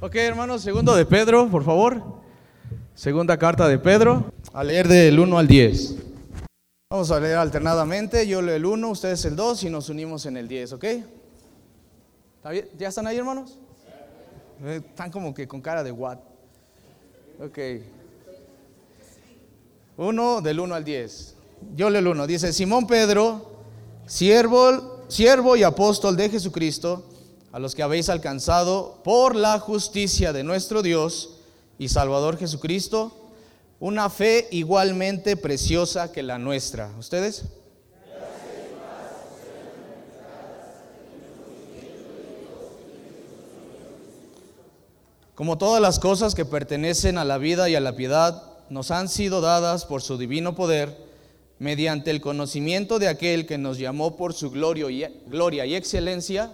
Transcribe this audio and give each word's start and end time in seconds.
Ok, 0.00 0.14
hermanos, 0.14 0.62
segundo 0.62 0.94
de 0.94 1.04
Pedro, 1.04 1.48
por 1.50 1.64
favor. 1.64 2.00
Segunda 2.94 3.36
carta 3.36 3.66
de 3.66 3.80
Pedro. 3.80 4.32
A 4.52 4.62
leer 4.62 4.86
del 4.86 5.18
1 5.18 5.36
al 5.36 5.48
10. 5.48 5.96
Vamos 6.88 7.10
a 7.10 7.18
leer 7.18 7.36
alternadamente. 7.36 8.24
Yo 8.28 8.40
leo 8.40 8.54
el 8.54 8.64
1, 8.64 8.90
ustedes 8.90 9.24
el 9.24 9.34
2 9.34 9.64
y 9.64 9.70
nos 9.70 9.88
unimos 9.88 10.24
en 10.26 10.36
el 10.36 10.46
10, 10.46 10.74
¿ok? 10.74 10.84
¿Ya 12.78 12.88
están 12.88 13.08
ahí, 13.08 13.16
hermanos? 13.16 13.58
Eh, 14.62 14.82
están 14.88 15.10
como 15.10 15.34
que 15.34 15.48
con 15.48 15.60
cara 15.60 15.82
de 15.82 15.90
what. 15.90 16.18
Ok. 17.40 17.58
1 19.96 20.40
del 20.42 20.60
1 20.60 20.74
al 20.76 20.84
10. 20.84 21.34
Yo 21.74 21.90
leo 21.90 21.98
el 21.98 22.06
1. 22.06 22.26
Dice, 22.28 22.52
Simón 22.52 22.86
Pedro, 22.86 23.50
siervo, 24.06 25.02
siervo 25.08 25.56
y 25.56 25.64
apóstol 25.64 26.16
de 26.16 26.30
Jesucristo, 26.30 27.04
a 27.52 27.58
los 27.58 27.74
que 27.74 27.82
habéis 27.82 28.08
alcanzado 28.08 29.00
por 29.04 29.34
la 29.34 29.58
justicia 29.58 30.32
de 30.32 30.44
nuestro 30.44 30.82
Dios 30.82 31.38
y 31.78 31.88
Salvador 31.88 32.36
Jesucristo, 32.36 33.12
una 33.80 34.10
fe 34.10 34.48
igualmente 34.50 35.36
preciosa 35.36 36.12
que 36.12 36.22
la 36.22 36.38
nuestra. 36.38 36.90
¿Ustedes? 36.98 37.44
Como 45.38 45.56
todas 45.56 45.80
las 45.80 46.00
cosas 46.00 46.34
que 46.34 46.44
pertenecen 46.44 47.16
a 47.16 47.24
la 47.24 47.38
vida 47.38 47.68
y 47.68 47.76
a 47.76 47.80
la 47.80 47.94
piedad, 47.94 48.42
nos 48.70 48.90
han 48.90 49.08
sido 49.08 49.40
dadas 49.40 49.84
por 49.84 50.02
su 50.02 50.18
divino 50.18 50.56
poder, 50.56 51.06
mediante 51.60 52.10
el 52.10 52.20
conocimiento 52.20 52.98
de 52.98 53.06
aquel 53.06 53.46
que 53.46 53.56
nos 53.56 53.78
llamó 53.78 54.16
por 54.16 54.34
su 54.34 54.50
gloria 54.50 54.90
y, 54.90 55.74
excelencia, 55.76 56.52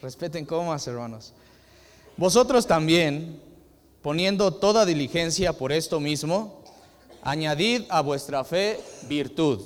Respeten 0.00 0.44
comas, 0.44 0.86
hermanos. 0.86 1.32
Vosotros 2.16 2.66
también, 2.66 3.40
poniendo 4.00 4.54
toda 4.54 4.86
diligencia 4.86 5.52
por 5.52 5.72
esto 5.72 5.98
mismo, 5.98 6.62
añadid 7.22 7.82
a 7.88 8.00
vuestra 8.00 8.44
fe 8.44 8.80
virtud, 9.08 9.60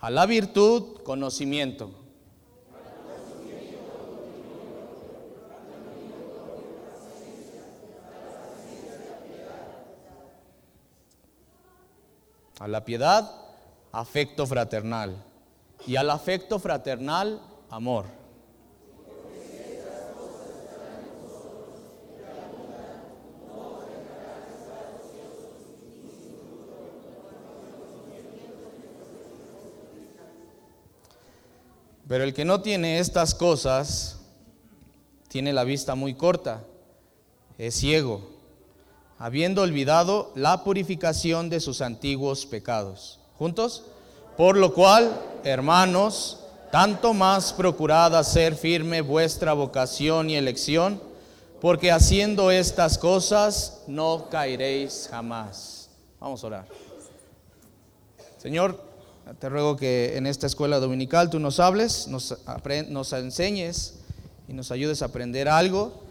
a 0.00 0.10
la 0.10 0.24
virtud 0.24 1.02
conocimiento. 1.02 1.90
A 12.58 12.68
la 12.68 12.84
piedad, 12.84 13.30
afecto 13.90 14.46
fraternal. 14.46 15.16
Y 15.86 15.96
al 15.96 16.10
afecto 16.10 16.58
fraternal, 16.58 17.40
amor. 17.70 18.19
Pero 32.10 32.24
el 32.24 32.34
que 32.34 32.44
no 32.44 32.60
tiene 32.60 32.98
estas 32.98 33.36
cosas 33.36 34.16
tiene 35.28 35.52
la 35.52 35.62
vista 35.62 35.94
muy 35.94 36.14
corta, 36.14 36.64
es 37.56 37.76
ciego, 37.76 38.28
habiendo 39.16 39.62
olvidado 39.62 40.32
la 40.34 40.64
purificación 40.64 41.48
de 41.50 41.60
sus 41.60 41.80
antiguos 41.80 42.46
pecados. 42.46 43.20
¿Juntos? 43.38 43.84
Por 44.36 44.56
lo 44.56 44.74
cual, 44.74 45.12
hermanos, 45.44 46.40
tanto 46.72 47.14
más 47.14 47.52
procurad 47.52 48.16
hacer 48.16 48.56
firme 48.56 49.02
vuestra 49.02 49.52
vocación 49.52 50.30
y 50.30 50.34
elección, 50.34 51.00
porque 51.60 51.92
haciendo 51.92 52.50
estas 52.50 52.98
cosas 52.98 53.84
no 53.86 54.26
caeréis 54.28 55.06
jamás. 55.08 55.90
Vamos 56.18 56.42
a 56.42 56.46
orar. 56.48 56.66
Señor, 58.36 58.89
te 59.38 59.48
ruego 59.48 59.76
que 59.76 60.16
en 60.16 60.26
esta 60.26 60.46
escuela 60.46 60.80
dominical 60.80 61.30
tú 61.30 61.38
nos 61.38 61.60
hables, 61.60 62.08
nos, 62.08 63.12
enseñes 63.12 64.00
y 64.48 64.52
nos 64.52 64.70
ayudes 64.70 65.02
a 65.02 65.06
aprender 65.06 65.48
algo, 65.48 66.02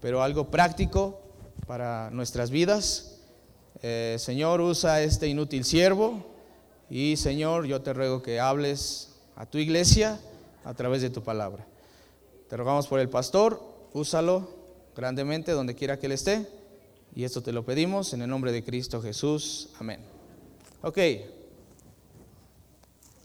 pero 0.00 0.22
algo 0.22 0.50
práctico 0.50 1.20
para 1.66 2.10
nuestras 2.10 2.50
vidas. 2.50 3.18
Eh, 3.82 4.16
Señor, 4.18 4.60
usa 4.60 5.02
este 5.02 5.28
inútil 5.28 5.64
siervo 5.64 6.26
y 6.90 7.16
Señor, 7.16 7.66
yo 7.66 7.80
te 7.82 7.92
ruego 7.92 8.22
que 8.22 8.40
hables 8.40 9.14
a 9.36 9.46
tu 9.46 9.58
iglesia 9.58 10.18
a 10.64 10.74
través 10.74 11.02
de 11.02 11.10
tu 11.10 11.22
palabra. 11.22 11.66
Te 12.48 12.56
rogamos 12.56 12.86
por 12.86 13.00
el 13.00 13.08
pastor, 13.08 13.60
úsalo 13.92 14.50
grandemente 14.94 15.52
donde 15.52 15.74
quiera 15.74 15.98
que 15.98 16.06
él 16.06 16.12
esté. 16.12 16.46
Y 17.14 17.24
esto 17.24 17.42
te 17.42 17.52
lo 17.52 17.64
pedimos 17.64 18.12
en 18.12 18.22
el 18.22 18.28
nombre 18.28 18.52
de 18.52 18.62
Cristo 18.62 19.00
Jesús. 19.00 19.70
Amén. 19.78 20.00
Ok. 20.82 20.98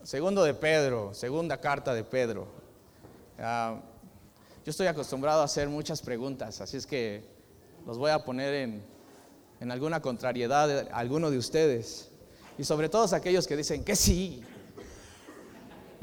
Segundo 0.03 0.43
de 0.43 0.55
Pedro, 0.55 1.13
segunda 1.13 1.57
carta 1.57 1.93
de 1.93 2.03
Pedro. 2.03 2.47
Ah, 3.37 3.79
yo 4.65 4.71
estoy 4.71 4.87
acostumbrado 4.87 5.41
a 5.41 5.43
hacer 5.45 5.69
muchas 5.69 6.01
preguntas, 6.01 6.59
así 6.59 6.77
es 6.77 6.87
que 6.87 7.23
los 7.85 7.99
voy 7.99 8.09
a 8.09 8.25
poner 8.25 8.53
en, 8.55 8.83
en 9.59 9.71
alguna 9.71 10.01
contrariedad 10.01 10.67
de 10.67 10.89
alguno 10.91 11.29
de 11.29 11.37
ustedes. 11.37 12.09
Y 12.57 12.63
sobre 12.63 12.89
todo 12.89 13.15
aquellos 13.15 13.45
que 13.45 13.55
dicen 13.55 13.83
que 13.83 13.95
sí. 13.95 14.43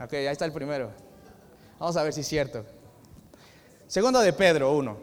Ok, 0.01 0.13
ahí 0.13 0.27
está 0.27 0.45
el 0.45 0.53
primero. 0.53 0.93
Vamos 1.81 1.97
a 1.97 2.05
ver 2.05 2.13
si 2.13 2.21
es 2.21 2.29
cierto. 2.29 2.65
Segundo 3.89 4.21
de 4.21 4.33
Pedro 4.33 4.77
1. 4.77 4.97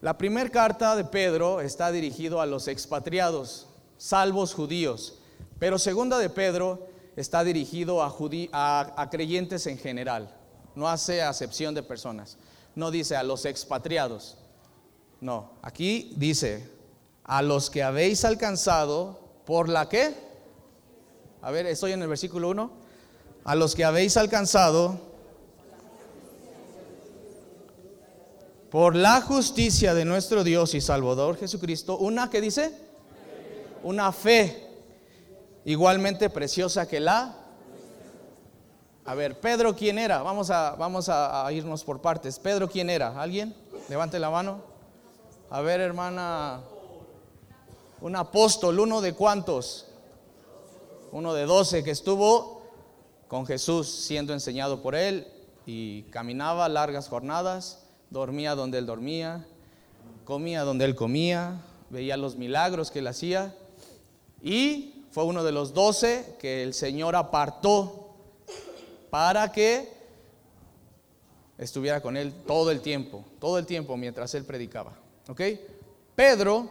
La 0.00 0.16
primera 0.16 0.48
carta 0.48 0.94
de 0.94 1.04
Pedro 1.04 1.60
está 1.60 1.90
dirigido 1.90 2.40
a 2.40 2.46
los 2.46 2.68
expatriados, 2.68 3.66
salvos 3.96 4.54
judíos. 4.54 5.17
Pero 5.58 5.78
segunda 5.78 6.18
de 6.18 6.30
Pedro 6.30 6.86
está 7.16 7.42
dirigido 7.42 8.02
a, 8.02 9.08
creyentes 9.10 9.66
en 9.66 9.78
general. 9.78 10.34
No 10.74 10.88
hace 10.88 11.22
acepción 11.22 11.74
de 11.74 11.82
personas. 11.82 12.36
No 12.76 12.90
dice 12.90 13.16
a 13.16 13.24
los 13.24 13.44
expatriados. 13.44 14.36
No, 15.20 15.50
aquí 15.62 16.12
dice 16.16 16.70
a 17.24 17.42
los 17.42 17.70
que 17.70 17.82
habéis 17.82 18.24
alcanzado 18.24 19.18
por 19.44 19.68
la 19.68 19.88
que. 19.88 20.14
A 21.42 21.50
ver, 21.50 21.66
estoy 21.66 21.92
en 21.92 22.02
el 22.02 22.08
versículo 22.08 22.50
1. 22.50 22.70
A 23.44 23.54
los 23.56 23.74
que 23.74 23.84
habéis 23.84 24.16
alcanzado 24.16 25.00
por 28.70 28.94
la 28.94 29.20
justicia 29.22 29.94
de 29.94 30.04
nuestro 30.04 30.44
Dios 30.44 30.74
y 30.74 30.80
Salvador 30.80 31.36
Jesucristo, 31.36 31.96
una 31.96 32.30
que 32.30 32.40
dice, 32.40 32.70
una 33.82 34.12
fe 34.12 34.67
igualmente 35.68 36.30
preciosa 36.30 36.88
que 36.88 36.98
la... 36.98 37.34
A 39.04 39.14
ver, 39.14 39.38
Pedro, 39.38 39.76
¿quién 39.76 39.98
era? 39.98 40.22
Vamos 40.22 40.50
a, 40.50 40.74
vamos 40.76 41.10
a, 41.10 41.46
irnos 41.52 41.84
por 41.84 42.00
partes. 42.00 42.38
Pedro, 42.38 42.70
¿quién 42.70 42.88
era? 42.88 43.20
¿Alguien? 43.20 43.54
Levante 43.90 44.18
la 44.18 44.30
mano. 44.30 44.62
A 45.50 45.60
ver, 45.60 45.80
hermana, 45.80 46.60
un 48.00 48.16
apóstol, 48.16 48.80
uno 48.80 49.02
de 49.02 49.12
cuántos? 49.12 49.86
Uno 51.12 51.34
de 51.34 51.44
doce 51.44 51.84
que 51.84 51.90
estuvo 51.90 52.62
con 53.28 53.44
Jesús 53.44 53.88
siendo 53.88 54.32
enseñado 54.32 54.80
por 54.80 54.94
él 54.94 55.26
y 55.66 56.04
caminaba 56.04 56.68
largas 56.70 57.08
jornadas, 57.08 57.84
dormía 58.08 58.54
donde 58.54 58.78
él 58.78 58.86
dormía, 58.86 59.46
comía 60.24 60.62
donde 60.62 60.86
él 60.86 60.94
comía, 60.94 61.60
veía 61.90 62.16
los 62.16 62.36
milagros 62.36 62.90
que 62.90 63.00
él 63.00 63.06
hacía 63.06 63.54
y 64.42 64.97
fue 65.10 65.24
uno 65.24 65.42
de 65.42 65.52
los 65.52 65.72
doce 65.72 66.36
que 66.38 66.62
el 66.62 66.74
Señor 66.74 67.16
apartó 67.16 68.14
para 69.10 69.52
que 69.52 69.92
estuviera 71.56 72.00
con 72.00 72.16
él 72.16 72.32
todo 72.46 72.70
el 72.70 72.80
tiempo, 72.80 73.24
todo 73.40 73.58
el 73.58 73.66
tiempo 73.66 73.96
mientras 73.96 74.34
él 74.34 74.44
predicaba. 74.44 74.92
¿Ok? 75.28 75.40
Pedro, 76.14 76.68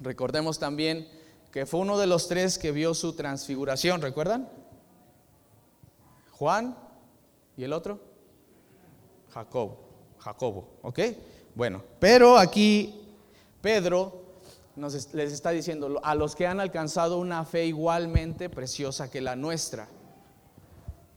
recordemos 0.00 0.58
también 0.58 1.08
que 1.52 1.66
fue 1.66 1.80
uno 1.80 1.98
de 1.98 2.06
los 2.06 2.28
tres 2.28 2.58
que 2.58 2.72
vio 2.72 2.94
su 2.94 3.14
transfiguración, 3.14 4.02
¿recuerdan? 4.02 4.48
Juan 6.32 6.76
y 7.56 7.64
el 7.64 7.72
otro, 7.72 7.98
Jacobo, 9.30 9.78
Jacobo, 10.18 10.68
¿ok? 10.82 11.00
Bueno, 11.54 11.82
pero 11.98 12.36
aquí 12.36 13.00
Pedro 13.62 14.25
les 14.76 15.32
está 15.32 15.50
diciendo 15.50 16.00
a 16.02 16.14
los 16.14 16.36
que 16.36 16.46
han 16.46 16.60
alcanzado 16.60 17.18
una 17.18 17.44
fe 17.44 17.64
igualmente 17.66 18.50
preciosa 18.50 19.10
que 19.10 19.22
la 19.22 19.34
nuestra. 19.34 19.88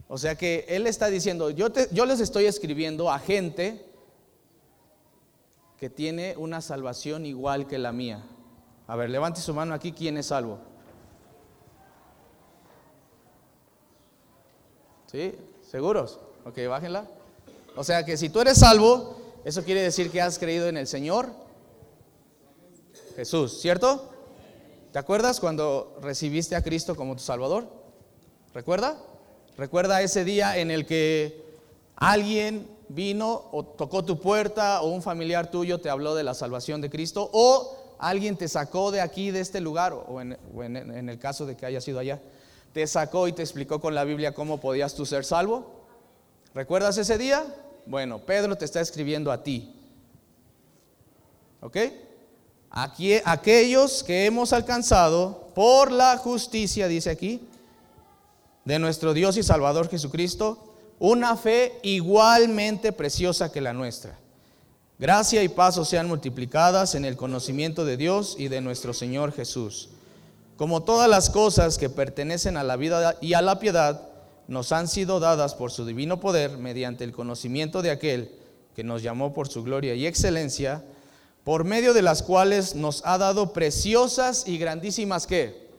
O 0.07 0.17
sea 0.17 0.35
que 0.35 0.65
Él 0.69 0.87
está 0.87 1.07
diciendo, 1.07 1.49
yo, 1.49 1.67
yo 1.91 2.05
les 2.05 2.19
estoy 2.19 2.45
escribiendo 2.45 3.11
a 3.11 3.19
gente 3.19 3.85
que 5.77 5.89
tiene 5.89 6.35
una 6.37 6.61
salvación 6.61 7.25
igual 7.25 7.67
que 7.67 7.77
la 7.77 7.91
mía. 7.91 8.23
A 8.87 8.95
ver, 8.95 9.09
levante 9.09 9.41
su 9.41 9.53
mano 9.53 9.73
aquí, 9.73 9.91
¿quién 9.91 10.17
es 10.17 10.27
salvo? 10.27 10.59
¿Sí? 15.07 15.35
¿Seguros? 15.61 16.19
Ok, 16.45 16.59
bájenla. 16.67 17.05
O 17.75 17.83
sea 17.83 18.03
que 18.05 18.17
si 18.17 18.29
tú 18.29 18.39
eres 18.39 18.57
salvo, 18.57 19.21
eso 19.43 19.63
quiere 19.63 19.81
decir 19.81 20.09
que 20.11 20.21
has 20.21 20.39
creído 20.39 20.67
en 20.67 20.77
el 20.77 20.87
Señor 20.87 21.29
Jesús, 23.19 23.59
¿cierto? 23.59 24.09
¿Te 24.93 24.97
acuerdas 24.97 25.41
cuando 25.41 25.97
recibiste 26.01 26.55
a 26.55 26.63
Cristo 26.63 26.95
como 26.95 27.17
tu 27.17 27.21
Salvador? 27.21 27.67
¿Recuerda? 28.53 28.97
¿Recuerda 29.57 30.01
ese 30.01 30.23
día 30.23 30.57
en 30.57 30.71
el 30.71 30.85
que 30.85 31.43
alguien 31.97 32.65
vino 32.87 33.49
o 33.51 33.65
tocó 33.65 34.05
tu 34.05 34.21
puerta 34.21 34.81
o 34.81 34.87
un 34.87 35.01
familiar 35.01 35.51
tuyo 35.51 35.81
te 35.81 35.89
habló 35.89 36.15
de 36.15 36.23
la 36.23 36.33
salvación 36.33 36.79
de 36.79 36.89
Cristo 36.89 37.29
o 37.33 37.97
alguien 37.99 38.37
te 38.37 38.47
sacó 38.47 38.89
de 38.89 39.01
aquí, 39.01 39.31
de 39.31 39.41
este 39.41 39.59
lugar, 39.59 39.91
o 39.91 40.21
en, 40.21 41.09
el 41.09 41.19
caso 41.19 41.45
de 41.45 41.57
que 41.57 41.65
haya 41.65 41.81
sido 41.81 41.99
allá, 41.99 42.21
te 42.71 42.87
sacó 42.87 43.27
y 43.27 43.33
te 43.33 43.41
explicó 43.41 43.81
con 43.81 43.95
la 43.95 44.05
Biblia 44.05 44.33
cómo 44.33 44.61
podías 44.61 44.95
tú 44.95 45.05
ser 45.05 45.25
salvo? 45.25 45.83
¿Recuerdas 46.53 46.97
ese 46.97 47.17
día? 47.17 47.43
Bueno, 47.85 48.19
Pedro 48.19 48.55
te 48.55 48.63
está 48.63 48.79
escribiendo 48.79 49.29
a 49.29 49.43
ti. 49.43 49.75
¿Ok? 51.59 51.75
Aquí, 52.71 53.15
aquellos 53.25 54.03
que 54.03 54.25
hemos 54.25 54.53
alcanzado 54.53 55.49
por 55.55 55.91
la 55.91 56.17
justicia, 56.17 56.87
dice 56.87 57.09
aquí, 57.09 57.41
de 58.65 58.79
nuestro 58.79 59.13
Dios 59.13 59.37
y 59.37 59.43
Salvador 59.43 59.89
Jesucristo, 59.89 60.73
una 60.99 61.35
fe 61.35 61.79
igualmente 61.81 62.91
preciosa 62.91 63.51
que 63.51 63.61
la 63.61 63.73
nuestra. 63.73 64.19
Gracia 64.99 65.41
y 65.43 65.49
paz 65.49 65.79
sean 65.87 66.07
multiplicadas 66.07 66.93
en 66.93 67.05
el 67.05 67.15
conocimiento 67.15 67.85
de 67.85 67.97
Dios 67.97 68.35
y 68.37 68.49
de 68.49 68.59
nuestro 68.61 68.93
Señor 68.93 69.31
Jesús. 69.31 69.89
Como 70.57 70.83
todas 70.83 71.09
las 71.09 71.29
cosas 71.29 71.77
que 71.77 71.89
pertenecen 71.89 72.57
a 72.57 72.63
la 72.63 72.75
vida 72.75 73.15
y 73.21 73.33
a 73.33 73.41
la 73.41 73.59
piedad, 73.59 74.09
nos 74.49 74.73
han 74.73 74.89
sido 74.89 75.21
dadas 75.21 75.55
por 75.55 75.71
su 75.71 75.85
divino 75.85 76.19
poder 76.19 76.57
mediante 76.57 77.05
el 77.05 77.13
conocimiento 77.13 77.81
de 77.81 77.91
aquel 77.91 78.31
que 78.75 78.83
nos 78.83 79.01
llamó 79.01 79.33
por 79.33 79.47
su 79.47 79.63
gloria 79.63 79.95
y 79.95 80.05
excelencia, 80.05 80.83
por 81.43 81.63
medio 81.63 81.93
de 81.93 82.01
las 82.01 82.21
cuales 82.21 82.75
nos 82.75 83.01
ha 83.05 83.17
dado 83.17 83.53
preciosas 83.53 84.47
y 84.47 84.57
grandísimas 84.57 85.25
que 85.25 85.69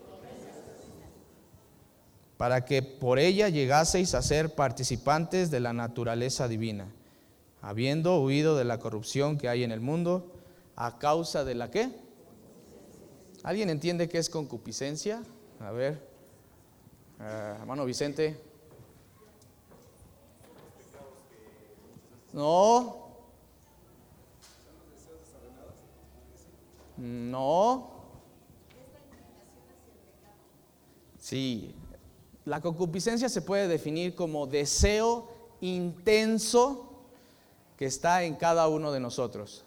para 2.41 2.65
que 2.65 2.83
por 2.83 3.19
ella 3.19 3.51
llegaseis 3.51 4.15
a 4.15 4.23
ser 4.23 4.55
participantes 4.55 5.51
de 5.51 5.61
la 5.61 5.75
naturaleza 5.75 6.49
divina, 6.49 6.91
habiendo 7.61 8.19
huido 8.23 8.57
de 8.57 8.65
la 8.65 8.79
corrupción 8.79 9.37
que 9.37 9.51
hay 9.51 9.63
en 9.63 9.73
el 9.73 9.83
mundo, 9.83 10.33
a 10.75 10.99
causa 10.99 11.45
de 11.45 11.55
la 11.55 11.71
que. 11.71 11.91
¿Alguien 13.43 13.69
entiende 13.69 14.09
qué 14.09 14.17
es 14.17 14.31
concupiscencia? 14.31 15.23
A 15.61 15.71
ver, 15.71 16.01
eh, 17.21 17.57
hermano 17.61 17.85
Vicente. 17.85 18.41
No. 22.33 23.00
No. 27.01 27.91
Sí. 31.19 31.75
La 32.45 32.61
concupiscencia 32.61 33.29
se 33.29 33.41
puede 33.43 33.69
definir 33.69 34.15
como 34.15 34.47
deseo 34.47 35.29
intenso 35.63 36.93
que 37.77 37.87
está 37.87 38.25
en 38.25 38.35
cada 38.35 38.69
uno 38.69 38.93
de 38.93 39.01
nosotros. 39.01 39.65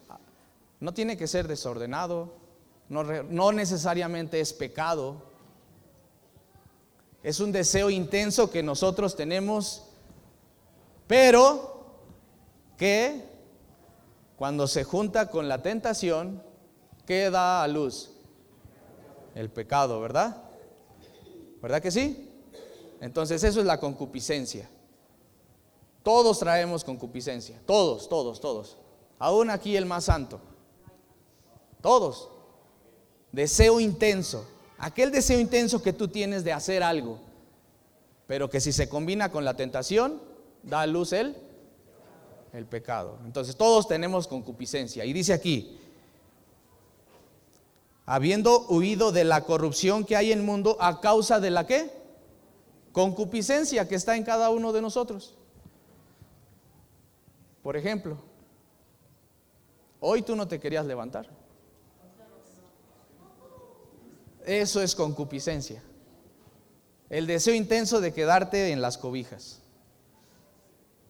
No 0.80 0.94
tiene 0.94 1.18
que 1.18 1.28
ser 1.28 1.48
desordenado, 1.48 2.34
no, 2.90 3.04
no 3.04 3.52
necesariamente 3.52 4.40
es 4.40 4.54
pecado. 4.54 5.24
Es 7.24 7.40
un 7.40 7.52
deseo 7.52 7.90
intenso 7.90 8.52
que 8.52 8.62
nosotros 8.62 9.16
tenemos, 9.16 9.88
pero 11.08 11.86
que 12.78 13.26
cuando 14.36 14.68
se 14.68 14.84
junta 14.84 15.30
con 15.32 15.48
la 15.48 15.64
tentación, 15.64 16.44
¿qué 17.06 17.30
da 17.30 17.64
a 17.64 17.68
luz? 17.68 18.12
El 19.36 19.50
pecado, 19.50 20.00
¿verdad? 20.00 20.44
¿Verdad 21.62 21.82
que 21.82 21.92
sí? 21.92 22.30
Entonces 23.02 23.44
eso 23.44 23.60
es 23.60 23.66
la 23.66 23.80
concupiscencia. 23.80 24.70
Todos 26.04 26.40
traemos 26.40 26.84
concupiscencia, 26.84 27.60
todos, 27.66 28.10
todos, 28.10 28.40
todos. 28.40 28.78
Aún 29.20 29.50
aquí 29.50 29.76
el 29.76 29.86
más 29.86 30.06
santo. 30.06 30.40
Todos. 31.82 32.30
Deseo 33.32 33.80
intenso. 33.80 34.46
Aquel 34.78 35.12
deseo 35.12 35.40
intenso 35.40 35.82
que 35.82 35.94
tú 35.94 36.10
tienes 36.10 36.44
de 36.44 36.52
hacer 36.52 36.84
algo, 36.84 37.20
pero 38.28 38.50
que 38.50 38.60
si 38.60 38.74
se 38.74 38.90
combina 38.90 39.32
con 39.32 39.46
la 39.46 39.56
tentación, 39.56 40.22
da 40.62 40.82
a 40.82 40.88
luz 40.88 41.14
el 41.14 41.36
el 42.54 42.66
pecado. 42.66 43.18
Entonces 43.26 43.56
todos 43.56 43.88
tenemos 43.88 44.28
concupiscencia. 44.28 45.04
Y 45.04 45.12
dice 45.12 45.34
aquí, 45.34 45.78
habiendo 48.06 48.66
huido 48.68 49.12
de 49.12 49.24
la 49.24 49.46
corrupción 49.46 50.06
que 50.06 50.16
hay 50.16 50.32
en 50.32 50.40
el 50.40 50.46
mundo 50.46 50.78
a 50.80 51.00
causa 51.00 51.40
de 51.40 51.52
la 51.52 51.66
qué? 51.66 51.92
Concupiscencia 52.92 53.88
que 53.88 53.96
está 53.96 54.16
en 54.16 54.24
cada 54.24 54.50
uno 54.50 54.74
de 54.74 54.82
nosotros. 54.82 55.36
Por 57.62 57.78
ejemplo, 57.78 58.18
hoy 60.00 60.22
tú 60.22 60.36
no 60.36 60.48
te 60.48 60.60
querías 60.60 60.86
levantar. 60.86 61.30
Eso 64.46 64.82
es 64.82 64.94
concupiscencia. 64.94 65.82
El 67.10 67.28
deseo 67.28 67.54
intenso 67.54 68.02
de 68.02 68.14
quedarte 68.14 68.72
en 68.72 68.82
las 68.82 68.98
cobijas. 68.98 69.62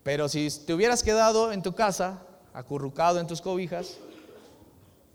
Pero 0.04 0.30
si 0.30 0.50
te 0.66 0.74
hubieras 0.74 1.02
quedado 1.02 1.52
en 1.52 1.64
tu 1.64 1.74
casa, 1.74 2.22
acurrucado 2.54 3.20
en 3.20 3.26
tus 3.26 3.42
cobijas, 3.42 3.98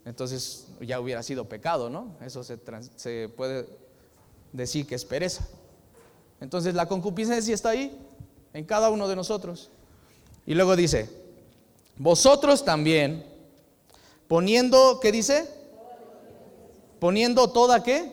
entonces 0.04 0.67
ya 0.80 1.00
hubiera 1.00 1.22
sido 1.22 1.48
pecado, 1.48 1.90
¿no? 1.90 2.16
Eso 2.24 2.42
se, 2.44 3.28
puede 3.28 3.66
decir 4.52 4.86
que 4.86 4.94
es 4.94 5.04
pereza. 5.04 5.46
Entonces 6.40 6.74
la 6.74 6.86
concupiscencia 6.86 7.54
está 7.54 7.70
ahí, 7.70 7.98
en 8.52 8.64
cada 8.64 8.90
uno 8.90 9.08
de 9.08 9.16
nosotros. 9.16 9.70
Y 10.46 10.54
luego 10.54 10.76
dice, 10.76 11.10
vosotros 11.96 12.64
también, 12.64 13.24
poniendo, 14.28 15.00
¿qué 15.00 15.12
dice? 15.12 15.48
Poniendo 17.00 17.50
toda 17.50 17.82
qué? 17.82 18.12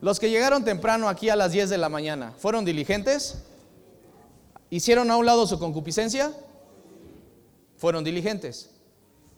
Los 0.00 0.18
que 0.18 0.30
llegaron 0.30 0.64
temprano 0.64 1.08
aquí 1.08 1.28
a 1.28 1.36
las 1.36 1.52
10 1.52 1.70
de 1.70 1.78
la 1.78 1.88
mañana, 1.88 2.34
¿fueron 2.38 2.64
diligentes? 2.64 3.38
¿Hicieron 4.68 5.10
a 5.10 5.16
un 5.16 5.26
lado 5.26 5.46
su 5.46 5.58
concupiscencia? 5.58 6.32
Fueron 7.76 8.04
diligentes. 8.04 8.70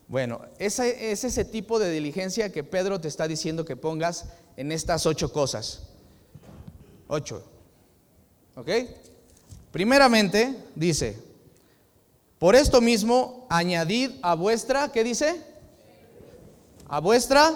Bueno, 0.06 0.42
es 0.58 0.78
ese 0.78 1.44
tipo 1.44 1.78
de 1.78 1.90
diligencia 1.90 2.52
que 2.52 2.62
Pedro 2.62 3.00
te 3.00 3.08
está 3.08 3.26
diciendo 3.26 3.64
que 3.64 3.76
pongas 3.76 4.26
en 4.56 4.70
estas 4.70 5.06
ocho 5.06 5.32
cosas. 5.32 5.82
Ocho. 7.08 7.42
¿Ok? 8.54 8.68
Primeramente, 9.72 10.56
dice, 10.74 11.18
por 12.38 12.54
esto 12.54 12.80
mismo, 12.80 13.46
añadid 13.50 14.12
a 14.22 14.34
vuestra, 14.34 14.92
¿qué 14.92 15.02
dice? 15.02 15.42
A 16.86 17.00
vuestra. 17.00 17.52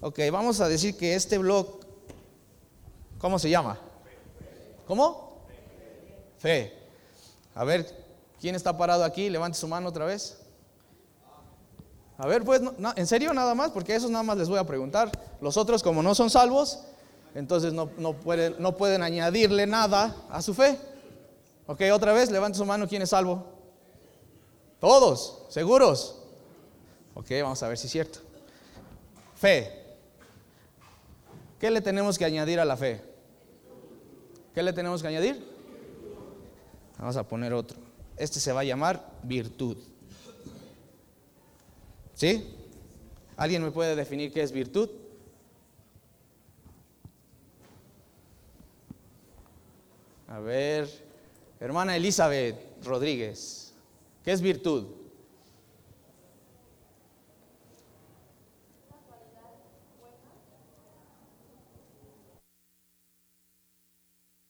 Ok, 0.00 0.18
vamos 0.32 0.60
a 0.60 0.68
decir 0.68 0.96
que 0.96 1.14
este 1.14 1.38
blog, 1.38 1.80
¿cómo 3.18 3.38
se 3.38 3.50
llama? 3.50 3.78
¿Cómo? 4.86 5.44
Fe. 6.38 6.72
A 7.54 7.62
ver, 7.64 7.86
¿quién 8.40 8.54
está 8.54 8.76
parado 8.76 9.04
aquí? 9.04 9.28
Levante 9.28 9.58
su 9.58 9.68
mano 9.68 9.90
otra 9.90 10.06
vez. 10.06 10.38
A 12.20 12.26
ver, 12.26 12.44
pues, 12.44 12.60
¿en 12.96 13.06
serio 13.06 13.32
nada 13.32 13.54
más? 13.54 13.70
Porque 13.70 13.94
esos 13.94 14.10
nada 14.10 14.22
más 14.22 14.36
les 14.36 14.46
voy 14.46 14.58
a 14.58 14.64
preguntar. 14.64 15.10
Los 15.40 15.56
otros, 15.56 15.82
como 15.82 16.02
no 16.02 16.14
son 16.14 16.28
salvos, 16.28 16.80
entonces 17.34 17.72
no, 17.72 17.86
pueden, 17.88 18.56
no 18.58 18.76
pueden 18.76 19.02
añadirle 19.02 19.66
nada 19.66 20.14
a 20.28 20.42
su 20.42 20.52
fe. 20.52 20.78
Ok, 21.66 21.80
otra 21.90 22.12
vez, 22.12 22.30
levante 22.30 22.58
su 22.58 22.66
mano, 22.66 22.86
¿quién 22.86 23.00
es 23.00 23.08
salvo? 23.08 23.46
Todos, 24.80 25.44
seguros. 25.48 26.20
Ok, 27.14 27.30
vamos 27.42 27.62
a 27.62 27.68
ver 27.68 27.78
si 27.78 27.86
es 27.86 27.92
cierto. 27.92 28.18
Fe. 29.34 29.96
¿Qué 31.58 31.70
le 31.70 31.80
tenemos 31.80 32.18
que 32.18 32.26
añadir 32.26 32.60
a 32.60 32.66
la 32.66 32.76
fe? 32.76 33.00
¿Qué 34.54 34.62
le 34.62 34.74
tenemos 34.74 35.00
que 35.00 35.08
añadir? 35.08 35.42
Vamos 36.98 37.16
a 37.16 37.26
poner 37.26 37.54
otro. 37.54 37.78
Este 38.18 38.40
se 38.40 38.52
va 38.52 38.60
a 38.60 38.64
llamar 38.64 39.10
virtud. 39.22 39.78
¿Sí? 42.20 42.54
¿Alguien 43.38 43.62
me 43.62 43.70
puede 43.70 43.96
definir 43.96 44.30
qué 44.30 44.42
es 44.42 44.52
virtud? 44.52 44.90
A 50.28 50.38
ver, 50.38 50.86
hermana 51.60 51.96
Elizabeth 51.96 52.84
Rodríguez, 52.84 53.72
¿qué 54.22 54.32
es 54.32 54.42
virtud? 54.42 54.84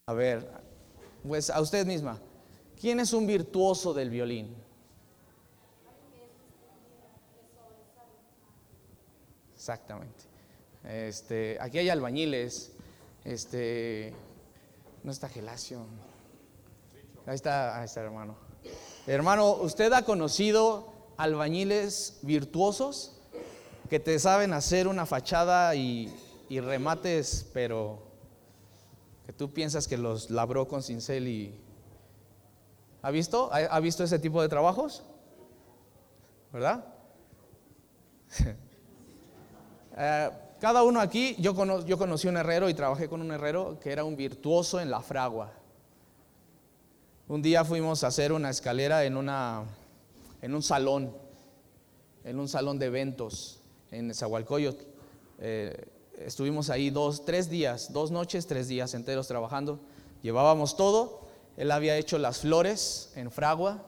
A 0.07 0.13
ver, 0.13 0.45
pues 1.25 1.49
a 1.49 1.61
usted 1.61 1.85
misma, 1.85 2.19
¿quién 2.81 2.99
es 2.99 3.13
un 3.13 3.25
virtuoso 3.25 3.93
del 3.93 4.09
violín? 4.09 4.60
Exactamente. 9.61 10.23
Este, 10.83 11.55
aquí 11.61 11.77
hay 11.77 11.89
albañiles, 11.89 12.71
este, 13.23 14.11
no 15.03 15.11
está 15.11 15.29
Gelacio. 15.29 15.85
Ahí 17.27 17.35
está, 17.35 17.77
ahí 17.77 17.85
está, 17.85 18.01
hermano. 18.01 18.35
Hermano, 19.05 19.51
¿usted 19.51 19.93
ha 19.93 20.03
conocido 20.03 20.91
albañiles 21.15 22.17
virtuosos 22.23 23.21
que 23.87 23.99
te 23.99 24.17
saben 24.17 24.51
hacer 24.53 24.87
una 24.87 25.05
fachada 25.05 25.75
y, 25.75 26.11
remates, 26.49 27.47
pero 27.53 28.01
que 29.27 29.33
tú 29.33 29.53
piensas 29.53 29.87
que 29.87 29.99
los 29.99 30.31
labró 30.31 30.67
con 30.67 30.81
cincel 30.81 31.27
y... 31.27 31.61
¿Ha 33.03 33.11
visto? 33.11 33.53
¿Ha, 33.53 33.57
ha 33.57 33.79
visto 33.79 34.03
ese 34.03 34.17
tipo 34.17 34.41
de 34.41 34.49
trabajos? 34.49 35.03
¿Verdad? 36.51 36.83
Eh, 39.97 40.29
cada 40.59 40.83
uno 40.83 41.01
aquí, 41.01 41.35
yo, 41.39 41.55
cono, 41.55 41.85
yo 41.85 41.97
conocí 41.97 42.27
un 42.27 42.37
herrero 42.37 42.69
y 42.69 42.73
trabajé 42.73 43.09
con 43.09 43.21
un 43.21 43.31
herrero 43.31 43.79
que 43.79 43.91
era 43.91 44.03
un 44.03 44.15
virtuoso 44.15 44.79
en 44.79 44.91
la 44.91 45.01
fragua. 45.01 45.51
Un 47.27 47.41
día 47.41 47.65
fuimos 47.65 48.03
a 48.03 48.07
hacer 48.07 48.31
una 48.31 48.49
escalera 48.49 49.03
en, 49.05 49.15
un 49.15 50.63
salón, 50.63 51.15
en 52.23 52.39
un 52.39 52.47
salón 52.47 52.77
de 52.77 52.87
eventos 52.87 53.61
en 53.89 54.13
Zahualcoyot. 54.13 54.85
Eh, 55.39 55.87
estuvimos 56.19 56.69
ahí 56.69 56.89
dos, 56.89 57.25
tres 57.25 57.49
días, 57.49 57.93
dos 57.93 58.11
noches, 58.11 58.47
tres 58.47 58.67
días 58.67 58.93
enteros 58.93 59.27
trabajando. 59.27 59.79
Llevábamos 60.21 60.75
todo. 60.75 61.21
Él 61.57 61.71
había 61.71 61.97
hecho 61.97 62.17
las 62.17 62.39
flores 62.39 63.11
en 63.15 63.31
fragua 63.31 63.83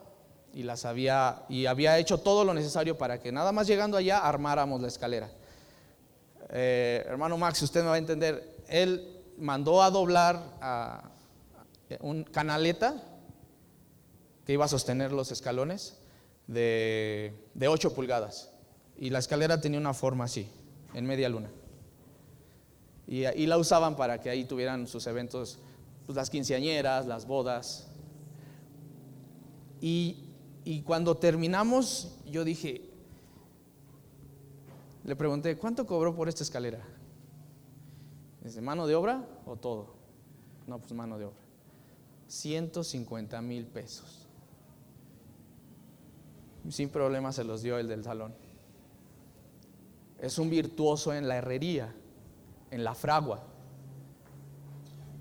y 0.53 0.63
las 0.63 0.85
había 0.85 1.43
y 1.49 1.65
había 1.65 1.97
hecho 1.97 2.19
todo 2.19 2.45
lo 2.45 2.53
necesario 2.53 2.97
para 2.97 3.19
que 3.19 3.31
nada 3.31 3.51
más 3.51 3.67
llegando 3.67 3.97
allá 3.97 4.19
armáramos 4.19 4.81
la 4.81 4.87
escalera. 4.87 5.29
Eh, 6.55 7.03
hermano 7.07 7.35
Max, 7.35 7.63
usted 7.63 7.81
me 7.81 7.87
va 7.87 7.95
a 7.95 7.97
entender. 7.97 8.57
Él 8.67 9.23
mandó 9.39 9.81
a 9.81 9.89
doblar 9.89 10.39
a 10.61 11.09
un 11.99 12.23
canaleta 12.23 12.95
que 14.45 14.53
iba 14.53 14.65
a 14.65 14.67
sostener 14.67 15.11
los 15.11 15.31
escalones 15.31 15.97
de, 16.45 17.33
de 17.55 17.67
8 17.67 17.95
pulgadas. 17.95 18.51
Y 18.97 19.09
la 19.09 19.17
escalera 19.17 19.59
tenía 19.59 19.79
una 19.79 19.95
forma 19.95 20.25
así, 20.25 20.47
en 20.93 21.07
media 21.07 21.27
luna. 21.27 21.49
Y, 23.07 23.45
la 23.47 23.57
usaban 23.57 23.95
para 23.95 24.21
que 24.21 24.29
ahí 24.29 24.45
tuvieran 24.45 24.87
sus 24.87 25.07
eventos, 25.07 25.57
pues, 26.05 26.15
las 26.15 26.29
quinceañeras, 26.29 27.07
las 27.07 27.25
bodas. 27.25 27.87
Y 29.81 30.81
cuando 30.85 31.17
terminamos, 31.17 32.15
yo 32.25 32.45
dije, 32.45 32.92
le 35.03 35.15
pregunté, 35.15 35.57
¿cuánto 35.57 35.85
cobró 35.85 36.15
por 36.15 36.29
esta 36.29 36.43
escalera? 36.43 36.79
¿Es 38.43 38.55
de 38.55 38.61
mano 38.61 38.87
de 38.87 38.95
obra 38.95 39.25
o 39.45 39.55
todo? 39.55 39.95
No, 40.67 40.79
pues 40.79 40.91
mano 40.93 41.17
de 41.17 41.25
obra. 41.25 41.37
150 42.27 43.41
mil 43.41 43.65
pesos. 43.65 44.27
Sin 46.69 46.89
problema 46.89 47.31
se 47.33 47.43
los 47.43 47.61
dio 47.61 47.77
el 47.77 47.87
del 47.87 48.03
salón. 48.03 48.33
Es 50.19 50.37
un 50.37 50.49
virtuoso 50.49 51.13
en 51.13 51.27
la 51.27 51.37
herrería, 51.37 51.93
en 52.71 52.83
la 52.83 52.95
fragua. 52.95 53.43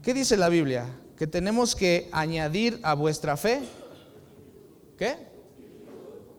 ¿Qué 0.02 0.14
dice 0.14 0.36
la 0.36 0.48
Biblia? 0.48 0.86
Que 1.16 1.26
tenemos 1.26 1.74
que 1.74 2.08
añadir 2.12 2.78
a 2.84 2.94
vuestra 2.94 3.36
fe. 3.36 3.62
¿Qué? 4.96 5.16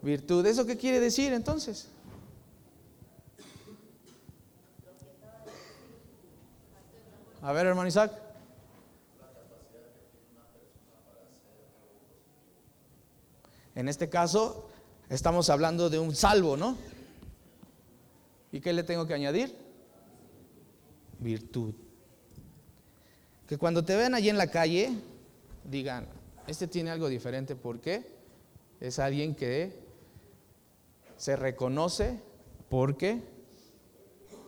Virtud. 0.02 0.46
¿Eso 0.46 0.66
qué 0.66 0.78
quiere 0.78 1.02
decir 1.02 1.34
entonces? 1.34 1.90
A 7.44 7.52
ver, 7.52 7.66
hermano 7.66 7.90
Isaac. 7.90 8.14
En 13.76 13.90
este 13.90 14.08
caso, 14.08 14.70
estamos 15.10 15.50
hablando 15.50 15.90
de 15.90 16.00
un 16.00 16.16
salvo, 16.16 16.56
¿no? 16.56 16.78
¿Y 18.54 18.62
qué 18.62 18.72
le 18.72 18.84
tengo 18.84 19.06
que 19.06 19.14
añadir? 19.14 19.54
Virtud. 21.20 21.74
Que 23.46 23.58
cuando 23.58 23.84
te 23.84 23.98
vean 23.98 24.14
allí 24.14 24.30
en 24.30 24.38
la 24.38 24.48
calle, 24.48 24.94
digan, 25.66 26.08
este 26.48 26.68
tiene 26.68 26.92
algo 26.92 27.10
diferente, 27.10 27.58
¿por 27.58 27.82
qué? 27.82 28.06
Es 28.80 29.00
alguien 29.00 29.36
que 29.36 29.78
se 31.18 31.36
reconoce 31.36 32.22
porque 32.70 33.22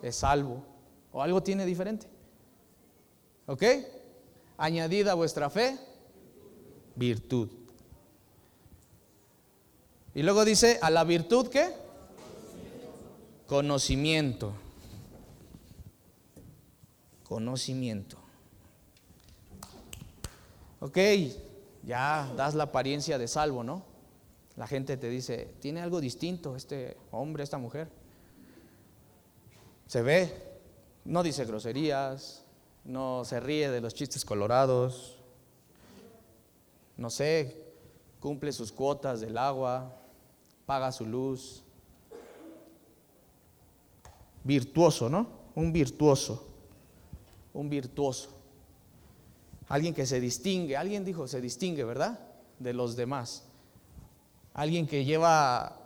es 0.01 0.15
salvo 0.15 0.63
o 1.11 1.21
algo 1.21 1.43
tiene 1.43 1.65
diferente. 1.65 2.14
¿Ok? 3.47 3.63
Añadida 4.57 5.11
a 5.11 5.15
vuestra 5.15 5.49
fe, 5.49 5.77
virtud. 6.95 7.49
Y 10.13 10.23
luego 10.23 10.45
dice, 10.45 10.79
a 10.81 10.89
la 10.89 11.03
virtud 11.03 11.47
qué? 11.49 11.73
Conocimiento. 13.47 14.53
Conocimiento. 17.23 18.17
Ok, 20.79 20.97
ya 21.83 22.31
das 22.37 22.55
la 22.55 22.65
apariencia 22.65 23.17
de 23.17 23.27
salvo, 23.27 23.63
¿no? 23.63 23.83
La 24.55 24.67
gente 24.67 24.95
te 24.95 25.09
dice, 25.09 25.53
tiene 25.59 25.81
algo 25.81 25.99
distinto 25.99 26.55
este 26.55 26.95
hombre, 27.11 27.43
esta 27.43 27.57
mujer. 27.57 27.89
Se 29.85 30.01
ve, 30.01 30.31
no 31.03 31.23
dice 31.23 31.43
groserías, 31.43 32.44
no 32.85 33.25
se 33.25 33.39
ríe 33.39 33.69
de 33.69 33.81
los 33.81 33.93
chistes 33.93 34.23
colorados, 34.23 35.17
no 36.97 37.09
sé, 37.09 37.65
cumple 38.19 38.51
sus 38.51 38.71
cuotas 38.71 39.19
del 39.19 39.37
agua, 39.37 39.93
paga 40.65 40.91
su 40.91 41.05
luz. 41.05 41.63
Virtuoso, 44.43 45.09
¿no? 45.09 45.27
Un 45.55 45.73
virtuoso, 45.73 46.47
un 47.53 47.69
virtuoso. 47.69 48.29
Alguien 49.67 49.93
que 49.93 50.05
se 50.05 50.19
distingue, 50.19 50.77
alguien 50.77 51.03
dijo, 51.03 51.27
se 51.27 51.41
distingue, 51.41 51.83
¿verdad? 51.83 52.19
De 52.59 52.73
los 52.73 52.95
demás. 52.95 53.43
Alguien 54.53 54.85
que 54.85 55.03
lleva 55.03 55.77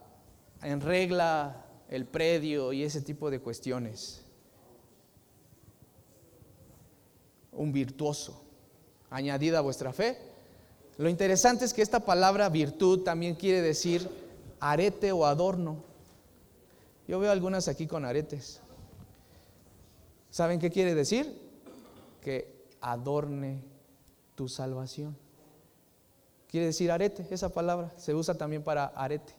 en 0.62 0.82
regla 0.82 1.66
el 1.90 2.06
predio 2.06 2.74
y 2.74 2.84
ese 2.84 3.02
tipo 3.02 3.32
de 3.32 3.40
cuestiones. 3.40 4.26
Un 7.60 7.74
virtuoso. 7.74 8.42
Añadida 9.10 9.60
a 9.60 9.62
vuestra 9.62 9.92
fe. 9.92 10.18
Lo 10.98 11.10
interesante 11.10 11.66
es 11.66 11.74
que 11.74 11.82
esta 11.82 12.00
palabra 12.00 12.48
virtud 12.48 13.04
también 13.04 13.36
quiere 13.36 13.62
decir 13.62 14.10
arete 14.60 15.12
o 15.12 15.26
adorno. 15.26 15.84
Yo 17.06 17.20
veo 17.20 17.32
algunas 17.32 17.68
aquí 17.68 17.86
con 17.86 18.06
aretes. 18.06 18.62
¿Saben 20.32 20.60
qué 20.60 20.70
quiere 20.70 20.96
decir? 20.96 21.38
Que 22.22 22.66
adorne 22.82 23.62
tu 24.36 24.48
salvación. 24.48 25.18
Quiere 26.50 26.68
decir 26.68 26.92
arete, 26.92 27.28
esa 27.30 27.50
palabra 27.50 27.92
se 27.98 28.16
usa 28.16 28.36
también 28.36 28.64
para 28.64 28.86
arete. 28.86 29.34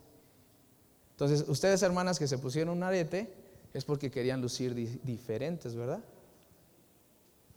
Entonces, 1.12 1.48
ustedes 1.48 1.82
hermanas 1.82 2.18
que 2.18 2.28
se 2.28 2.38
pusieron 2.38 2.76
un 2.76 2.82
arete 2.82 3.32
es 3.72 3.84
porque 3.84 4.10
querían 4.10 4.40
lucir 4.40 4.74
diferentes, 4.74 5.74
¿verdad? 5.74 6.00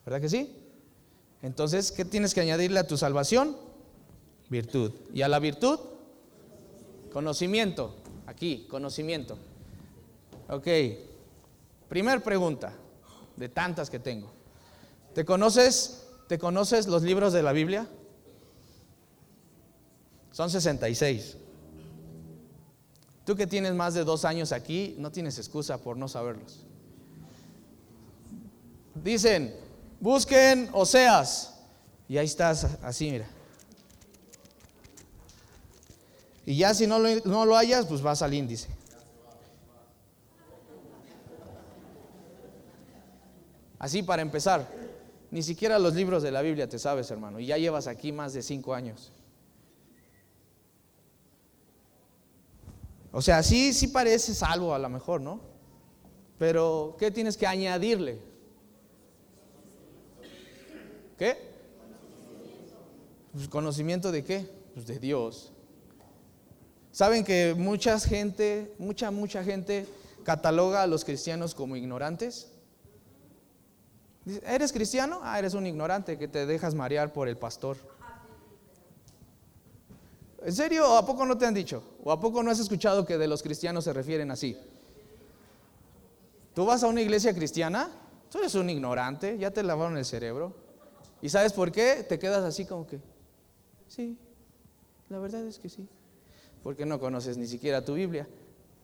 ¿Verdad 0.06 0.22
que 0.22 0.30
sí? 0.30 0.56
Entonces, 1.42 1.92
¿qué 1.92 2.06
tienes 2.06 2.34
que 2.34 2.42
añadirle 2.42 2.80
a 2.80 2.88
tu 2.88 2.98
salvación? 2.98 3.58
Virtud. 4.50 4.92
¿Y 5.14 5.22
a 5.22 5.28
la 5.28 5.40
virtud? 5.40 5.80
Conocimiento. 7.12 7.96
Aquí, 8.26 8.66
conocimiento. 8.70 9.38
Ok. 10.50 10.68
Primer 11.90 12.24
pregunta, 12.24 12.74
de 13.36 13.50
tantas 13.50 13.90
que 13.90 14.00
tengo. 14.00 14.32
¿Te 15.14 15.26
conoces, 15.26 16.08
¿Te 16.28 16.40
conoces 16.40 16.88
los 16.88 17.04
libros 17.04 17.34
de 17.34 17.44
la 17.44 17.52
Biblia? 17.52 17.88
Son 20.32 20.50
66. 20.50 21.38
Tú 23.26 23.36
que 23.36 23.48
tienes 23.48 23.74
más 23.74 23.94
de 23.94 24.04
dos 24.04 24.26
años 24.26 24.52
aquí, 24.52 24.96
no 24.98 25.12
tienes 25.12 25.38
excusa 25.38 25.78
por 25.78 25.96
no 25.96 26.08
saberlos. 26.08 26.66
Dicen, 28.96 29.54
busquen 30.04 30.70
Oseas. 30.74 31.54
Y 32.10 32.18
ahí 32.18 32.26
estás 32.26 32.66
así, 32.84 33.10
mira. 33.10 33.28
Y 36.46 36.58
ya 36.58 36.74
si 36.74 36.86
no 36.86 37.00
lo, 37.00 37.10
no 37.24 37.46
lo 37.46 37.56
hayas, 37.56 37.86
pues 37.86 38.02
vas 38.02 38.22
al 38.22 38.34
índice. 38.34 38.68
Así 43.80 44.04
para 44.04 44.22
empezar, 44.22 44.68
ni 45.32 45.42
siquiera 45.42 45.80
los 45.80 45.94
libros 45.94 46.22
de 46.22 46.32
la 46.32 46.42
Biblia 46.42 46.68
te 46.68 46.80
sabes, 46.80 47.10
hermano, 47.10 47.40
y 47.40 47.48
ya 47.48 47.58
llevas 47.58 47.88
aquí 47.88 48.12
más 48.12 48.34
de 48.34 48.42
cinco 48.42 48.74
años. 48.74 49.12
O 53.12 53.22
sea, 53.22 53.42
sí, 53.42 53.74
sí 53.74 53.88
parece 53.88 54.34
salvo 54.34 54.74
a 54.74 54.80
lo 54.80 54.90
mejor, 54.90 55.22
¿no? 55.22 55.40
Pero, 56.38 56.96
¿qué 57.00 57.12
tienes 57.12 57.38
que 57.38 57.48
añadirle? 57.48 58.33
¿Qué? 61.18 61.38
Pues, 63.34 63.48
¿Conocimiento 63.48 64.12
de 64.12 64.24
qué? 64.24 64.50
Pues 64.74 64.88
de 64.88 65.00
Dios. 65.00 65.52
¿Saben 66.92 67.24
que 67.24 67.56
mucha 67.58 68.00
gente, 68.00 68.74
mucha, 68.78 69.10
mucha 69.10 69.44
gente 69.44 69.88
cataloga 70.24 70.84
a 70.84 70.88
los 70.88 71.04
cristianos 71.04 71.56
como 71.56 71.76
ignorantes? 71.76 72.52
¿Eres 74.46 74.72
cristiano? 74.72 75.20
Ah, 75.24 75.38
eres 75.40 75.54
un 75.54 75.66
ignorante 75.66 76.18
que 76.18 76.28
te 76.28 76.46
dejas 76.46 76.76
marear 76.76 77.12
por 77.12 77.28
el 77.28 77.38
pastor. 77.38 77.78
¿En 80.46 80.54
serio? 80.54 80.90
¿O 80.90 80.98
a 80.98 81.06
poco 81.06 81.26
no 81.26 81.38
te 81.38 81.46
han 81.46 81.54
dicho? 81.54 81.84
¿O 82.04 82.12
a 82.12 82.20
poco 82.20 82.44
no 82.44 82.52
has 82.52 82.60
escuchado 82.60 83.06
que 83.06 83.18
de 83.18 83.28
los 83.28 83.42
cristianos 83.42 83.84
se 83.86 83.94
refieren 83.94 84.30
así? 84.32 84.58
Tú 86.54 86.66
vas 86.66 86.84
a 86.84 86.88
una 86.88 87.02
iglesia 87.02 87.34
cristiana, 87.34 87.90
tú 88.30 88.38
eres 88.38 88.54
un 88.56 88.70
ignorante, 88.70 89.38
ya 89.38 89.52
te 89.52 89.64
lavaron 89.64 89.98
el 89.98 90.06
cerebro. 90.06 90.63
¿Y 91.24 91.30
sabes 91.30 91.54
por 91.54 91.72
qué? 91.72 92.06
Te 92.08 92.20
quedas 92.20 92.44
así 92.44 92.66
como 92.66 92.86
que, 92.86 93.00
sí, 93.88 94.18
la 95.08 95.20
verdad 95.20 95.48
es 95.48 95.58
que 95.58 95.70
sí. 95.70 95.88
Porque 96.62 96.86
no 96.86 97.00
conoces 97.00 97.38
ni 97.38 97.48
siquiera 97.48 97.86
tu 97.86 97.94
Biblia. 97.94 98.28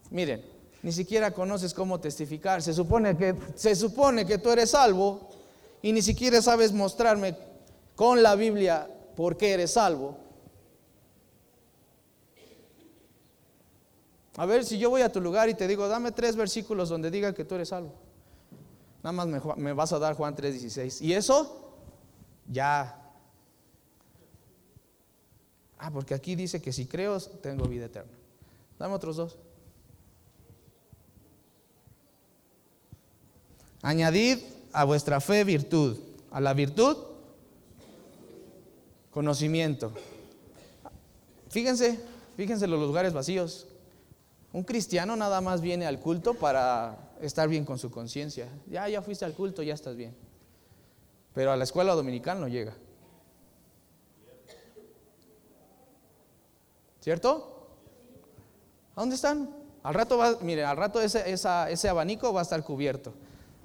Miren, 0.09 0.41
ni 0.81 0.93
siquiera 0.93 1.31
conoces 1.31 1.73
cómo 1.73 1.99
testificar. 1.99 2.61
Se 2.61 2.73
supone 2.73 3.17
que, 3.17 3.35
se 3.55 3.75
supone 3.75 4.25
que 4.25 4.37
tú 4.37 4.51
eres 4.51 4.69
salvo 4.69 5.27
y 5.81 5.91
ni 5.91 6.01
siquiera 6.01 6.41
sabes 6.41 6.71
mostrarme 6.71 7.35
con 7.93 8.23
la 8.23 8.35
Biblia 8.35 8.89
por 9.17 9.35
qué 9.35 9.51
eres 9.51 9.71
salvo. 9.71 10.15
A 14.37 14.45
ver, 14.45 14.63
si 14.63 14.77
yo 14.77 14.89
voy 14.89 15.01
a 15.01 15.11
tu 15.11 15.19
lugar 15.19 15.49
y 15.49 15.55
te 15.55 15.67
digo, 15.67 15.89
dame 15.89 16.13
tres 16.13 16.37
versículos 16.37 16.87
donde 16.87 17.11
diga 17.11 17.33
que 17.33 17.43
tú 17.43 17.55
eres 17.55 17.67
salvo. 17.67 17.91
Nada 19.03 19.11
más 19.11 19.57
me, 19.57 19.73
vas 19.73 19.91
a 19.91 19.99
dar 19.99 20.15
Juan 20.15 20.37
3:16. 20.37 21.01
Y 21.01 21.11
eso, 21.11 21.68
ya. 22.49 22.95
Ah, 25.77 25.91
porque 25.91 26.13
aquí 26.13 26.35
dice 26.35 26.61
que 26.61 26.73
si 26.73 26.85
creo, 26.85 27.19
tengo 27.19 27.65
vida 27.65 27.85
eterna. 27.85 28.11
Dame 28.77 28.93
otros 28.93 29.15
dos. 29.15 29.37
Añadid 33.81 34.39
a 34.73 34.83
vuestra 34.83 35.21
fe 35.21 35.43
virtud. 35.43 35.97
A 36.31 36.41
la 36.41 36.53
virtud, 36.53 36.97
conocimiento. 39.09 39.91
Fíjense, 41.49 41.99
fíjense 42.37 42.67
los 42.67 42.79
lugares 42.79 43.13
vacíos. 43.13 43.67
Un 44.53 44.63
cristiano 44.63 45.15
nada 45.15 45.41
más 45.41 45.61
viene 45.61 45.87
al 45.87 45.99
culto 45.99 46.35
para 46.35 47.15
estar 47.21 47.49
bien 47.49 47.65
con 47.65 47.79
su 47.79 47.89
conciencia. 47.89 48.47
Ya, 48.69 48.87
ya 48.89 49.01
fuiste 49.01 49.25
al 49.25 49.33
culto, 49.33 49.63
ya 49.63 49.73
estás 49.73 49.95
bien. 49.95 50.13
Pero 51.33 51.51
a 51.51 51.57
la 51.57 51.63
escuela 51.63 51.93
dominical 51.93 52.39
no 52.39 52.47
llega. 52.47 52.73
¿Cierto? 56.99 57.67
¿A 58.95 59.01
dónde 59.01 59.15
están? 59.15 59.55
Al 59.83 59.93
rato 59.93 60.17
va, 60.17 60.37
mire, 60.41 60.65
al 60.65 60.75
rato 60.75 60.99
ese, 61.01 61.31
ese 61.31 61.89
abanico 61.89 62.33
va 62.33 62.41
a 62.41 62.43
estar 62.43 62.63
cubierto. 62.63 63.13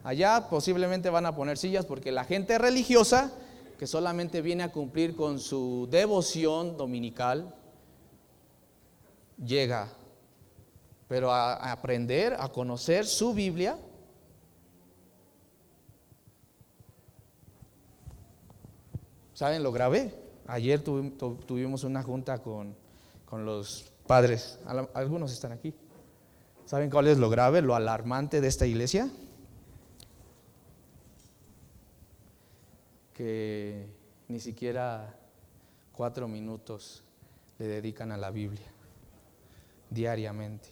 Allá 0.05 0.49
posiblemente 0.49 1.11
van 1.11 1.27
a 1.27 1.35
poner 1.35 1.59
sillas 1.59 1.87
porque 1.87 2.13
la 2.13 2.25
gente 2.25 2.59
religiosa 2.59 3.33
que 3.79 3.87
solamente 3.87 4.43
viene 4.43 4.63
a 4.63 4.71
cumplir 4.71 5.17
con 5.17 5.41
su 5.41 5.89
devoción 5.91 6.77
dominical 6.77 7.55
llega 9.43 9.89
pero 11.09 11.33
a, 11.33 11.71
aprender, 11.71 12.37
a 12.39 12.49
conocer 12.49 13.07
su 13.07 13.35
Biblia. 13.35 13.77
¿Saben 19.35 19.63
lo 19.63 19.73
grave? 19.73 20.15
Ayer 20.47 20.83
tuvimos 20.83 21.85
una 21.85 22.03
junta 22.03 22.39
con, 22.43 22.75
con 23.25 23.45
los 23.45 23.93
padres, 24.07 24.59
algunos 24.95 25.33
están 25.33 25.53
aquí. 25.53 25.75
¿Saben 26.67 26.89
cuál 26.89 27.09
es 27.09 27.19
lo 27.19 27.29
grave, 27.29 27.61
lo 27.61 27.75
alarmante 27.75 28.41
de 28.41 28.49
esta 28.49 28.65
iglesia? 28.67 29.11
Que 33.13 33.87
ni 34.29 34.41
siquiera 34.41 35.19
cuatro 35.93 36.29
minutos 36.29 37.03
le 37.59 37.67
dedican 37.67 38.13
a 38.13 38.17
la 38.17 38.31
Biblia 38.31 38.67
diariamente. 39.91 40.69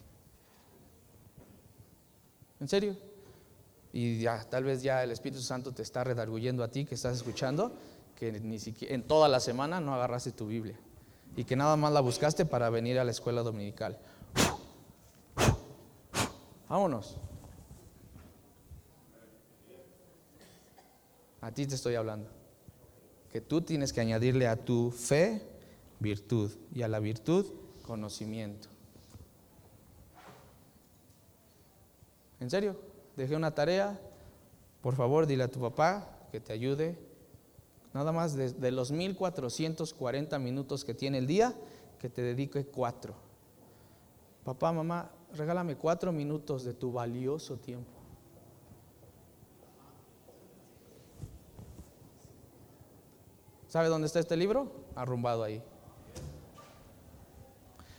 ¿En 2.61 2.69
serio? 2.69 2.97
Y 3.93 4.21
ya, 4.21 4.43
tal 4.49 4.65
vez 4.65 4.83
ya 4.83 5.03
el 5.05 5.11
Espíritu 5.11 5.43
Santo 5.43 5.73
te 5.73 5.83
está 5.83 6.05
redarguyendo 6.05 6.65
a 6.65 6.69
ti 6.69 6.85
que 6.85 6.95
estás 6.95 7.17
escuchando, 7.17 7.73
que 8.23 8.31
ni 8.31 8.61
siquiera 8.61 8.95
en 8.95 9.03
toda 9.03 9.27
la 9.27 9.41
semana 9.41 9.81
no 9.81 9.93
agarraste 9.93 10.31
tu 10.31 10.47
Biblia 10.47 10.79
y 11.35 11.43
que 11.43 11.57
nada 11.57 11.75
más 11.75 11.93
la 11.93 12.01
buscaste 12.01 12.47
para 12.47 12.71
venir 12.71 13.01
a 13.01 13.05
la 13.05 13.11
escuela 13.11 13.43
dominical. 13.43 13.99
Vámonos. 16.69 17.17
A 21.41 21.51
ti 21.51 21.67
te 21.67 21.75
estoy 21.75 21.97
hablando. 21.97 22.31
Que 23.29 23.41
tú 23.41 23.61
tienes 23.61 23.93
que 23.93 24.01
añadirle 24.01 24.47
a 24.47 24.55
tu 24.55 24.93
fe 24.93 25.43
virtud 25.99 26.53
y 26.73 26.83
a 26.83 26.89
la 26.89 27.01
virtud 27.01 27.47
conocimiento. 27.83 28.69
¿En 32.39 32.49
serio? 32.51 32.77
Dejé 33.17 33.35
una 33.35 33.53
tarea. 33.53 34.01
Por 34.81 34.95
favor, 34.95 35.27
dile 35.27 35.43
a 35.43 35.51
tu 35.51 35.59
papá 35.59 36.29
que 36.31 36.39
te 36.39 36.53
ayude. 36.53 37.11
Nada 37.95 38.11
más 38.11 38.35
de, 38.35 38.71
los 38.71 38.91
1440 38.91 40.39
minutos 40.39 40.85
que 40.85 40.95
tiene 40.95 41.19
el 41.19 41.27
día, 41.27 41.55
que 41.99 42.09
te 42.09 42.23
dedique 42.23 42.65
cuatro. 42.65 43.15
Papá, 44.45 44.73
mamá, 44.73 45.11
regálame 45.35 45.77
cuatro 45.77 46.11
minutos 46.11 46.65
de 46.65 46.73
tu 46.73 46.91
valioso 46.91 47.59
tiempo. 47.59 47.91
¿Sabe 53.69 53.89
dónde 53.89 54.07
está 54.07 54.21
este 54.21 54.37
libro? 54.37 54.71
Arrumbado 54.95 55.43
ahí. 55.43 55.63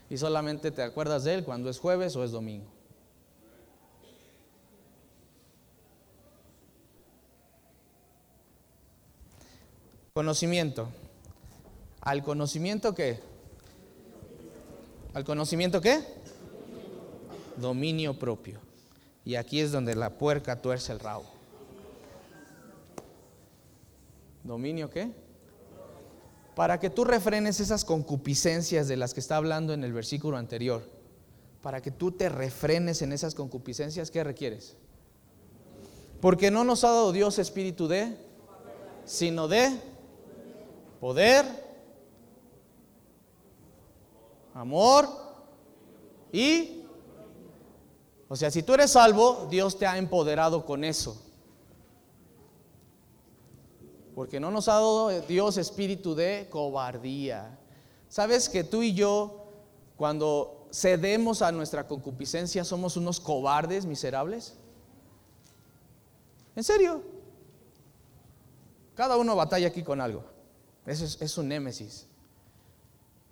Y 0.09 0.17
solamente 0.17 0.69
te 0.71 0.83
acuerdas 0.83 1.23
de 1.23 1.35
él 1.35 1.43
cuando 1.43 1.69
es 1.69 1.79
jueves 1.79 2.15
o 2.15 2.23
es 2.23 2.31
domingo. 2.31 2.72
Conocimiento. 10.15 10.89
¿Al 12.01 12.21
conocimiento 12.21 12.93
qué? 12.93 13.19
¿Al 15.15 15.23
conocimiento 15.23 15.81
qué? 15.81 16.03
Dominio 17.57 18.19
propio. 18.19 18.59
Y 19.25 19.33
aquí 19.37 19.59
es 19.59 19.71
donde 19.71 19.95
la 19.95 20.11
puerca 20.11 20.61
tuerce 20.61 20.91
el 20.91 20.99
rabo. 20.99 21.25
¿Dominio 24.43 24.91
qué? 24.91 25.09
Para 26.55 26.79
que 26.79 26.91
tú 26.91 27.05
refrenes 27.05 27.59
esas 27.59 27.83
concupiscencias 27.83 28.87
de 28.87 28.97
las 28.97 29.15
que 29.15 29.19
está 29.19 29.37
hablando 29.37 29.73
en 29.73 29.83
el 29.83 29.93
versículo 29.93 30.37
anterior. 30.37 30.87
Para 31.63 31.81
que 31.81 31.89
tú 31.89 32.11
te 32.11 32.29
refrenes 32.29 33.01
en 33.01 33.13
esas 33.13 33.33
concupiscencias, 33.33 34.11
¿qué 34.11 34.23
requieres? 34.23 34.75
Porque 36.21 36.51
no 36.51 36.63
nos 36.63 36.83
ha 36.83 36.89
dado 36.89 37.11
Dios 37.13 37.39
espíritu 37.39 37.87
de, 37.87 38.15
sino 39.05 39.47
de 39.47 39.91
poder, 41.03 41.45
amor 44.53 45.05
y... 46.31 46.85
O 48.29 48.37
sea, 48.37 48.49
si 48.49 48.63
tú 48.63 48.73
eres 48.73 48.91
salvo, 48.91 49.45
Dios 49.49 49.77
te 49.77 49.85
ha 49.85 49.97
empoderado 49.97 50.65
con 50.65 50.85
eso. 50.85 51.21
Porque 54.15 54.39
no 54.39 54.49
nos 54.49 54.69
ha 54.69 54.75
dado 54.75 55.09
Dios 55.23 55.57
espíritu 55.57 56.15
de 56.15 56.47
cobardía. 56.49 57.59
¿Sabes 58.07 58.47
que 58.47 58.63
tú 58.63 58.81
y 58.81 58.93
yo, 58.93 59.47
cuando 59.97 60.69
cedemos 60.71 61.41
a 61.41 61.51
nuestra 61.51 61.85
concupiscencia, 61.85 62.63
somos 62.63 62.95
unos 62.95 63.19
cobardes 63.19 63.85
miserables? 63.85 64.55
¿En 66.55 66.63
serio? 66.63 67.03
Cada 68.95 69.17
uno 69.17 69.35
batalla 69.35 69.67
aquí 69.67 69.83
con 69.83 69.99
algo. 69.99 70.32
Eso 70.85 71.05
es, 71.05 71.21
es 71.21 71.37
un 71.37 71.47
némesis. 71.47 72.07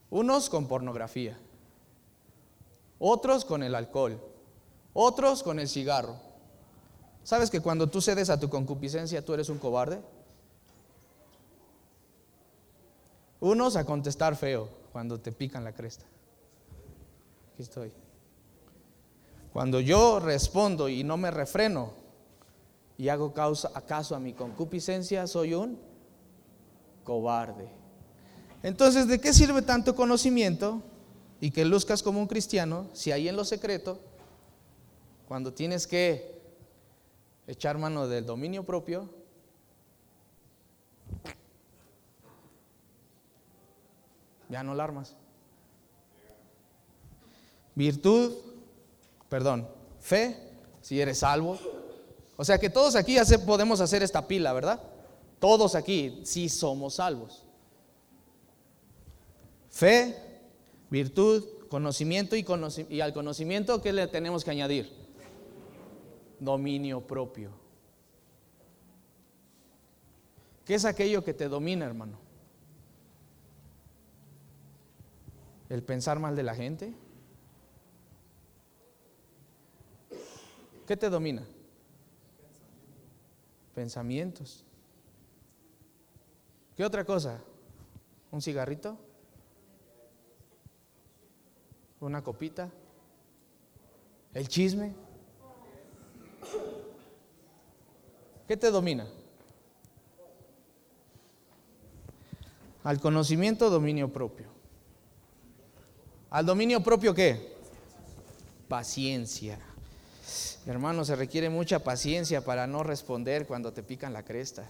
Unos 0.10 0.50
con 0.50 0.68
pornografía, 0.68 1.38
otros 3.00 3.46
con 3.46 3.64
el 3.64 3.76
alcohol, 3.76 4.20
otros 4.94 5.42
con 5.42 5.60
el 5.60 5.68
cigarro. 5.68 6.16
¿Sabes 7.24 7.50
que 7.50 7.62
cuando 7.62 7.88
tú 7.88 8.02
cedes 8.02 8.30
a 8.30 8.40
tu 8.40 8.50
concupiscencia 8.50 9.24
tú 9.24 9.34
eres 9.34 9.50
un 9.50 9.58
cobarde? 9.58 10.02
Unos 13.40 13.76
a 13.76 13.86
contestar 13.86 14.36
feo 14.36 14.70
cuando 14.92 15.20
te 15.20 15.32
pican 15.32 15.64
la 15.64 15.74
cresta. 15.74 16.06
Aquí 17.54 17.64
estoy. 17.64 17.92
Cuando 19.54 19.80
yo 19.80 20.20
respondo 20.20 20.90
y 20.90 21.04
no 21.04 21.18
me 21.18 21.32
refreno 21.32 21.94
y 22.98 23.10
hago 23.10 23.34
caso 23.34 24.16
a 24.16 24.20
mi 24.20 24.34
concupiscencia, 24.34 25.26
soy 25.28 25.54
un 25.54 25.91
cobarde. 27.04 27.68
Entonces, 28.64 29.08
¿de 29.08 29.20
qué 29.20 29.34
sirve 29.34 29.62
tanto 29.62 29.96
conocimiento 29.96 30.82
y 31.40 31.52
que 31.52 31.66
luzcas 31.66 32.04
como 32.04 32.20
un 32.20 32.28
cristiano 32.28 32.88
si 32.94 33.12
ahí 33.12 33.28
en 33.28 33.36
lo 33.36 33.44
secreto, 33.44 34.00
cuando 35.28 35.54
tienes 35.54 35.88
que 35.88 36.40
echar 37.48 37.78
mano 37.78 38.08
del 38.08 38.26
dominio 38.26 38.64
propio, 38.64 39.10
ya 44.50 44.64
no 44.64 44.76
la 44.76 44.84
armas? 44.84 45.16
Virtud, 47.74 48.34
perdón, 49.30 49.68
fe, 50.00 50.38
si 50.82 51.00
eres 51.00 51.20
salvo. 51.20 51.58
O 52.38 52.46
sea 52.46 52.60
que 52.60 52.70
todos 52.70 52.96
aquí 52.96 53.18
podemos 53.46 53.82
hacer 53.82 54.04
esta 54.04 54.28
pila, 54.28 54.54
¿verdad? 54.54 54.82
Todos 55.42 55.74
aquí, 55.74 56.22
si 56.24 56.50
somos 56.50 56.94
salvos. 56.94 57.44
Fe, 59.72 60.16
virtud, 60.92 61.44
conocimiento 61.68 62.36
y, 62.36 62.46
y 62.90 63.02
al 63.02 63.12
conocimiento, 63.12 63.82
¿qué 63.82 63.92
le 63.92 64.06
tenemos 64.06 64.44
que 64.44 64.52
añadir? 64.52 64.94
Dominio 66.40 67.02
propio. 67.02 67.50
¿Qué 70.64 70.76
es 70.76 70.86
aquello 70.86 71.24
que 71.24 71.34
te 71.34 71.50
domina, 71.50 71.88
hermano? 71.88 72.20
¿El 75.70 75.82
pensar 75.82 76.20
mal 76.20 76.36
de 76.36 76.44
la 76.44 76.54
gente? 76.54 76.94
¿Qué 80.86 80.96
te 80.96 81.10
domina? 81.10 81.44
Pensamientos. 83.74 84.66
¿Qué 86.76 86.86
otra 86.86 87.06
cosa? 87.06 87.42
¿Un 88.32 88.42
cigarrito? 88.42 88.98
¿Una 92.00 92.24
copita? 92.24 92.70
¿El 94.34 94.48
chisme? 94.48 94.94
¿Qué 98.48 98.58
te 98.58 98.72
domina? 98.72 99.08
Al 102.84 103.00
conocimiento, 103.00 103.70
dominio 103.70 104.12
propio. 104.12 104.48
¿Al 106.32 106.46
dominio 106.46 106.82
propio 106.82 107.14
qué? 107.14 107.56
Paciencia. 108.68 109.60
Hermano, 110.66 111.06
se 111.06 111.16
requiere 111.16 111.50
mucha 111.50 111.80
paciencia 111.80 112.44
para 112.44 112.66
no 112.66 112.84
responder 112.84 113.46
cuando 113.46 113.74
te 113.74 113.84
pican 113.84 114.14
la 114.14 114.24
cresta. 114.24 114.70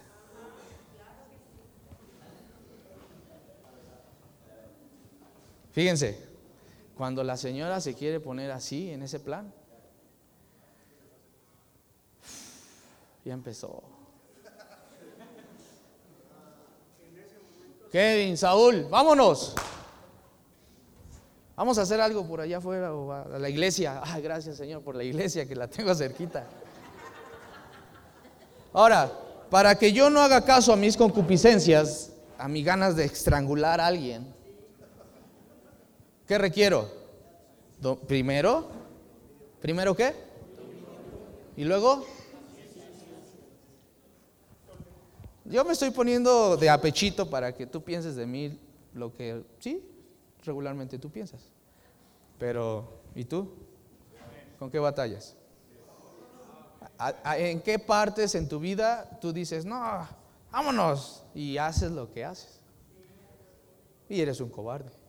Fíjense, 5.72 6.18
cuando 6.96 7.24
la 7.24 7.36
señora 7.36 7.80
se 7.80 7.94
quiere 7.94 8.20
poner 8.20 8.50
así, 8.50 8.90
en 8.90 9.02
ese 9.02 9.18
plan, 9.18 9.52
ya 13.24 13.32
empezó. 13.32 13.82
Kevin, 17.90 18.36
Saúl, 18.36 18.86
vámonos. 18.90 19.54
Vamos 21.56 21.78
a 21.78 21.82
hacer 21.82 22.00
algo 22.00 22.26
por 22.26 22.40
allá 22.40 22.58
afuera 22.58 22.94
o 22.94 23.12
a 23.12 23.38
la 23.38 23.48
iglesia. 23.48 24.00
Ay, 24.04 24.22
gracias 24.22 24.56
Señor 24.56 24.82
por 24.82 24.96
la 24.96 25.04
iglesia 25.04 25.46
que 25.46 25.54
la 25.54 25.68
tengo 25.68 25.94
cerquita. 25.94 26.46
Ahora, 28.72 29.12
para 29.50 29.74
que 29.74 29.92
yo 29.92 30.08
no 30.08 30.20
haga 30.20 30.44
caso 30.44 30.72
a 30.72 30.76
mis 30.76 30.96
concupiscencias, 30.96 32.12
a 32.38 32.48
mis 32.48 32.64
ganas 32.64 32.96
de 32.96 33.04
estrangular 33.04 33.80
a 33.80 33.86
alguien, 33.86 34.34
¿Qué 36.32 36.38
requiero? 36.38 36.88
primero, 38.08 38.66
primero 39.60 39.94
qué? 39.94 40.14
Y 41.58 41.64
luego, 41.64 42.06
yo 45.44 45.62
me 45.66 45.74
estoy 45.74 45.90
poniendo 45.90 46.56
de 46.56 46.70
apechito 46.70 47.28
para 47.28 47.54
que 47.54 47.66
tú 47.66 47.84
pienses 47.84 48.16
de 48.16 48.24
mí 48.24 48.58
lo 48.94 49.14
que 49.14 49.44
sí, 49.58 49.84
regularmente 50.42 50.98
tú 50.98 51.10
piensas. 51.10 51.50
Pero, 52.38 52.88
¿y 53.14 53.26
tú? 53.26 53.52
¿Con 54.58 54.70
qué 54.70 54.78
batallas? 54.78 55.36
¿En 57.36 57.60
qué 57.60 57.78
partes 57.78 58.34
en 58.36 58.48
tu 58.48 58.58
vida 58.58 59.18
tú 59.20 59.34
dices, 59.34 59.66
no, 59.66 60.08
vámonos? 60.50 61.24
Y 61.34 61.58
haces 61.58 61.90
lo 61.90 62.10
que 62.10 62.24
haces. 62.24 62.58
Y 64.08 64.22
eres 64.22 64.40
un 64.40 64.48
cobarde. 64.48 65.01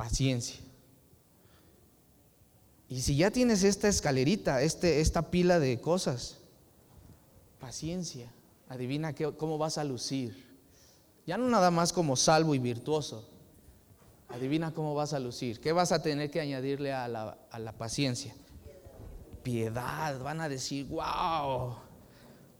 Paciencia. 0.00 0.58
Y 2.88 3.02
si 3.02 3.16
ya 3.18 3.30
tienes 3.30 3.64
esta 3.64 3.86
escalerita, 3.86 4.62
este, 4.62 5.02
esta 5.02 5.30
pila 5.30 5.60
de 5.60 5.78
cosas, 5.78 6.38
paciencia, 7.60 8.32
adivina 8.70 9.12
qué, 9.12 9.30
cómo 9.34 9.58
vas 9.58 9.76
a 9.76 9.84
lucir. 9.84 10.48
Ya 11.26 11.36
no 11.36 11.50
nada 11.50 11.70
más 11.70 11.92
como 11.92 12.16
salvo 12.16 12.54
y 12.54 12.58
virtuoso, 12.58 13.28
adivina 14.30 14.72
cómo 14.72 14.94
vas 14.94 15.12
a 15.12 15.20
lucir. 15.20 15.60
¿Qué 15.60 15.70
vas 15.72 15.92
a 15.92 16.00
tener 16.00 16.30
que 16.30 16.40
añadirle 16.40 16.94
a 16.94 17.06
la, 17.06 17.36
a 17.50 17.58
la 17.58 17.72
paciencia? 17.72 18.34
Piedad, 19.42 20.18
van 20.20 20.40
a 20.40 20.48
decir, 20.48 20.86
wow, 20.86 21.76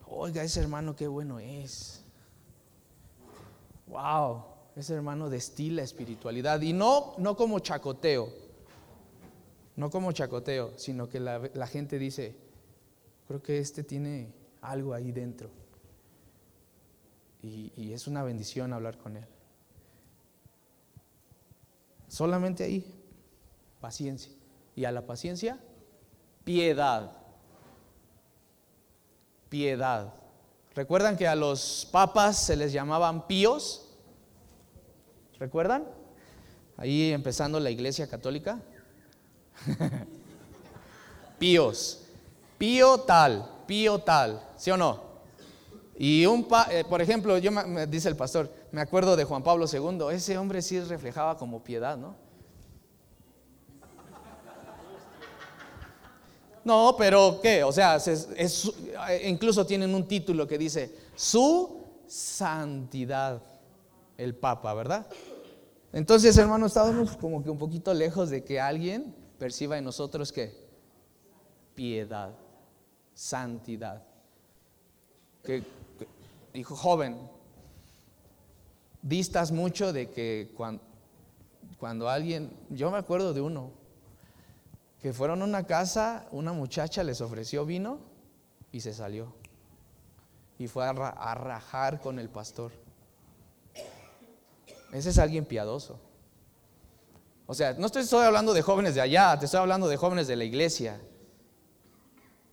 oiga, 0.06 0.44
ese 0.44 0.60
hermano 0.60 0.94
qué 0.94 1.08
bueno 1.08 1.38
es. 1.38 2.02
Wow, 3.86 4.49
ese 4.76 4.94
hermano 4.94 5.28
destila 5.28 5.82
espiritualidad 5.82 6.60
y 6.60 6.72
no, 6.72 7.14
no 7.18 7.36
como 7.36 7.58
chacoteo, 7.58 8.32
no 9.76 9.90
como 9.90 10.12
chacoteo, 10.12 10.78
sino 10.78 11.08
que 11.08 11.20
la, 11.20 11.66
gente 11.66 11.98
dice, 11.98 12.36
creo 13.26 13.42
que 13.42 13.58
este 13.58 13.82
tiene 13.82 14.32
algo 14.60 14.94
ahí 14.94 15.12
dentro. 15.12 15.50
Y, 17.42 17.72
y, 17.76 17.92
es 17.94 18.06
una 18.06 18.22
bendición 18.22 18.72
hablar 18.72 18.98
con 18.98 19.16
Él. 19.16 19.24
Solamente 22.08 22.64
ahí, 22.64 22.84
paciencia. 23.80 24.30
Y 24.76 24.84
a 24.84 24.92
la 24.92 25.06
paciencia, 25.06 25.58
piedad. 26.44 27.12
Piedad. 29.48 30.12
¿Recuerdan 30.74 31.16
que 31.16 31.26
a 31.26 31.34
los 31.34 31.88
papas 31.90 32.44
se 32.44 32.56
les 32.56 32.72
llamaban 32.72 33.26
píos? 33.26 33.89
¿Recuerdan? 35.40 35.86
Ahí 36.76 37.12
empezando 37.12 37.58
la 37.58 37.70
iglesia 37.70 38.06
católica. 38.06 38.60
Píos. 41.38 42.02
Pío 42.58 42.98
tal, 42.98 43.50
pío 43.66 43.98
tal, 44.00 44.46
¿sí 44.58 44.70
o 44.70 44.76
no? 44.76 45.00
Y 45.96 46.26
un, 46.26 46.46
eh, 46.70 46.84
por 46.86 47.00
ejemplo, 47.00 47.38
yo 47.38 47.50
me, 47.50 47.86
dice 47.86 48.10
el 48.10 48.16
pastor, 48.16 48.52
me 48.70 48.82
acuerdo 48.82 49.16
de 49.16 49.24
Juan 49.24 49.42
Pablo 49.42 49.64
II, 49.70 50.14
ese 50.14 50.36
hombre 50.36 50.60
sí 50.60 50.78
reflejaba 50.80 51.38
como 51.38 51.64
piedad, 51.64 51.96
¿no? 51.96 52.14
No, 56.62 56.94
pero 56.98 57.40
¿qué? 57.42 57.64
O 57.64 57.72
sea, 57.72 57.96
eh, 57.96 59.22
incluso 59.26 59.64
tienen 59.64 59.94
un 59.94 60.06
título 60.06 60.46
que 60.46 60.58
dice, 60.58 60.94
su 61.14 61.82
santidad, 62.06 63.40
el 64.18 64.34
Papa, 64.34 64.74
¿verdad? 64.74 65.06
Entonces, 65.92 66.36
hermano, 66.38 66.66
estábamos 66.66 67.16
como 67.16 67.42
que 67.42 67.50
un 67.50 67.58
poquito 67.58 67.92
lejos 67.92 68.30
de 68.30 68.44
que 68.44 68.60
alguien 68.60 69.14
perciba 69.38 69.76
en 69.76 69.84
nosotros 69.84 70.32
que 70.32 70.54
piedad, 71.74 72.32
santidad. 73.14 74.04
Que, 75.42 75.64
joven, 76.62 77.18
distas 79.02 79.50
mucho 79.50 79.92
de 79.92 80.10
que 80.10 80.52
cuando, 80.56 80.82
cuando 81.78 82.08
alguien, 82.08 82.56
yo 82.68 82.90
me 82.90 82.98
acuerdo 82.98 83.32
de 83.32 83.40
uno, 83.40 83.72
que 85.00 85.12
fueron 85.12 85.42
a 85.42 85.44
una 85.46 85.66
casa, 85.66 86.28
una 86.30 86.52
muchacha 86.52 87.02
les 87.02 87.20
ofreció 87.20 87.64
vino 87.64 87.98
y 88.70 88.80
se 88.80 88.92
salió. 88.92 89.34
y 90.58 90.68
fue 90.68 90.84
a, 90.84 90.90
a 90.90 91.34
rajar 91.34 92.00
con 92.00 92.18
el 92.18 92.28
pastor. 92.28 92.70
Ese 94.92 95.10
es 95.10 95.18
alguien 95.18 95.44
piadoso. 95.44 96.00
O 97.46 97.54
sea, 97.54 97.74
no 97.74 97.86
estoy, 97.86 98.24
hablando 98.24 98.52
de 98.52 98.62
jóvenes 98.62 98.94
de 98.94 99.00
allá, 99.00 99.36
te 99.38 99.46
estoy 99.46 99.58
hablando 99.58 99.88
de 99.88 99.96
jóvenes 99.96 100.28
de 100.28 100.36
la 100.36 100.44
iglesia, 100.44 101.00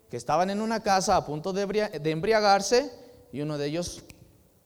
que 0.09 0.17
estaban 0.17 0.49
en 0.49 0.61
una 0.61 0.81
casa 0.81 1.15
a 1.15 1.25
punto 1.25 1.53
de, 1.53 2.01
embriagarse 2.03 2.91
y 3.31 3.41
uno 3.41 3.57
de 3.57 3.67
ellos 3.67 4.03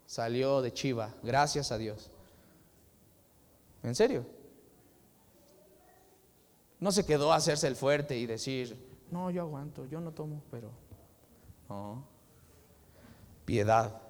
salió 0.06 0.62
de 0.62 0.72
chiva, 0.72 1.14
gracias 1.22 1.72
a 1.72 1.78
Dios. 1.78 2.12
¿En 3.84 3.94
serio? 3.96 4.26
No 6.80 6.92
se 6.92 7.06
quedó 7.06 7.34
a 7.34 7.36
hacerse 7.36 7.68
el 7.68 7.76
fuerte 7.76 8.18
y 8.18 8.26
decir, 8.26 8.78
no, 9.12 9.32
yo 9.32 9.42
aguanto, 9.42 9.86
yo 9.86 10.00
no 10.00 10.14
tomo, 10.14 10.44
pero 10.50 10.72
no. 11.68 12.06
Piedad. 13.44 14.01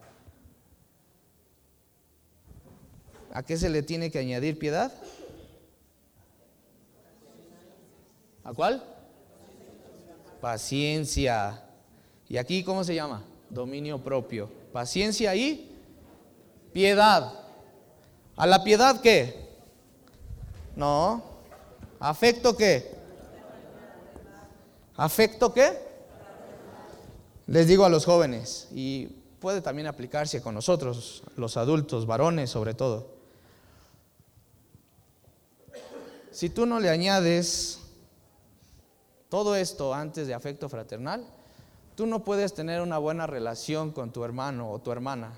¿A 3.33 3.43
qué 3.43 3.57
se 3.57 3.69
le 3.69 3.81
tiene 3.81 4.11
que 4.11 4.19
añadir 4.19 4.59
piedad? 4.59 4.91
¿A 8.43 8.53
cuál? 8.53 8.83
Paciencia. 10.41 11.63
¿Y 12.27 12.37
aquí 12.37 12.63
cómo 12.63 12.83
se 12.83 12.95
llama? 12.95 13.23
Dominio 13.49 13.99
propio. 13.99 14.49
Paciencia 14.73 15.35
y 15.35 15.71
piedad. 16.73 17.33
¿A 18.35 18.47
la 18.47 18.63
piedad 18.63 19.01
qué? 19.01 19.49
No. 20.75 21.23
¿Afecto 21.99 22.57
qué? 22.57 22.91
¿Afecto 24.95 25.53
qué? 25.53 25.77
Les 27.47 27.67
digo 27.67 27.85
a 27.85 27.89
los 27.89 28.05
jóvenes, 28.05 28.67
y 28.71 29.07
puede 29.39 29.61
también 29.61 29.87
aplicarse 29.87 30.41
con 30.41 30.55
nosotros, 30.55 31.23
los 31.35 31.57
adultos, 31.57 32.05
varones 32.05 32.49
sobre 32.49 32.73
todo. 32.73 33.20
Si 36.31 36.49
tú 36.49 36.65
no 36.65 36.79
le 36.79 36.89
añades 36.89 37.79
todo 39.27 39.55
esto 39.55 39.93
antes 39.93 40.27
de 40.27 40.33
afecto 40.33 40.69
fraternal, 40.69 41.25
tú 41.95 42.05
no 42.05 42.23
puedes 42.23 42.53
tener 42.53 42.81
una 42.81 42.97
buena 42.97 43.27
relación 43.27 43.91
con 43.91 44.11
tu 44.11 44.23
hermano 44.23 44.71
o 44.71 44.79
tu 44.79 44.91
hermana. 44.91 45.33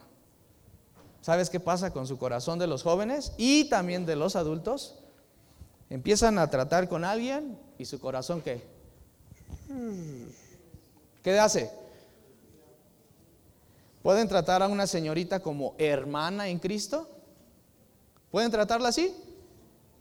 ¿Sabes 1.22 1.50
qué 1.50 1.60
pasa 1.60 1.92
con 1.92 2.06
su 2.06 2.20
corazón 2.20 2.60
de 2.60 2.68
los 2.68 2.84
jóvenes 2.84 3.34
y 3.38 3.66
también 3.70 4.06
de 4.06 4.16
los 4.16 4.36
adultos? 4.36 4.96
Empiezan 5.90 6.38
a 6.38 6.50
tratar 6.50 6.88
con 6.88 7.04
alguien 7.04 7.58
y 7.80 7.86
su 7.86 8.00
corazón 8.00 8.42
qué? 8.42 8.62
¿Qué 11.24 11.40
hace? 11.40 11.72
¿Pueden 14.04 14.28
tratar 14.28 14.62
a 14.62 14.68
una 14.68 14.86
señorita 14.86 15.40
como 15.40 15.74
hermana 15.78 16.50
en 16.50 16.60
Cristo? 16.60 17.08
¿Pueden 18.30 18.52
tratarla 18.52 18.90
así? 18.90 19.16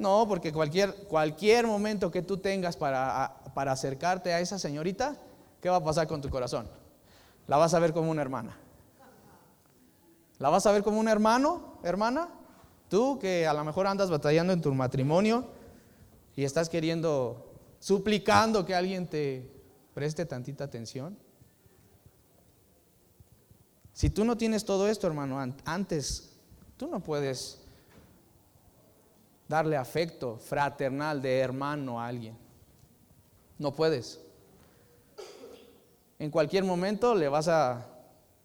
No, 0.02 0.26
porque 0.28 0.52
cualquier, 0.52 0.92
cualquier 1.06 1.64
momento 1.64 2.10
que 2.10 2.22
tú 2.22 2.36
tengas 2.36 2.76
para, 2.76 3.36
para 3.54 3.70
acercarte 3.70 4.34
a 4.34 4.40
esa 4.40 4.58
señorita, 4.58 5.16
¿qué 5.60 5.70
va 5.70 5.76
a 5.76 5.84
pasar 5.84 6.08
con 6.08 6.20
tu 6.20 6.28
corazón? 6.28 6.68
La 7.46 7.56
vas 7.56 7.72
a 7.72 7.78
ver 7.78 7.92
como 7.92 8.10
una 8.10 8.20
hermana. 8.20 8.58
¿La 10.38 10.48
vas 10.48 10.66
a 10.66 10.72
ver 10.72 10.82
como 10.82 10.98
un 10.98 11.06
hermano, 11.06 11.78
hermana? 11.84 12.30
Tú 12.88 13.20
que 13.20 13.46
a 13.46 13.54
lo 13.54 13.62
mejor 13.62 13.86
andas 13.86 14.10
batallando 14.10 14.52
en 14.52 14.60
tu 14.60 14.74
matrimonio 14.74 15.46
y 16.34 16.42
estás 16.42 16.68
queriendo, 16.68 17.54
suplicando 17.78 18.66
que 18.66 18.74
alguien 18.74 19.06
te 19.06 19.48
preste 19.94 20.26
tantita 20.26 20.64
atención. 20.64 21.16
Si 23.92 24.10
tú 24.10 24.24
no 24.24 24.36
tienes 24.36 24.64
todo 24.64 24.88
esto, 24.88 25.06
hermano, 25.06 25.38
antes, 25.64 26.32
tú 26.76 26.88
no 26.88 26.98
puedes 27.04 27.61
darle 29.52 29.76
afecto 29.76 30.38
fraternal 30.38 31.20
de 31.20 31.38
hermano 31.38 32.00
a 32.00 32.06
alguien. 32.06 32.38
No 33.58 33.70
puedes. 33.70 34.18
En 36.18 36.30
cualquier 36.30 36.64
momento 36.64 37.14
le 37.14 37.28
vas 37.28 37.48
a, 37.48 37.86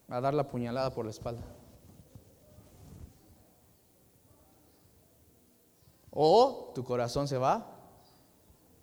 dar 0.09 0.33
la 0.33 0.49
puñalada 0.49 0.93
por 0.93 1.05
la 1.05 1.11
espalda. 1.11 1.43
O 6.11 6.73
tu 6.75 6.83
corazón 6.83 7.25
se 7.29 7.37
va 7.37 7.65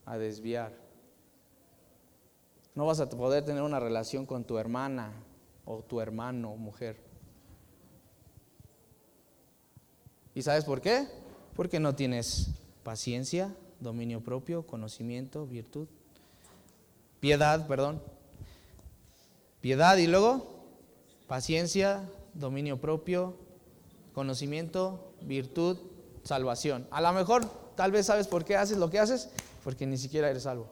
a 0.07 0.17
desviar. 0.17 0.73
No 2.75 2.87
vas 2.87 3.01
a 3.01 3.09
poder 3.11 3.45
tener 3.45 3.63
una 3.63 3.81
relación 3.81 4.25
con 4.25 4.45
tu 4.45 4.57
hermana 4.57 5.13
o 5.67 5.83
tu 5.83 6.01
hermano 6.01 6.53
o 6.53 6.57
mujer. 6.57 7.05
¿Y 10.35 10.41
sabes 10.41 10.65
por 10.65 10.81
qué? 10.81 11.07
Porque 11.55 11.81
no 11.81 11.95
tienes 11.95 12.49
paciencia, 12.83 13.55
dominio 13.81 14.21
propio, 14.21 14.67
conocimiento, 14.67 15.47
virtud. 15.47 15.87
Piedad, 17.21 17.67
perdón. 17.67 18.03
Piedad 19.61 19.97
y 19.97 20.07
luego 20.07 20.55
paciencia, 21.27 22.09
dominio 22.35 22.81
propio, 22.81 23.37
conocimiento, 24.13 25.13
virtud, 25.23 25.79
salvación. 26.23 26.87
A 26.91 27.01
lo 27.01 27.13
mejor 27.13 27.45
tal 27.77 27.93
vez 27.93 28.07
sabes 28.07 28.27
por 28.27 28.45
qué 28.45 28.57
haces 28.57 28.79
lo 28.79 28.91
que 28.91 28.99
haces, 28.99 29.31
porque 29.63 29.87
ni 29.87 29.97
siquiera 29.97 30.31
eres 30.31 30.43
salvo. 30.43 30.69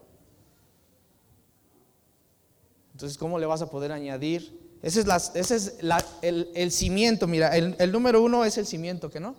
Entonces, 2.93 3.17
¿cómo 3.17 3.39
le 3.39 3.47
vas 3.47 3.63
a 3.63 3.71
poder 3.71 3.93
añadir? 3.93 4.61
Ese 4.83 5.01
es, 5.01 5.31
ese 5.35 5.57
es 5.57 5.79
el, 6.23 6.73
cimiento, 6.73 7.27
mira, 7.27 7.57
el, 7.57 7.77
el 7.79 7.93
número 7.93 8.23
uno 8.23 8.45
es 8.45 8.59
el 8.59 8.67
cimiento, 8.67 9.11
¿que 9.11 9.21
no? 9.21 9.35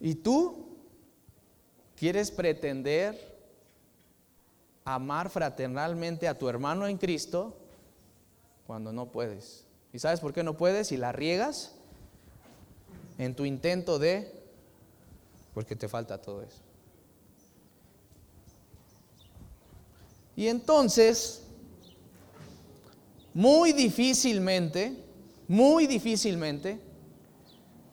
¿Y 0.00 0.14
tú 0.14 0.66
quieres 1.96 2.30
pretender 2.30 3.36
amar 4.84 5.28
fraternalmente 5.28 6.28
a 6.28 6.38
tu 6.38 6.48
hermano 6.48 6.86
en 6.86 6.98
Cristo 6.98 7.56
cuando 8.66 8.92
no 8.92 9.06
puedes? 9.06 9.64
¿Y 9.92 9.98
sabes 9.98 10.20
por 10.20 10.32
qué 10.32 10.42
no 10.42 10.56
puedes? 10.56 10.92
Y 10.92 10.96
la 10.96 11.12
riegas 11.12 11.74
en 13.18 13.34
tu 13.34 13.44
intento 13.44 13.98
de, 13.98 14.32
porque 15.54 15.74
te 15.74 15.88
falta 15.88 16.20
todo 16.20 16.42
eso. 16.42 16.60
Y 20.36 20.46
entonces, 20.46 21.42
muy 23.34 23.72
difícilmente, 23.72 25.04
muy 25.48 25.88
difícilmente, 25.88 26.78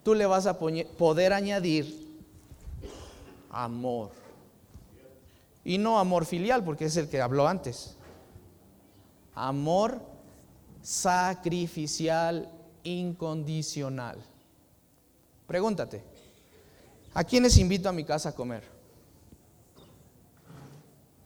tú 0.06 0.13
le 0.13 0.28
vas 0.28 0.46
a 0.46 0.60
poder 0.60 1.34
añadir 1.34 2.15
amor. 3.50 4.12
Y 5.63 5.80
no 5.80 5.98
amor 5.98 6.26
filial, 6.26 6.63
porque 6.63 6.86
es 6.86 6.96
el 6.96 7.10
que 7.10 7.20
habló 7.20 7.48
antes. 7.48 7.98
Amor 9.34 10.00
sacrificial 10.84 12.52
incondicional. 12.84 14.20
Pregúntate, 15.48 16.04
¿a 17.15 17.24
quiénes 17.24 17.58
invito 17.58 17.89
a 17.89 17.91
mi 17.91 18.04
casa 18.04 18.30
a 18.30 18.36
comer? 18.36 18.63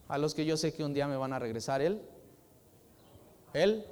A 0.08 0.16
los 0.16 0.34
que 0.34 0.46
yo 0.46 0.56
sé 0.56 0.72
que 0.72 0.84
un 0.84 0.94
día 0.94 1.06
me 1.06 1.18
van 1.18 1.34
a 1.34 1.38
regresar 1.38 1.82
él. 1.82 2.00
Él 3.52 3.84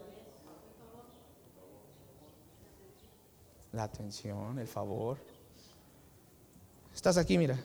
la 3.72 3.84
atención, 3.84 4.58
el 4.58 4.66
favor. 4.66 5.18
Estás 6.94 7.16
aquí, 7.16 7.38
mira. 7.38 7.58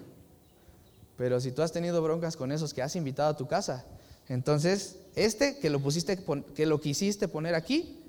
Pero 1.18 1.40
si 1.40 1.52
tú 1.52 1.62
has 1.62 1.72
tenido 1.72 2.02
broncas 2.02 2.36
con 2.36 2.52
esos 2.52 2.74
que 2.74 2.82
has 2.82 2.96
invitado 2.96 3.30
a 3.30 3.38
tu 3.38 3.48
casa, 3.48 3.86
entonces 4.28 5.00
este 5.16 5.60
que 5.60 5.70
lo 5.70 5.80
pusiste, 5.80 6.24
que 6.56 6.66
lo 6.66 6.80
quisiste 6.82 7.28
poner 7.28 7.56
aquí, 7.56 8.00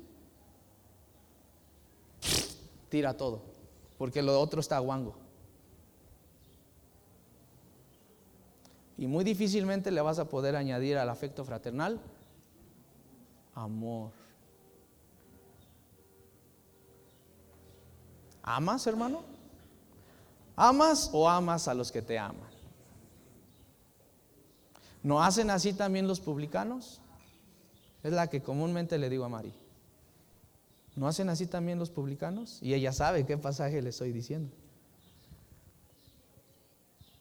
tira 2.89 3.17
todo, 3.17 3.43
porque 3.99 4.23
lo 4.23 4.41
otro 4.41 4.61
está 4.61 4.79
guango. 4.79 5.17
Y 8.97 9.07
muy 9.07 9.25
difícilmente 9.25 9.91
le 9.91 10.01
vas 10.01 10.19
a 10.19 10.29
poder 10.29 10.57
añadir 10.57 10.97
al 10.97 11.11
afecto 11.11 11.45
fraternal 11.45 12.01
amor. 13.55 14.11
¿Amas, 18.47 18.87
hermano? 18.87 19.23
¿Amas 20.55 21.11
o 21.13 21.29
amas 21.29 21.67
a 21.67 21.75
los 21.75 21.91
que 21.91 22.03
te 22.03 22.19
aman? 22.19 22.49
¿No 25.03 25.23
hacen 25.23 25.51
así 25.51 25.73
también 25.73 26.07
los 26.07 26.21
publicanos? 26.21 27.01
Es 28.03 28.13
la 28.13 28.29
que 28.29 28.43
comúnmente 28.43 28.99
le 28.99 29.09
digo 29.09 29.25
a 29.25 29.31
Mari. 29.31 29.53
¿No 30.95 31.09
hacen 31.09 31.31
así 31.31 31.47
también 31.47 31.79
los 31.79 31.91
publicanos? 31.91 32.59
Y 32.63 32.75
ella 32.75 32.93
sabe 32.93 33.27
qué 33.27 33.37
pasaje 33.39 33.81
le 33.81 33.89
estoy 33.91 34.13
diciendo. 34.13 34.55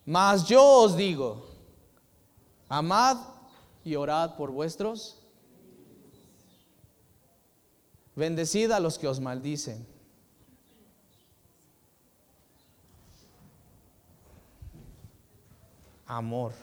Mas 0.06 0.46
yo 0.46 0.62
os 0.62 0.98
digo, 0.98 1.48
amad 2.68 3.18
y 3.86 3.96
orad 3.96 4.36
por 4.36 4.52
vuestros 4.52 5.24
Bendecid 8.16 8.70
a 8.72 8.80
los 8.80 9.00
que 9.00 9.08
os 9.08 9.20
maldicen. 9.20 9.93
Amor. 16.13 16.54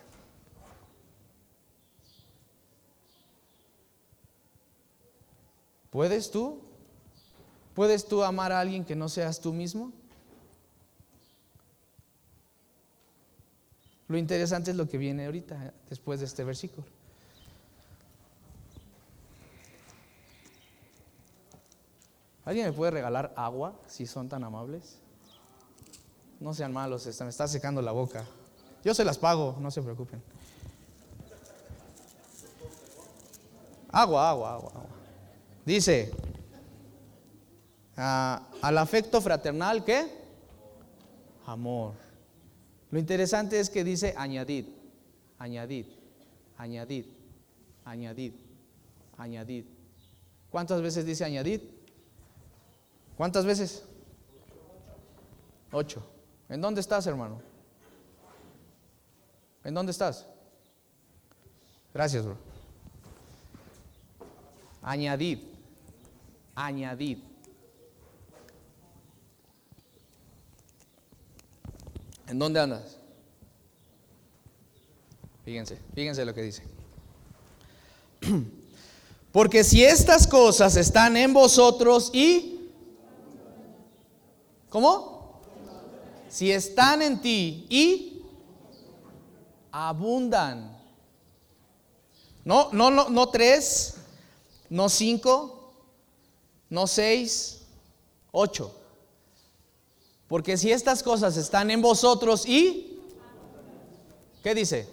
¿Puedes 5.90 6.30
tú? 6.30 6.62
¿Puedes 7.74 8.06
tú 8.06 8.22
amar 8.22 8.52
a 8.52 8.60
alguien 8.60 8.84
que 8.84 8.94
no 8.94 9.08
seas 9.08 9.40
tú 9.40 9.52
mismo? 9.52 9.92
Lo 14.06 14.16
interesante 14.18 14.70
es 14.70 14.76
lo 14.76 14.88
que 14.88 14.98
viene 14.98 15.26
ahorita, 15.26 15.74
después 15.88 16.20
de 16.20 16.26
este 16.26 16.44
versículo. 16.44 16.86
¿Alguien 22.44 22.66
me 22.66 22.72
puede 22.72 22.92
regalar 22.92 23.32
agua 23.36 23.74
si 23.88 24.06
son 24.06 24.28
tan 24.28 24.44
amables? 24.44 24.98
No 26.38 26.54
sean 26.54 26.72
malos, 26.72 27.04
me 27.20 27.28
está 27.28 27.48
secando 27.48 27.82
la 27.82 27.90
boca. 27.90 28.24
Yo 28.84 28.94
se 28.94 29.04
las 29.04 29.18
pago, 29.18 29.56
no 29.60 29.70
se 29.70 29.82
preocupen. 29.82 30.22
Agua, 33.92 34.30
agua, 34.30 34.54
agua, 34.54 34.70
agua. 34.70 34.86
Dice, 35.64 36.10
ah, 37.96 38.42
al 38.62 38.78
afecto 38.78 39.20
fraternal, 39.20 39.84
¿qué? 39.84 40.06
Amor. 41.46 41.94
Lo 42.90 42.98
interesante 42.98 43.60
es 43.60 43.68
que 43.68 43.84
dice 43.84 44.14
añadid, 44.16 44.66
añadid, 45.38 45.86
añadid, 46.56 47.06
añadid, 47.84 48.32
añadid. 49.16 49.64
¿Cuántas 50.50 50.80
veces 50.80 51.04
dice 51.04 51.24
añadid? 51.24 51.60
¿Cuántas 53.16 53.44
veces? 53.44 53.84
Ocho. 55.72 56.04
¿En 56.48 56.60
dónde 56.60 56.80
estás, 56.80 57.06
hermano? 57.06 57.49
¿En 59.64 59.74
dónde 59.74 59.92
estás? 59.92 60.26
Gracias, 61.92 62.24
bro. 62.24 62.36
Añadid. 64.82 65.38
Añadid. 66.54 67.18
¿En 72.26 72.38
dónde 72.38 72.60
andas? 72.60 72.96
Fíjense, 75.44 75.78
fíjense 75.94 76.24
lo 76.24 76.32
que 76.32 76.42
dice. 76.42 76.62
Porque 79.32 79.64
si 79.64 79.84
estas 79.84 80.26
cosas 80.26 80.76
están 80.76 81.16
en 81.16 81.32
vosotros 81.32 82.10
y 82.12 82.60
¿Cómo? 84.70 85.40
Si 86.28 86.52
están 86.52 87.02
en 87.02 87.20
ti 87.20 87.66
y 87.68 88.09
abundan. 89.72 90.76
No, 92.44 92.70
no, 92.72 92.90
no, 92.90 93.08
no 93.08 93.28
tres, 93.28 93.96
no 94.68 94.88
cinco, 94.88 95.72
no 96.68 96.86
seis, 96.86 97.60
ocho. 98.32 98.74
Porque 100.28 100.56
si 100.56 100.70
estas 100.70 101.02
cosas 101.02 101.36
están 101.36 101.70
en 101.70 101.82
vosotros 101.82 102.46
y... 102.46 102.98
¿Qué 104.42 104.54
dice? 104.54 104.88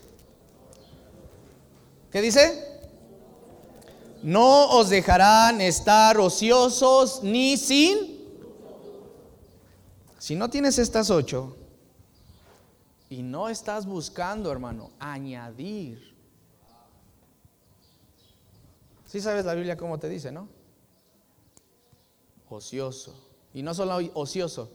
¿Qué 2.11 2.21
dice? 2.21 2.79
No 4.23 4.69
os 4.71 4.89
dejarán 4.89 5.61
estar 5.61 6.17
ociosos 6.17 7.21
ni 7.23 7.55
sin 7.55 8.17
si 10.17 10.35
no 10.35 10.49
tienes 10.49 10.77
estas 10.79 11.09
ocho 11.09 11.55
y 13.09 13.23
no 13.23 13.47
estás 13.49 13.85
buscando, 13.85 14.51
hermano, 14.51 14.91
añadir. 14.99 16.15
Si 19.05 19.21
sabes 19.21 19.45
la 19.45 19.53
Biblia 19.53 19.77
cómo 19.77 19.97
te 19.97 20.09
dice, 20.09 20.31
¿no? 20.31 20.49
Ocioso. 22.49 23.15
Y 23.53 23.63
no 23.63 23.73
solo 23.73 23.97
ocioso, 24.13 24.69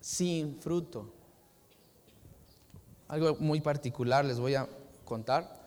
sin 0.00 0.60
fruto. 0.60 1.12
Algo 3.08 3.36
muy 3.36 3.60
particular 3.60 4.24
les 4.24 4.40
voy 4.40 4.56
a 4.56 4.68
contar. 5.04 5.64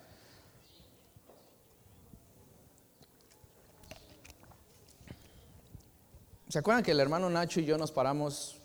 ¿Se 6.49 6.59
acuerdan 6.59 6.83
que 6.83 6.91
el 6.91 6.99
hermano 6.99 7.29
Nacho 7.29 7.61
y 7.61 7.65
yo 7.65 7.77
nos 7.77 7.91
paramos 7.91 8.58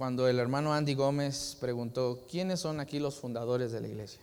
cuando 0.00 0.26
el 0.28 0.38
hermano 0.38 0.72
Andy 0.72 0.94
Gómez 0.94 1.58
preguntó, 1.60 2.24
¿quiénes 2.26 2.60
son 2.60 2.80
aquí 2.80 2.98
los 2.98 3.20
fundadores 3.20 3.70
de 3.70 3.82
la 3.82 3.88
iglesia? 3.88 4.22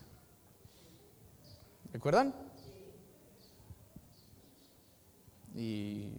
¿Recuerdan? 1.93 2.33
Y 5.53 6.13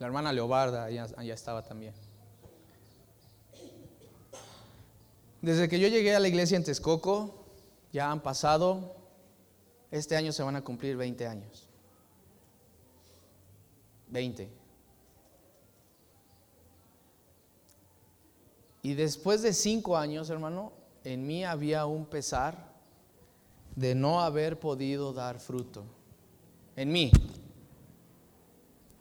la 0.00 0.06
hermana 0.08 0.32
Leobarda 0.32 0.86
allá, 0.86 1.32
estaba 1.32 1.62
también. 1.62 1.94
Desde 5.40 5.68
que 5.68 5.78
yo 5.78 5.86
llegué 5.86 6.16
a 6.16 6.18
la 6.18 6.26
iglesia 6.26 6.56
en 6.56 6.64
Texcoco, 6.64 7.46
ya 7.92 8.10
han 8.10 8.20
pasado, 8.20 8.96
este 9.92 10.16
año 10.16 10.32
se 10.32 10.42
van 10.42 10.56
a 10.56 10.64
cumplir 10.64 10.96
20 10.96 11.28
años. 11.28 11.68
20. 14.08 14.65
Y 18.86 18.94
después 18.94 19.42
de 19.42 19.52
cinco 19.52 19.96
años, 19.96 20.30
hermano, 20.30 20.70
en 21.02 21.26
mí 21.26 21.44
había 21.44 21.86
un 21.86 22.06
pesar 22.06 22.68
de 23.74 23.96
no 23.96 24.20
haber 24.20 24.60
podido 24.60 25.12
dar 25.12 25.40
fruto. 25.40 25.82
En 26.76 26.92
mí. 26.92 27.10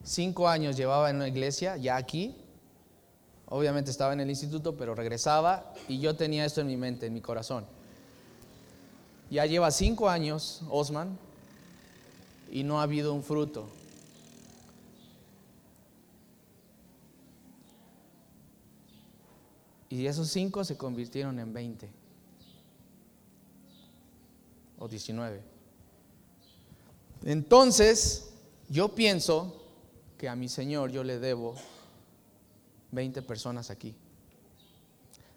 Cinco 0.04 0.50
años 0.50 0.76
llevaba 0.76 1.12
en 1.12 1.18
una 1.18 1.28
iglesia, 1.28 1.78
ya 1.78 1.98
aquí. 1.98 2.36
Obviamente 3.46 3.92
estaba 3.92 4.14
en 4.14 4.22
el 4.22 4.30
instituto, 4.32 4.76
pero 4.76 4.96
regresaba 4.96 5.72
y 5.88 6.00
yo 6.00 6.16
tenía 6.16 6.46
esto 6.46 6.62
en 6.62 6.68
mi 6.68 6.78
mente, 6.78 7.06
en 7.06 7.14
mi 7.14 7.22
corazón. 7.22 7.64
Ya 9.30 9.46
lleva 9.46 9.70
cinco 9.70 10.10
años, 10.10 10.64
Osman, 10.72 11.16
y 12.52 12.64
no 12.64 12.80
ha 12.80 12.84
habido 12.84 13.14
un 13.14 13.22
fruto. 13.22 13.68
Y 19.90 20.08
esos 20.08 20.30
cinco 20.30 20.64
se 20.64 20.78
convirtieron 20.78 21.40
en 21.40 21.54
20 21.54 21.90
o 24.80 24.88
19. 24.88 25.42
Entonces, 27.24 28.34
yo 28.70 28.90
pienso 28.90 29.62
que 30.18 30.28
a 30.28 30.36
mi 30.36 30.50
Señor 30.50 30.92
yo 30.92 31.04
le 31.04 31.20
debo 31.20 31.56
20 32.92 33.22
personas 33.22 33.70
aquí. 33.70 33.96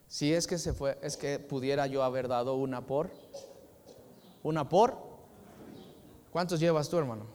Si 0.08 0.32
es 0.32 0.46
que 0.46 0.56
se 0.56 0.72
fue, 0.72 0.98
es 1.02 1.16
que 1.16 1.38
pudiera 1.38 1.86
yo 1.86 2.02
haber 2.02 2.28
dado 2.28 2.54
una 2.54 2.86
por, 2.86 3.10
una 4.42 4.68
por. 4.68 4.96
¿Cuántos 6.32 6.60
llevas 6.60 6.88
tú, 6.88 6.96
hermano? 6.96 7.26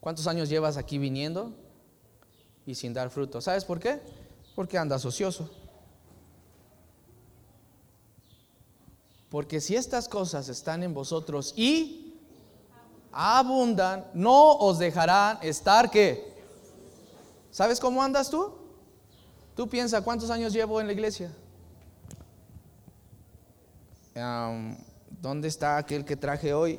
¿Cuántos 0.00 0.26
años 0.26 0.48
llevas 0.48 0.76
aquí 0.76 0.98
viniendo 0.98 1.52
y 2.64 2.74
sin 2.74 2.94
dar 2.94 3.10
fruto? 3.10 3.40
¿Sabes 3.40 3.64
por 3.64 3.80
qué? 3.80 4.00
Porque 4.60 4.76
andas 4.76 5.06
ocioso. 5.06 5.48
Porque 9.30 9.58
si 9.58 9.74
estas 9.74 10.06
cosas 10.06 10.50
están 10.50 10.82
en 10.82 10.92
vosotros 10.92 11.54
y 11.56 12.14
abundan, 13.10 14.04
no 14.12 14.58
os 14.58 14.78
dejarán 14.78 15.38
estar 15.40 15.90
que. 15.90 16.44
¿Sabes 17.50 17.80
cómo 17.80 18.02
andas 18.02 18.28
tú? 18.28 18.52
Tú 19.56 19.66
piensa, 19.66 20.02
¿cuántos 20.02 20.28
años 20.28 20.52
llevo 20.52 20.78
en 20.78 20.88
la 20.88 20.92
iglesia? 20.92 21.32
¿Dónde 25.22 25.48
está 25.48 25.78
aquel 25.78 26.04
que 26.04 26.18
traje 26.18 26.52
hoy? 26.52 26.78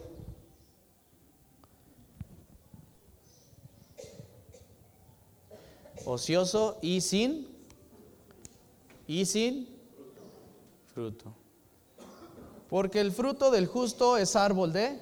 Ocioso 6.06 6.78
y 6.84 7.02
sin 7.02 7.51
y 9.12 9.26
sin 9.26 9.68
fruto. 10.94 11.34
Porque 12.70 13.02
el 13.02 13.12
fruto 13.12 13.52
del 13.52 13.68
justo 13.68 14.16
es 14.16 14.38
árbol 14.38 14.72
de, 14.72 15.02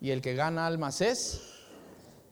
y 0.00 0.10
el 0.10 0.22
que 0.22 0.34
gana 0.34 0.66
almas 0.66 1.02
es. 1.02 1.42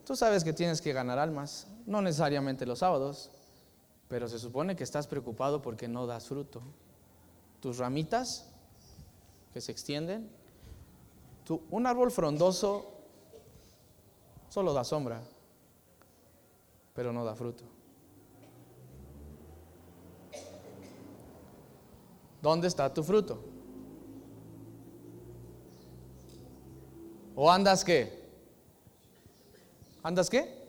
Tú 0.03 0.15
sabes 0.15 0.43
que 0.43 0.53
tienes 0.53 0.81
que 0.81 0.93
ganar 0.93 1.19
almas, 1.19 1.67
no 1.85 2.01
necesariamente 2.01 2.65
los 2.65 2.79
sábados, 2.79 3.29
pero 4.07 4.27
se 4.27 4.39
supone 4.39 4.75
que 4.75 4.83
estás 4.83 5.05
preocupado 5.05 5.61
porque 5.61 5.87
no 5.87 6.07
das 6.07 6.27
fruto. 6.27 6.63
Tus 7.59 7.77
ramitas 7.77 8.49
que 9.53 9.61
se 9.61 9.71
extienden, 9.71 10.27
un 11.69 11.85
árbol 11.85 12.09
frondoso 12.09 12.93
solo 14.49 14.73
da 14.73 14.83
sombra, 14.83 15.21
pero 16.95 17.13
no 17.13 17.23
da 17.23 17.35
fruto. 17.35 17.76
¿Dónde 22.47 22.69
está 22.69 22.93
tu 22.93 23.03
fruto? 23.03 23.43
¿O 27.35 27.51
andas 27.51 27.83
qué? 27.83 28.25
¿Andas 30.01 30.29
qué? 30.29 30.65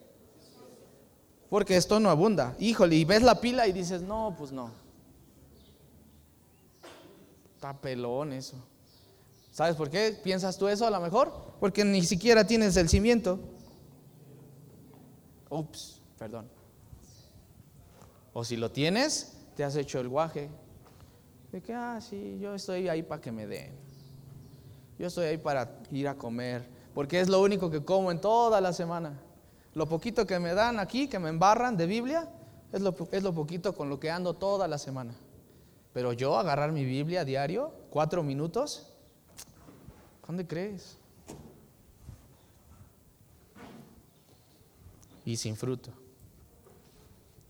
Porque 1.49 1.77
esto 1.77 2.01
no 2.01 2.09
abunda. 2.09 2.53
Híjole, 2.59 2.97
y 2.97 3.05
ves 3.05 3.21
la 3.21 3.39
pila 3.39 3.65
y 3.65 3.71
dices, 3.71 4.01
no, 4.01 4.35
pues 4.37 4.51
no. 4.51 4.71
Está 7.55 7.79
pelón 7.79 8.33
eso. 8.33 8.57
¿Sabes 9.53 9.77
por 9.77 9.89
qué 9.89 10.19
piensas 10.21 10.57
tú 10.57 10.67
eso 10.67 10.85
a 10.85 10.89
lo 10.89 10.99
mejor? 10.99 11.31
Porque 11.61 11.85
ni 11.85 12.03
siquiera 12.03 12.45
tienes 12.45 12.75
el 12.75 12.89
cimiento. 12.89 13.39
Ups, 15.49 16.01
perdón. 16.17 16.49
O 18.33 18.43
si 18.43 18.57
lo 18.57 18.69
tienes, 18.69 19.37
te 19.55 19.63
has 19.63 19.77
hecho 19.77 20.01
el 20.01 20.09
guaje. 20.09 20.49
De 21.51 21.61
que, 21.61 21.73
ah, 21.73 21.99
sí, 21.99 22.37
yo 22.39 22.53
estoy 22.53 22.87
ahí 22.89 23.01
para 23.01 23.21
que 23.21 23.31
me 23.31 23.47
den. 23.47 23.73
Yo 24.99 25.07
estoy 25.07 25.25
ahí 25.25 25.37
para 25.37 25.79
ir 25.91 26.07
a 26.07 26.15
comer. 26.15 26.67
Porque 26.93 27.19
es 27.19 27.29
lo 27.29 27.41
único 27.41 27.71
que 27.71 27.83
como 27.83 28.11
en 28.11 28.21
toda 28.21 28.61
la 28.61 28.73
semana. 28.73 29.19
Lo 29.73 29.87
poquito 29.87 30.27
que 30.27 30.39
me 30.39 30.53
dan 30.53 30.79
aquí, 30.79 31.07
que 31.07 31.19
me 31.19 31.29
embarran 31.29 31.77
de 31.77 31.85
Biblia, 31.85 32.29
es 32.71 32.81
lo, 32.81 32.95
es 33.11 33.23
lo 33.23 33.33
poquito 33.33 33.73
con 33.73 33.89
lo 33.89 33.99
que 33.99 34.11
ando 34.11 34.33
toda 34.35 34.67
la 34.67 34.77
semana. 34.77 35.13
Pero 35.93 36.13
yo 36.13 36.37
agarrar 36.37 36.71
mi 36.71 36.85
Biblia 36.85 37.25
diario, 37.25 37.71
cuatro 37.89 38.21
minutos, 38.23 38.91
¿dónde 40.27 40.45
crees? 40.45 40.97
Y 45.25 45.35
sin 45.37 45.55
fruto. 45.55 45.91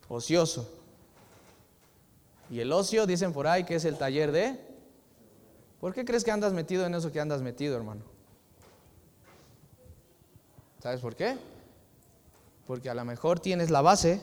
Ocioso. 0.08 0.79
Y 2.50 2.60
el 2.60 2.72
ocio, 2.72 3.06
dicen 3.06 3.34
por 3.34 3.48
ahí, 3.48 3.64
que 3.64 3.76
es 3.76 3.86
el 3.86 3.98
taller 3.98 4.32
de... 4.32 4.60
¿Por 5.80 5.94
qué 5.94 6.04
crees 6.04 6.24
que 6.24 6.32
andas 6.32 6.52
metido 6.52 6.86
en 6.86 6.94
eso 6.94 7.12
que 7.12 7.20
andas 7.20 7.42
metido, 7.42 7.76
hermano? 7.78 8.02
¿Sabes 10.82 11.00
por 11.00 11.16
qué? 11.16 11.38
Porque 12.66 12.90
a 12.90 12.94
lo 12.94 13.06
mejor 13.06 13.40
tienes 13.40 13.70
la 13.70 13.82
base, 13.82 14.22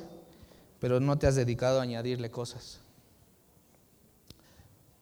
pero 0.81 1.01
no 1.01 1.19
te 1.19 1.27
has 1.27 1.35
dedicado 1.35 1.81
a 1.81 1.83
añadirle 1.83 2.31
cosas. 2.31 2.81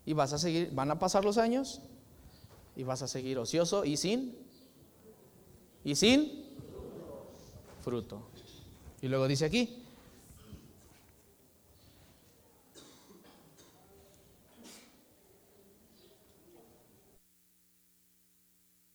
Y 0.06 0.12
vas 0.12 0.32
a 0.32 0.38
seguir, 0.38 0.70
van 0.72 0.90
a 0.90 0.98
pasar 0.98 1.24
los 1.24 1.38
años 1.38 1.80
y 2.76 2.82
vas 2.82 3.02
a 3.02 3.08
seguir 3.08 3.38
ocioso 3.38 3.84
y 3.84 3.96
sin 3.96 4.36
y 5.82 5.94
sin 5.94 6.44
fruto. 7.82 8.22
Y 9.00 9.08
luego 9.08 9.28
dice 9.28 9.44
aquí, 9.44 9.83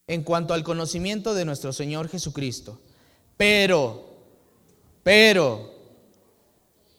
en 0.09 0.23
cuanto 0.23 0.53
al 0.53 0.65
conocimiento 0.65 1.33
de 1.33 1.45
nuestro 1.45 1.71
Señor 1.71 2.09
Jesucristo. 2.09 2.81
Pero 3.37 4.09
pero, 5.03 5.71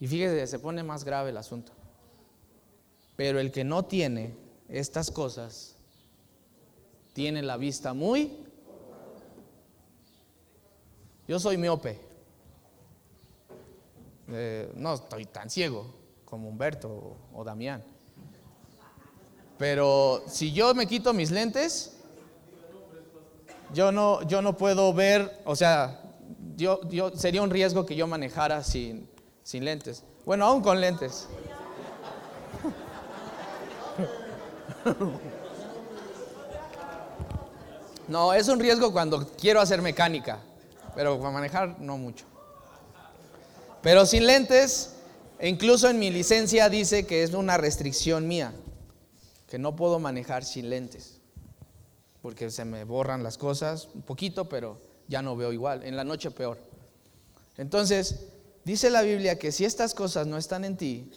y 0.00 0.06
fíjese, 0.08 0.46
se 0.46 0.58
pone 0.58 0.82
más 0.82 1.04
grave 1.04 1.30
el 1.30 1.36
asunto. 1.36 1.72
Pero 3.16 3.38
el 3.38 3.52
que 3.52 3.62
no 3.62 3.84
tiene 3.84 4.34
estas 4.68 5.10
cosas, 5.10 5.76
tiene 7.12 7.42
la 7.42 7.56
vista 7.56 7.92
muy... 7.92 8.36
Yo 11.28 11.38
soy 11.38 11.56
miope. 11.56 12.00
Eh, 14.28 14.72
no 14.74 14.94
estoy 14.94 15.26
tan 15.26 15.48
ciego 15.48 15.86
como 16.24 16.48
Humberto 16.48 17.16
o 17.32 17.44
Damián. 17.44 17.84
Pero 19.56 20.24
si 20.26 20.52
yo 20.52 20.74
me 20.74 20.88
quito 20.88 21.12
mis 21.12 21.30
lentes, 21.30 21.99
yo 23.72 23.92
no, 23.92 24.22
yo 24.22 24.42
no 24.42 24.56
puedo 24.56 24.92
ver, 24.92 25.40
o 25.44 25.54
sea, 25.56 26.00
yo, 26.56 26.80
sería 27.14 27.42
un 27.42 27.50
riesgo 27.50 27.86
que 27.86 27.96
yo 27.96 28.06
manejara 28.06 28.62
sin, 28.62 29.08
sin 29.42 29.64
lentes. 29.64 30.04
Bueno, 30.24 30.44
aún 30.46 30.62
con 30.62 30.80
lentes. 30.80 31.28
No, 38.08 38.32
es 38.32 38.48
un 38.48 38.58
riesgo 38.58 38.92
cuando 38.92 39.24
quiero 39.36 39.60
hacer 39.60 39.80
mecánica, 39.82 40.40
pero 40.96 41.16
para 41.20 41.30
manejar 41.30 41.78
no 41.78 41.96
mucho. 41.96 42.24
Pero 43.82 44.04
sin 44.04 44.26
lentes, 44.26 44.96
incluso 45.40 45.88
en 45.88 46.00
mi 46.00 46.10
licencia 46.10 46.68
dice 46.68 47.06
que 47.06 47.22
es 47.22 47.34
una 47.34 47.56
restricción 47.56 48.26
mía, 48.26 48.52
que 49.48 49.60
no 49.60 49.76
puedo 49.76 50.00
manejar 50.00 50.44
sin 50.44 50.70
lentes, 50.70 51.19
porque 52.22 52.50
se 52.50 52.64
me 52.64 52.84
borran 52.84 53.22
las 53.22 53.38
cosas 53.38 53.88
un 53.94 54.02
poquito, 54.02 54.48
pero 54.48 54.78
ya 55.08 55.22
no 55.22 55.36
veo 55.36 55.52
igual, 55.52 55.82
en 55.84 55.96
la 55.96 56.04
noche 56.04 56.30
peor. 56.30 56.58
Entonces, 57.56 58.26
dice 58.64 58.90
la 58.90 59.02
Biblia 59.02 59.38
que 59.38 59.52
si 59.52 59.64
estas 59.64 59.94
cosas 59.94 60.26
no 60.26 60.36
están 60.36 60.64
en 60.64 60.76
ti, 60.76 61.10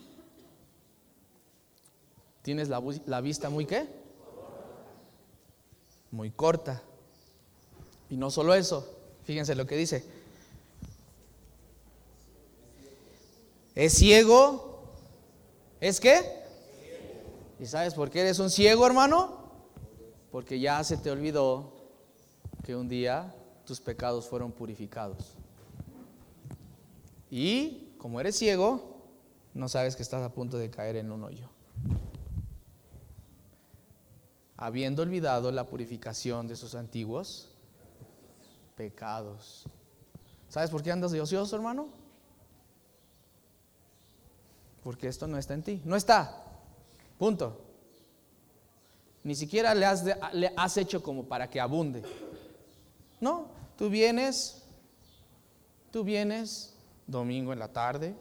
tienes 2.41 2.69
la, 2.69 3.21
vista 3.21 3.49
muy 3.49 3.65
qué? 3.65 3.87
Muy 6.11 6.31
corta. 6.31 6.81
Y 8.09 8.17
no 8.17 8.29
solo 8.29 8.53
eso, 8.53 8.87
fíjense 9.23 9.55
lo 9.55 9.65
que 9.65 9.75
dice. 9.75 10.05
Es 13.75 13.93
ciego. 13.93 14.71
¿Es 15.81 15.99
qué? 15.99 16.43
¿Y 17.59 17.65
sabes 17.65 17.93
por 17.93 18.09
qué 18.09 18.21
eres 18.21 18.39
un 18.39 18.49
ciego, 18.49 18.85
hermano? 18.85 19.42
Porque 20.33 20.59
ya 20.59 20.83
se 20.83 20.97
te 20.97 21.11
olvidó 21.11 21.71
que 22.63 22.75
un 22.75 22.89
día 22.89 23.35
tus 23.67 23.79
pecados 23.79 24.27
fueron 24.27 24.51
purificados. 24.51 25.35
Y 27.29 27.93
como 27.99 28.19
eres 28.19 28.35
ciego, 28.35 28.97
no 29.53 29.69
sabes 29.69 29.95
que 29.95 30.01
estás 30.01 30.23
a 30.23 30.33
punto 30.33 30.57
de 30.57 30.71
caer 30.71 30.95
en 30.95 31.11
un 31.11 31.23
hoyo. 31.23 31.47
Habiendo 34.57 35.03
olvidado 35.03 35.51
la 35.51 35.67
purificación 35.67 36.47
de 36.47 36.55
sus 36.55 36.73
antiguos 36.73 37.51
pecados. 38.75 39.65
¿Sabes 40.49 40.71
por 40.71 40.81
qué 40.81 40.91
andas 40.91 41.11
de 41.11 41.21
ocioso, 41.21 41.55
hermano? 41.55 41.89
Porque 44.83 45.07
esto 45.07 45.27
no 45.27 45.37
está 45.37 45.53
en 45.53 45.61
ti. 45.61 45.81
No 45.85 45.95
está. 45.95 46.43
Punto. 47.19 47.62
Ni 49.23 49.35
siquiera 49.35 49.73
le 49.73 49.85
has, 49.85 50.03
le 50.33 50.51
has 50.55 50.77
hecho 50.77 51.01
como 51.01 51.23
para 51.25 51.49
que 51.49 51.59
abunde. 51.59 52.03
No, 53.21 53.47
tú 53.77 53.89
vienes, 53.89 54.63
tú 55.91 56.03
vienes 56.03 56.75
domingo 57.07 57.53
en 57.53 57.59
la 57.59 57.69
tarde, 57.69 58.15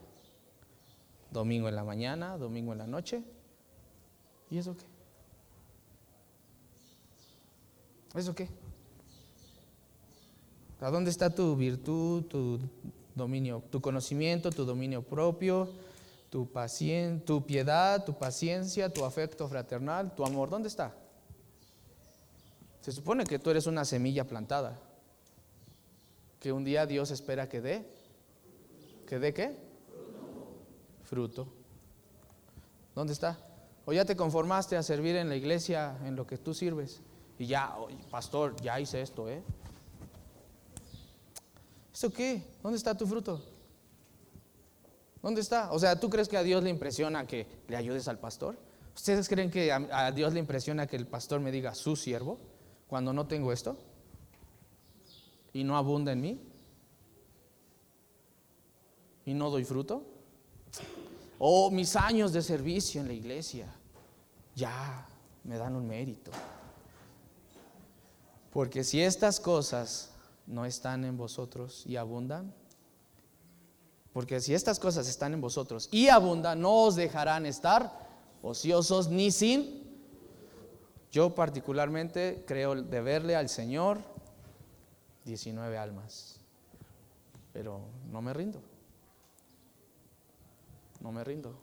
domingo 1.30 1.68
en 1.68 1.74
la 1.74 1.84
mañana, 1.84 2.36
domingo 2.38 2.72
en 2.72 2.78
la 2.78 2.86
noche. 2.86 3.22
¿Y 4.50 4.59
eso 4.59 4.76
qué? 4.76 4.84
¿Eso 8.18 8.34
qué? 8.34 8.48
¿A 10.80 10.90
dónde 10.90 11.11
está 11.11 11.30
tu 11.30 11.57
virtud, 11.57 12.24
tu 12.24 12.61
dominio, 13.14 13.62
tu 13.70 13.80
conocimiento, 13.80 14.50
tu 14.50 14.64
dominio 14.64 15.03
propio, 15.03 15.68
tu, 16.33 16.51
paciencia, 16.51 17.26
tu 17.26 17.45
piedad, 17.45 18.07
tu 18.07 18.14
paciencia, 18.14 18.91
tu 18.91 19.05
afecto 19.05 19.47
fraternal, 19.49 20.14
tu 20.14 20.24
amor? 20.24 20.49
¿Dónde 20.49 20.68
está? 20.68 20.95
Se 22.80 22.91
supone 22.91 23.24
que 23.24 23.39
tú 23.39 23.51
eres 23.51 23.66
una 23.66 23.85
semilla 23.85 24.26
plantada 24.26 24.80
que 26.41 26.51
un 26.51 26.64
día 26.64 26.87
Dios 26.87 27.11
espera 27.11 27.51
que 27.51 27.61
dé. 27.61 27.87
¿Que 29.07 29.18
dé 29.18 29.35
qué? 29.35 29.59
Fruto. 31.05 31.47
¿Dónde 32.95 33.12
está? 33.12 33.39
O 33.85 33.93
ya 33.93 34.07
te 34.07 34.16
conformaste 34.16 34.78
a 34.78 34.83
servir 34.83 35.16
en 35.16 35.28
la 35.28 35.37
iglesia 35.37 35.99
en 36.07 36.16
lo 36.16 36.26
que 36.26 36.39
tú 36.39 36.55
sirves. 36.55 37.03
Y 37.39 37.45
ya, 37.45 37.76
pastor, 38.11 38.57
ya 38.62 38.80
hice 38.80 39.03
esto, 39.03 39.28
¿eh? 39.28 39.43
¿Eso 41.93 42.11
qué? 42.11 42.43
¿Dónde 42.62 42.78
está 42.78 42.97
tu 42.97 43.07
fruto? 43.07 43.51
¿Dónde 45.23 45.41
está? 45.41 45.70
O 45.73 45.79
sea, 45.79 45.99
¿tú 45.99 46.11
crees 46.11 46.29
que 46.29 46.37
a 46.37 46.43
Dios 46.43 46.62
le 46.62 46.70
impresiona 46.70 47.27
que 47.27 47.47
le 47.68 47.77
ayudes 47.77 48.09
al 48.09 48.18
pastor? 48.18 48.59
¿Ustedes 48.95 49.29
creen 49.29 49.51
que 49.51 49.73
a, 49.73 50.11
Dios 50.11 50.33
le 50.35 50.41
impresiona 50.41 50.87
que 50.87 50.97
el 50.97 51.07
pastor 51.07 51.41
me 51.41 51.53
diga 51.53 51.75
su 51.75 51.97
siervo 51.97 52.39
cuando 52.89 53.12
no 53.12 53.27
tengo 53.27 53.53
esto? 53.53 53.79
y 55.53 55.64
no 55.64 55.77
abunda 55.77 56.12
en 56.12 56.20
mí? 56.20 56.41
¿Y 59.25 59.35
no 59.35 59.51
doy 59.51 59.64
fruto? 59.64 60.05
O 61.39 61.70
mis 61.70 61.95
años 61.97 62.33
de 62.33 62.43
servicio 62.43 63.01
en 63.01 63.09
la 63.09 63.12
iglesia 63.12 63.66
ya 64.55 65.07
me 65.45 65.57
dan 65.57 65.77
un 65.77 65.87
mérito. 65.87 66.31
Porque 68.53 68.85
si 68.85 69.01
estas 69.01 69.41
cosas 69.41 70.11
no 70.47 70.64
están 70.64 71.05
en 71.05 71.16
vosotros 71.16 71.85
y 71.87 71.97
abundan. 71.97 72.55
Porque 74.12 74.40
si 74.40 74.52
estas 74.52 74.78
cosas 74.78 75.08
están 75.08 75.32
en 75.32 75.40
vosotros 75.40 75.88
y 75.90 76.08
abundan, 76.08 76.60
no 76.60 76.84
os 76.84 76.96
dejarán 76.96 77.46
estar 77.46 78.08
ociosos 78.42 79.08
ni 79.08 79.30
sin. 79.30 79.82
Yo 81.10 81.34
particularmente 81.34 82.44
creo 82.46 82.74
deberle 82.74 83.36
al 83.36 83.48
Señor 83.48 83.98
19 85.24 85.78
almas, 85.78 86.40
pero 87.52 87.80
no 88.10 88.20
me 88.20 88.32
rindo. 88.32 88.60
No 91.00 91.10
me 91.10 91.24
rindo. 91.24 91.54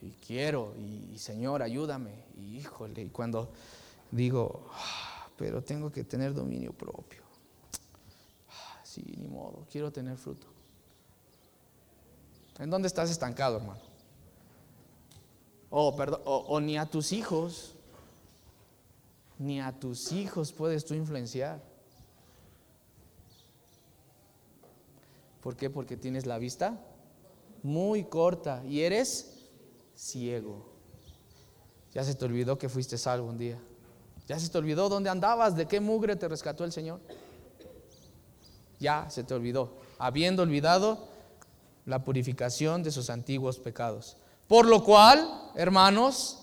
Y 0.00 0.10
quiero, 0.12 0.74
y, 0.76 1.18
Señor, 1.18 1.62
ayúdame. 1.62 2.24
Y 2.36 2.58
híjole, 2.58 3.02
y 3.02 3.08
cuando 3.08 3.50
digo, 4.10 4.68
ah, 4.72 5.28
pero 5.36 5.62
tengo 5.62 5.90
que 5.90 6.04
tener 6.04 6.34
dominio 6.34 6.72
propio. 6.72 7.22
Ah, 8.50 8.80
sí, 8.82 9.02
ni 9.16 9.28
modo, 9.28 9.66
quiero 9.70 9.92
tener 9.92 10.16
fruto. 10.16 10.51
¿En 12.58 12.70
dónde 12.70 12.88
estás 12.88 13.10
estancado, 13.10 13.56
hermano? 13.56 13.80
O, 15.70 15.96
perdón, 15.96 16.20
o, 16.24 16.60
ni 16.60 16.76
a 16.76 16.86
tus 16.86 17.12
hijos, 17.12 17.74
ni 19.38 19.60
a 19.60 19.72
tus 19.72 20.12
hijos 20.12 20.52
puedes 20.52 20.84
tú 20.84 20.94
influenciar. 20.94 21.62
¿Por 25.40 25.56
qué? 25.56 25.70
Porque 25.70 25.96
tienes 25.96 26.26
la 26.26 26.38
vista 26.38 26.78
muy 27.62 28.04
corta 28.04 28.62
y 28.66 28.82
eres 28.82 29.48
ciego. 29.94 30.70
Ya 31.94 32.04
se 32.04 32.14
te 32.14 32.24
olvidó 32.24 32.58
que 32.58 32.68
fuiste 32.68 32.98
salvo 32.98 33.28
un 33.28 33.38
día. 33.38 33.58
Ya 34.26 34.38
se 34.38 34.48
te 34.48 34.58
olvidó 34.58 34.88
dónde 34.88 35.10
andabas, 35.10 35.56
de 35.56 35.66
qué 35.66 35.80
mugre 35.80 36.16
te 36.16 36.28
rescató 36.28 36.64
el 36.64 36.72
Señor. 36.72 37.00
Ya 38.78 39.08
se 39.10 39.24
te 39.24 39.34
olvidó. 39.34 39.78
Habiendo 39.98 40.42
olvidado 40.42 41.11
la 41.86 42.04
purificación 42.04 42.82
de 42.82 42.90
sus 42.90 43.10
antiguos 43.10 43.58
pecados. 43.58 44.16
Por 44.46 44.66
lo 44.66 44.84
cual, 44.84 45.50
hermanos, 45.54 46.42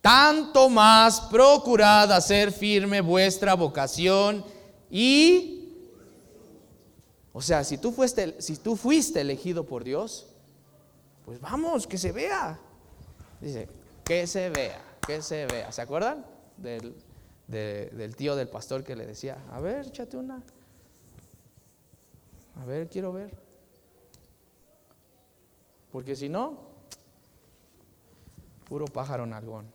tanto 0.00 0.68
más 0.68 1.20
procurad 1.22 2.10
hacer 2.12 2.52
firme 2.52 3.00
vuestra 3.00 3.54
vocación 3.54 4.44
y 4.90 5.58
o 7.32 7.40
sea, 7.40 7.64
si 7.64 7.78
tú 7.78 7.92
fuiste 7.92 8.40
si 8.42 8.56
tú 8.56 8.76
fuiste 8.76 9.20
elegido 9.20 9.64
por 9.64 9.84
Dios, 9.84 10.26
pues 11.24 11.40
vamos, 11.40 11.86
que 11.86 11.96
se 11.96 12.12
vea. 12.12 12.58
Dice, 13.40 13.68
que 14.04 14.26
se 14.26 14.50
vea, 14.50 14.80
que 15.06 15.22
se 15.22 15.46
vea. 15.46 15.72
¿Se 15.72 15.80
acuerdan 15.80 16.26
del, 16.56 16.94
del 17.48 18.16
tío 18.16 18.36
del 18.36 18.48
pastor 18.48 18.84
que 18.84 18.96
le 18.96 19.06
decía, 19.06 19.38
a 19.50 19.60
ver, 19.60 19.86
échate 19.86 20.16
una. 20.16 20.42
A 22.60 22.64
ver, 22.66 22.88
quiero 22.88 23.12
ver. 23.12 23.41
Porque 25.92 26.16
si 26.16 26.28
no, 26.28 26.56
puro 28.68 28.86
pájaro 28.86 29.26
nalgón. 29.26 29.66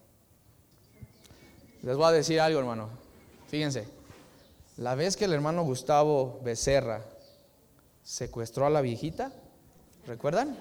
Les 1.84 1.96
voy 1.96 2.08
a 2.08 2.12
decir 2.12 2.42
algo, 2.42 2.60
hermano. 2.60 2.90
Fíjense, 3.48 3.88
la 4.78 4.96
vez 4.96 5.16
que 5.16 5.26
el 5.26 5.34
hermano 5.34 5.64
Gustavo 5.64 6.40
Becerra 6.44 7.06
secuestró 8.04 8.66
a 8.66 8.72
la 8.72 8.82
viejita, 8.82 9.32
¿recuerdan? 10.08 10.58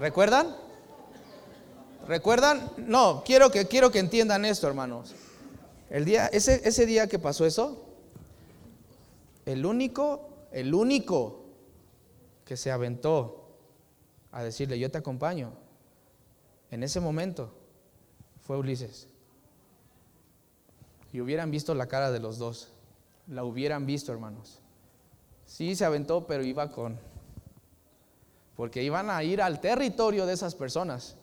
¿Recuerdan? 0.00 0.56
¿Recuerdan? 2.08 2.70
No, 2.78 3.22
quiero 3.24 3.50
que, 3.50 3.66
quiero 3.66 3.92
que 3.92 3.98
entiendan 3.98 4.46
esto, 4.46 4.66
hermanos. 4.66 5.14
El 5.90 6.06
día, 6.06 6.26
ese, 6.28 6.66
ese 6.66 6.86
día 6.86 7.06
que 7.06 7.18
pasó 7.18 7.44
eso, 7.44 7.84
el 9.44 9.66
único, 9.66 10.28
el 10.52 10.74
único 10.74 11.44
que 12.46 12.56
se 12.56 12.70
aventó 12.70 13.41
a 14.32 14.42
decirle, 14.42 14.78
yo 14.78 14.90
te 14.90 14.98
acompaño. 14.98 15.52
En 16.70 16.82
ese 16.82 17.00
momento 17.00 17.52
fue 18.40 18.56
Ulises. 18.56 19.08
Y 21.12 21.20
hubieran 21.20 21.50
visto 21.50 21.74
la 21.74 21.86
cara 21.86 22.10
de 22.10 22.18
los 22.18 22.38
dos. 22.38 22.70
La 23.28 23.44
hubieran 23.44 23.86
visto, 23.86 24.10
hermanos. 24.10 24.60
Sí, 25.44 25.76
se 25.76 25.84
aventó, 25.84 26.26
pero 26.26 26.42
iba 26.42 26.70
con... 26.70 26.98
Porque 28.56 28.82
iban 28.82 29.10
a 29.10 29.22
ir 29.22 29.42
al 29.42 29.60
territorio 29.60 30.24
de 30.24 30.32
esas 30.32 30.54
personas. 30.54 31.16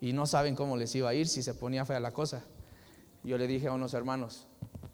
Y 0.00 0.14
no 0.14 0.26
saben 0.26 0.56
cómo 0.56 0.76
les 0.76 0.94
iba 0.94 1.10
a 1.10 1.14
ir 1.14 1.28
si 1.28 1.42
se 1.42 1.54
ponía 1.54 1.84
fea 1.84 2.00
la 2.00 2.12
cosa. 2.12 2.42
Yo 3.22 3.36
le 3.36 3.46
dije 3.46 3.68
a 3.68 3.72
unos 3.72 3.92
hermanos, 3.92 4.46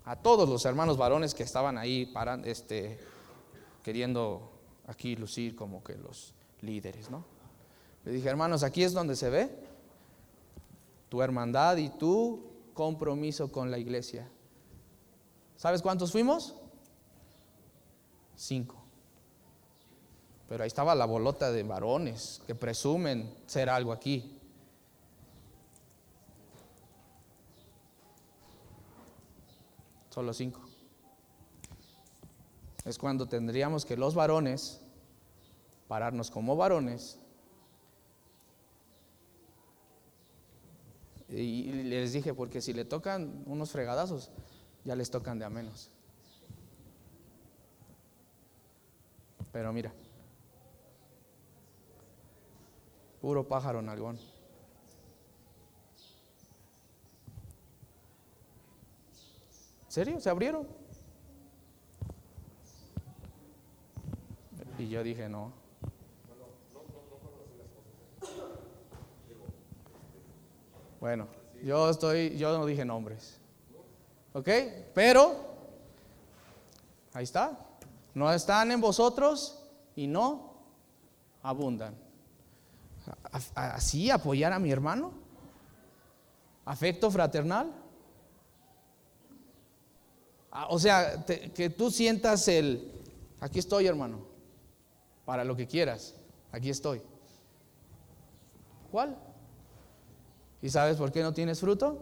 a 0.05 0.17
todos 0.17 0.49
los 0.49 0.65
hermanos 0.65 0.97
varones 0.97 1.35
que 1.35 1.43
estaban 1.43 1.79
ahí 1.79 2.13
este, 2.45 2.99
queriendo 3.83 4.51
aquí 4.87 5.17
lucir 5.17 5.55
como 5.55 5.85
que 5.85 5.97
los 5.97 6.35
líderes, 6.63 7.11
¿no? 7.11 7.25
Le 8.05 8.13
dije, 8.13 8.29
hermanos, 8.29 8.63
aquí 8.63 8.83
es 8.83 8.93
donde 8.93 9.15
se 9.15 9.31
ve 9.31 9.51
tu 11.09 11.21
hermandad 11.21 11.77
y 11.77 11.91
tu 11.91 12.53
compromiso 12.73 13.53
con 13.53 13.71
la 13.71 13.79
iglesia. 13.79 14.29
¿Sabes 15.57 15.83
cuántos 15.83 16.11
fuimos? 16.11 16.57
Cinco. 18.35 18.83
Pero 20.49 20.65
ahí 20.65 20.69
estaba 20.69 20.95
la 20.95 21.05
bolota 21.05 21.53
de 21.53 21.63
varones 21.63 22.43
que 22.47 22.55
presumen 22.55 23.33
ser 23.47 23.71
algo 23.71 23.93
aquí. 23.93 24.39
Solo 30.11 30.35
cinco. 30.35 30.61
Es 32.85 32.99
cuando 32.99 33.27
tendríamos 33.29 33.87
que 33.87 33.97
los 33.97 34.15
varones 34.15 34.82
pararnos 35.93 36.31
como 36.31 36.57
varones. 36.57 37.19
Y 41.29 41.71
les 41.71 42.15
dije, 42.15 42.33
porque 42.33 42.63
si 42.63 42.73
le 42.73 42.87
tocan 42.87 43.45
unos 43.45 43.73
fregadazos, 43.73 44.31
ya 44.87 44.97
les 44.97 45.11
tocan 45.11 45.39
de 45.39 45.45
a 45.45 45.51
menos. 45.51 45.91
Pero 49.53 49.71
mira, 49.75 49.93
puro 53.21 53.47
pájaro 53.47 53.83
nalgón. 53.83 54.19
¿Serio? 59.89 60.19
¿Se 60.21 60.31
abrieron? 60.31 60.67
Y 64.79 64.89
yo 64.89 65.03
dije, 65.03 65.29
no. 65.29 65.62
Bueno, 71.03 71.27
yo 71.65 71.91
estoy, 71.91 72.37
yo 72.37 72.57
no 72.57 72.65
dije 72.65 72.85
nombres. 72.85 73.37
¿Ok? 74.35 74.49
Pero, 74.95 75.35
ahí 77.13 77.25
está. 77.25 77.59
No 78.15 78.33
están 78.33 78.71
en 78.71 78.81
vosotros 78.81 79.65
y 79.97 80.07
no 80.07 80.55
abundan. 81.43 81.97
Así 83.57 84.11
apoyar 84.11 84.53
a 84.53 84.61
mi 84.61 84.71
hermano. 84.71 85.11
Afecto 86.65 87.11
fraternal. 87.11 87.73
Ah, 90.53 90.69
o 90.71 90.79
sea, 90.79 91.27
que 91.27 91.69
tú 91.69 91.91
sientas 91.91 92.47
el, 92.47 92.93
aquí 93.41 93.59
estoy 93.59 93.89
hermano, 93.89 94.21
para 95.25 95.43
lo 95.43 95.57
que 95.57 95.67
quieras, 95.67 96.15
aquí 96.53 96.71
estoy. 96.71 97.03
¿Cuál? 98.93 99.32
¿Y 100.63 100.71
sabes 100.71 100.97
por 100.97 101.11
qué 101.11 101.23
no 101.23 101.35
tienes 101.35 101.61
fruto? 101.61 101.99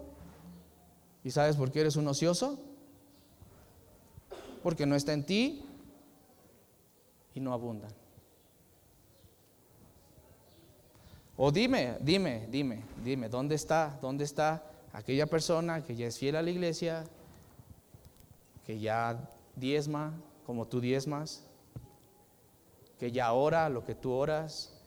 ¿Y 1.25 1.31
sabes 1.31 1.57
por 1.57 1.73
qué 1.73 1.81
eres 1.81 1.97
un 1.97 2.07
ocioso? 2.07 2.59
Porque 4.63 4.85
no 4.87 4.95
está 4.95 5.15
en 5.15 5.25
ti 5.25 5.65
y 7.35 7.41
no 7.41 7.55
abundan. 7.55 7.91
O 11.37 11.51
dime, 11.51 11.97
dime, 12.03 12.47
dime, 12.51 12.85
dime, 13.03 13.29
¿dónde 13.31 13.55
está? 13.55 13.99
¿Dónde 14.03 14.25
está 14.25 14.63
aquella 14.93 15.27
persona 15.27 15.83
que 15.83 15.97
ya 15.97 16.07
es 16.07 16.19
fiel 16.19 16.37
a 16.37 16.43
la 16.43 16.51
iglesia, 16.51 17.05
que 18.67 18.79
ya 18.79 19.19
diezma 19.57 20.13
como 20.45 20.67
tú 20.67 20.81
diezmas, 20.81 21.45
que 22.99 23.11
ya 23.11 23.33
ora 23.33 23.71
lo 23.71 23.85
que 23.85 23.95
tú 23.95 24.13
oras, 24.13 24.80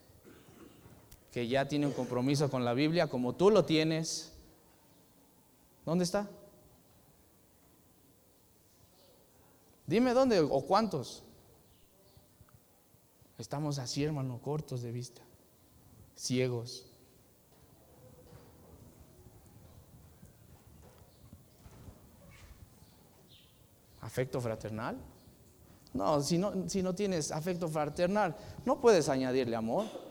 que 1.33 1.47
ya 1.47 1.67
tiene 1.67 1.87
un 1.87 1.93
compromiso 1.93 2.47
con 2.47 2.63
la 2.63 2.75
Biblia 2.75 3.07
como 3.07 3.33
tú 3.33 3.49
lo 3.49 3.65
tienes, 3.65 4.31
¿dónde 5.83 6.03
está? 6.03 6.29
Dime 9.87 10.13
dónde 10.13 10.39
o 10.39 10.61
cuántos. 10.61 11.23
Estamos 13.39 13.79
así, 13.79 14.03
hermano, 14.03 14.39
cortos 14.43 14.83
de 14.83 14.91
vista, 14.91 15.23
ciegos. 16.15 16.85
¿Afecto 24.01 24.39
fraternal? 24.39 24.97
No 25.95 26.21
si, 26.21 26.37
no, 26.37 26.69
si 26.69 26.83
no 26.83 26.93
tienes 26.93 27.31
afecto 27.31 27.67
fraternal, 27.67 28.35
no 28.65 28.79
puedes 28.79 29.09
añadirle 29.09 29.55
amor. 29.55 30.02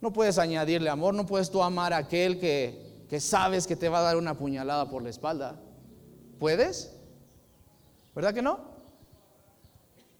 No 0.00 0.12
puedes 0.12 0.38
añadirle 0.38 0.88
amor, 0.88 1.14
no 1.14 1.26
puedes 1.26 1.50
tú 1.50 1.62
amar 1.62 1.92
a 1.92 1.98
aquel 1.98 2.38
que, 2.38 3.04
que 3.08 3.20
sabes 3.20 3.66
que 3.66 3.76
te 3.76 3.88
va 3.88 3.98
a 3.98 4.02
dar 4.02 4.16
una 4.16 4.36
puñalada 4.36 4.88
por 4.88 5.02
la 5.02 5.10
espalda. 5.10 5.60
¿Puedes? 6.38 6.94
¿Verdad 8.14 8.32
que 8.32 8.42
no? 8.42 8.60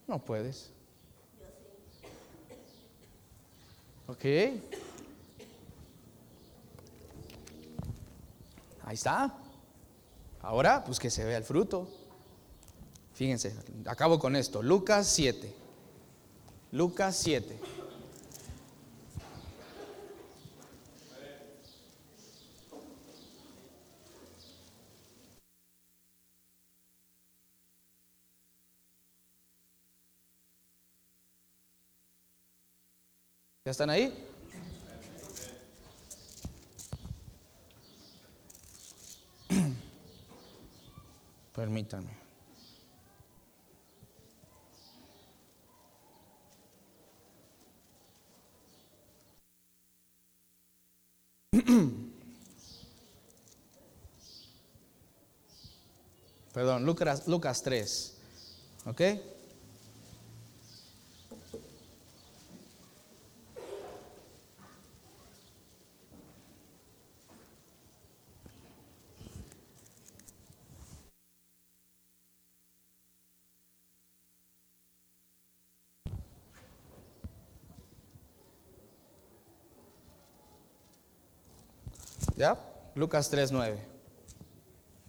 No 0.07 0.19
puedes. 0.25 0.71
Ok. 4.07 4.25
Ahí 8.85 8.95
está. 8.95 9.33
Ahora, 10.43 10.83
pues 10.85 10.99
que 10.99 11.11
se 11.11 11.25
vea 11.25 11.39
el 11.39 11.45
fruto. 11.45 11.89
Fíjense, 13.15 13.55
acabo 13.87 14.19
con 14.19 14.35
esto. 14.35 14.63
Lucas 14.63 15.07
7. 15.07 15.55
Lucas 16.73 17.17
7. 17.17 17.61
¿Ya 33.71 33.73
están 33.73 33.91
ahí? 33.91 34.13
Permítanme. 41.55 42.19
Perdón, 56.53 56.85
Lucas, 56.85 57.29
Lucas 57.29 57.63
3. 57.63 58.17
¿Ok? 58.87 59.01
¿Ya? 82.41 82.57
Lucas 82.95 83.31
3:9. 83.31 83.77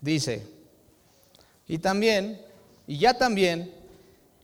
Dice, 0.02 0.46
y 1.66 1.78
también, 1.78 2.46
y 2.86 2.98
ya 2.98 3.14
también, 3.14 3.74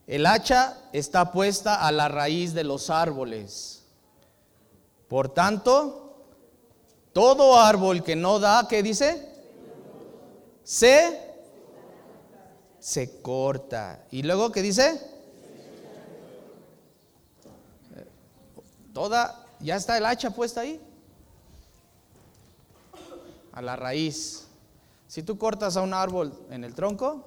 el 0.07 0.25
hacha 0.25 0.77
está 0.93 1.33
puesta 1.33 1.85
a 1.85 1.91
la 1.91 2.07
raíz 2.07 2.53
de 2.53 2.63
los 2.63 2.89
árboles. 2.89 3.83
Por 5.09 5.27
tanto, 5.27 6.15
todo 7.11 7.59
árbol 7.59 8.05
que 8.05 8.15
no 8.15 8.39
da, 8.39 8.65
¿qué 8.69 8.81
dice? 8.81 9.33
Se 10.63 11.19
se 12.79 13.21
corta. 13.21 14.05
¿Y 14.11 14.23
luego 14.23 14.49
qué 14.53 14.61
dice? 14.61 14.97
Toda, 18.93 19.45
ya 19.59 19.75
está 19.75 19.97
el 19.97 20.05
hacha 20.05 20.29
puesta 20.29 20.61
ahí 20.61 20.86
a 23.57 23.61
la 23.63 23.75
raíz. 23.75 24.47
Si 25.07 25.23
tú 25.23 25.39
cortas 25.39 25.77
a 25.77 25.81
un 25.81 25.95
árbol 25.95 26.31
en 26.51 26.63
el 26.63 26.75
tronco, 26.75 27.25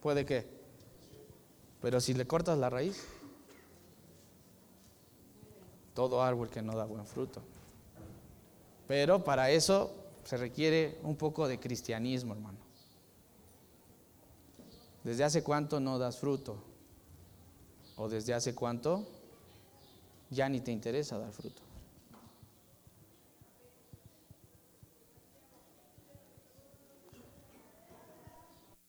puede 0.00 0.26
que. 0.26 0.44
Pero 1.80 2.00
si 2.00 2.12
le 2.12 2.26
cortas 2.26 2.58
la 2.58 2.68
raíz, 2.68 3.06
todo 5.94 6.24
árbol 6.24 6.50
que 6.50 6.60
no 6.60 6.74
da 6.74 6.86
buen 6.86 7.06
fruto. 7.06 7.40
Pero 8.88 9.22
para 9.22 9.50
eso 9.50 9.92
se 10.24 10.36
requiere 10.36 10.98
un 11.04 11.14
poco 11.14 11.46
de 11.46 11.60
cristianismo, 11.60 12.34
hermano. 12.34 12.58
¿Desde 15.04 15.22
hace 15.22 15.44
cuánto 15.44 15.78
no 15.78 16.00
das 16.00 16.18
fruto? 16.18 16.56
¿O 17.96 18.08
desde 18.08 18.34
hace 18.34 18.56
cuánto 18.56 19.06
ya 20.30 20.48
ni 20.48 20.60
te 20.60 20.72
interesa 20.72 21.16
dar 21.16 21.30
fruto? 21.30 21.69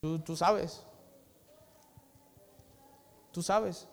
Tú, 0.01 0.35
sabes. 0.35 0.81
Tú 3.31 3.43
sabes. 3.43 3.87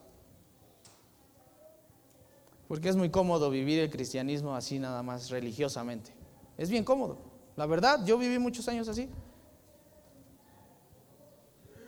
Porque 2.66 2.88
es 2.88 2.96
muy 2.96 3.10
cómodo 3.10 3.50
vivir 3.50 3.78
el 3.80 3.90
cristianismo 3.90 4.56
así 4.56 4.78
nada 4.78 5.02
más 5.02 5.28
religiosamente. 5.28 6.14
Es 6.56 6.70
bien 6.70 6.82
cómodo. 6.82 7.18
La 7.56 7.66
verdad, 7.66 8.06
yo 8.06 8.16
viví 8.16 8.38
muchos 8.38 8.66
años 8.68 8.88
así. 8.88 9.10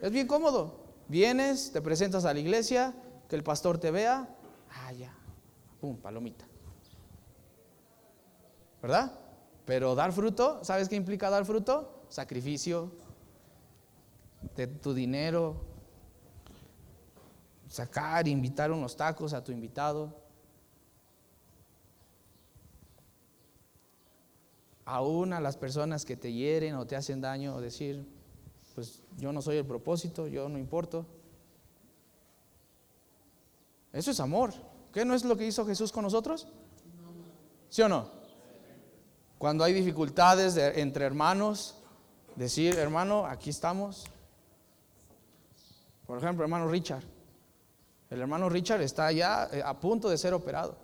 Es 0.03 0.11
bien 0.11 0.27
cómodo. 0.27 0.75
Vienes, 1.07 1.71
te 1.71 1.81
presentas 1.81 2.23
a 2.23 2.31
la 2.31 2.39
iglesia, 2.39 2.93
que 3.27 3.35
el 3.35 3.43
pastor 3.43 3.79
te 3.79 3.89
vea. 3.89 4.29
Ah, 4.69 4.93
ya. 4.93 5.15
Pum, 5.79 5.97
palomita. 5.97 6.45
¿Verdad? 8.83 9.19
Pero 9.65 9.95
dar 9.95 10.11
fruto, 10.11 10.63
¿sabes 10.63 10.87
qué 10.89 10.95
implica 10.95 11.31
dar 11.31 11.43
fruto? 11.43 12.05
Sacrificio, 12.09 12.91
de 14.55 14.67
tu 14.67 14.93
dinero, 14.93 15.55
sacar, 17.67 18.27
invitar 18.27 18.71
unos 18.71 18.95
tacos 18.95 19.33
a 19.33 19.43
tu 19.43 19.51
invitado. 19.51 20.13
Aún 24.83 25.31
a 25.31 25.39
las 25.39 25.55
personas 25.55 26.03
que 26.03 26.17
te 26.17 26.33
hieren 26.33 26.75
o 26.75 26.85
te 26.85 26.95
hacen 26.95 27.21
daño, 27.21 27.55
o 27.55 27.61
decir, 27.61 28.05
pues 28.75 29.03
yo 29.17 29.31
no 29.31 29.41
soy 29.41 29.57
el 29.57 29.65
propósito, 29.65 30.27
yo 30.27 30.49
no 30.49 30.57
importo. 30.57 31.05
Eso 33.93 34.11
es 34.11 34.19
amor. 34.19 34.53
¿Qué 34.91 35.05
no 35.05 35.13
es 35.13 35.23
lo 35.23 35.37
que 35.37 35.47
hizo 35.47 35.65
Jesús 35.65 35.91
con 35.91 36.03
nosotros? 36.03 36.47
¿Sí 37.69 37.81
o 37.81 37.89
no? 37.89 38.09
Cuando 39.37 39.63
hay 39.63 39.73
dificultades 39.73 40.57
entre 40.57 41.05
hermanos, 41.05 41.75
decir, 42.35 42.75
hermano, 42.77 43.25
aquí 43.25 43.49
estamos, 43.49 44.05
por 46.11 46.17
ejemplo, 46.17 46.43
hermano 46.43 46.67
Richard. 46.67 47.05
El 48.09 48.19
hermano 48.19 48.49
Richard 48.49 48.81
está 48.81 49.09
ya 49.13 49.47
eh, 49.49 49.63
a 49.63 49.79
punto 49.79 50.09
de 50.09 50.17
ser 50.17 50.33
operado. 50.33 50.75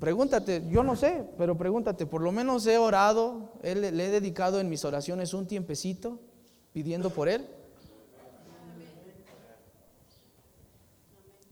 Pregúntate, 0.00 0.64
yo 0.68 0.82
no 0.82 0.96
sé, 0.96 1.24
pero 1.38 1.56
pregúntate, 1.56 2.04
por 2.04 2.22
lo 2.22 2.32
menos 2.32 2.66
he 2.66 2.78
orado, 2.78 3.52
le 3.62 3.86
he 3.90 4.10
dedicado 4.10 4.58
en 4.58 4.68
mis 4.68 4.84
oraciones 4.84 5.34
un 5.34 5.46
tiempecito 5.46 6.18
pidiendo 6.72 7.10
por 7.10 7.28
él. 7.28 7.46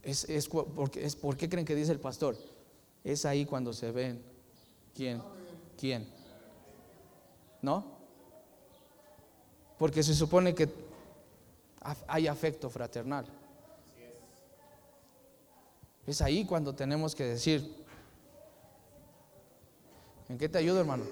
Es, 0.03 0.29
es, 0.29 0.49
porque, 0.49 1.07
es, 1.07 1.14
¿Por 1.14 1.37
qué 1.37 1.49
creen 1.49 1.64
que 1.64 1.77
dice 1.77 1.93
el 1.93 2.01
pastor? 2.01 2.37
Es 3.05 3.25
ahí 3.25 3.47
cuando 3.47 3.72
se 3.72 3.93
ven. 3.93 4.20
¿Quién? 4.93 5.22
¿Quién? 5.79 6.09
¿No? 7.62 7.93
Porque 9.85 10.03
se 10.03 10.14
supone 10.14 10.55
que 10.55 10.66
hay 12.07 12.26
afecto 12.26 12.70
fraternal. 12.70 13.26
Es 16.07 16.22
ahí 16.22 16.47
cuando 16.47 16.74
tenemos 16.74 17.14
que 17.14 17.24
decir, 17.24 17.85
¿en 20.26 20.39
qué 20.39 20.49
te 20.49 20.57
ayudo, 20.57 20.80
hermano? 20.80 21.05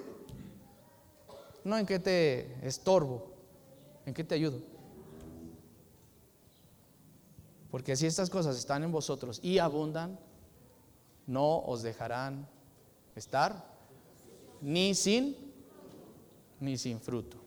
No 1.65 1.77
en 1.77 1.85
qué 1.85 1.99
te 1.99 2.67
estorbo, 2.67 3.27
¿en 4.07 4.15
qué 4.15 4.25
te 4.25 4.37
ayudo? 4.37 4.59
Porque 7.71 7.95
si 7.95 8.07
estas 8.07 8.31
cosas 8.31 8.57
están 8.57 8.85
en 8.85 8.91
vosotros 8.91 9.39
y 9.43 9.59
abundan, 9.59 10.19
no 11.27 11.59
os 11.59 11.83
dejarán 11.83 12.49
estar 13.17 13.67
ni 14.63 14.95
sin 14.95 15.37
ni 16.59 16.79
sin 16.79 16.99
fruto. 16.99 17.42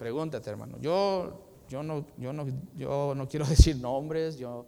Pregúntate, 0.00 0.48
hermano. 0.48 0.78
Yo, 0.80 1.42
yo, 1.68 1.82
no, 1.82 2.06
yo, 2.16 2.32
no, 2.32 2.46
yo 2.74 3.12
no 3.14 3.28
quiero 3.28 3.44
decir 3.54 3.76
nombres, 3.76 4.38
yo, 4.38 4.64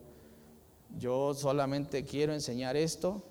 yo 0.99 1.33
solamente 1.33 2.05
quiero 2.05 2.35
enseñar 2.35 2.77
esto 2.77 3.23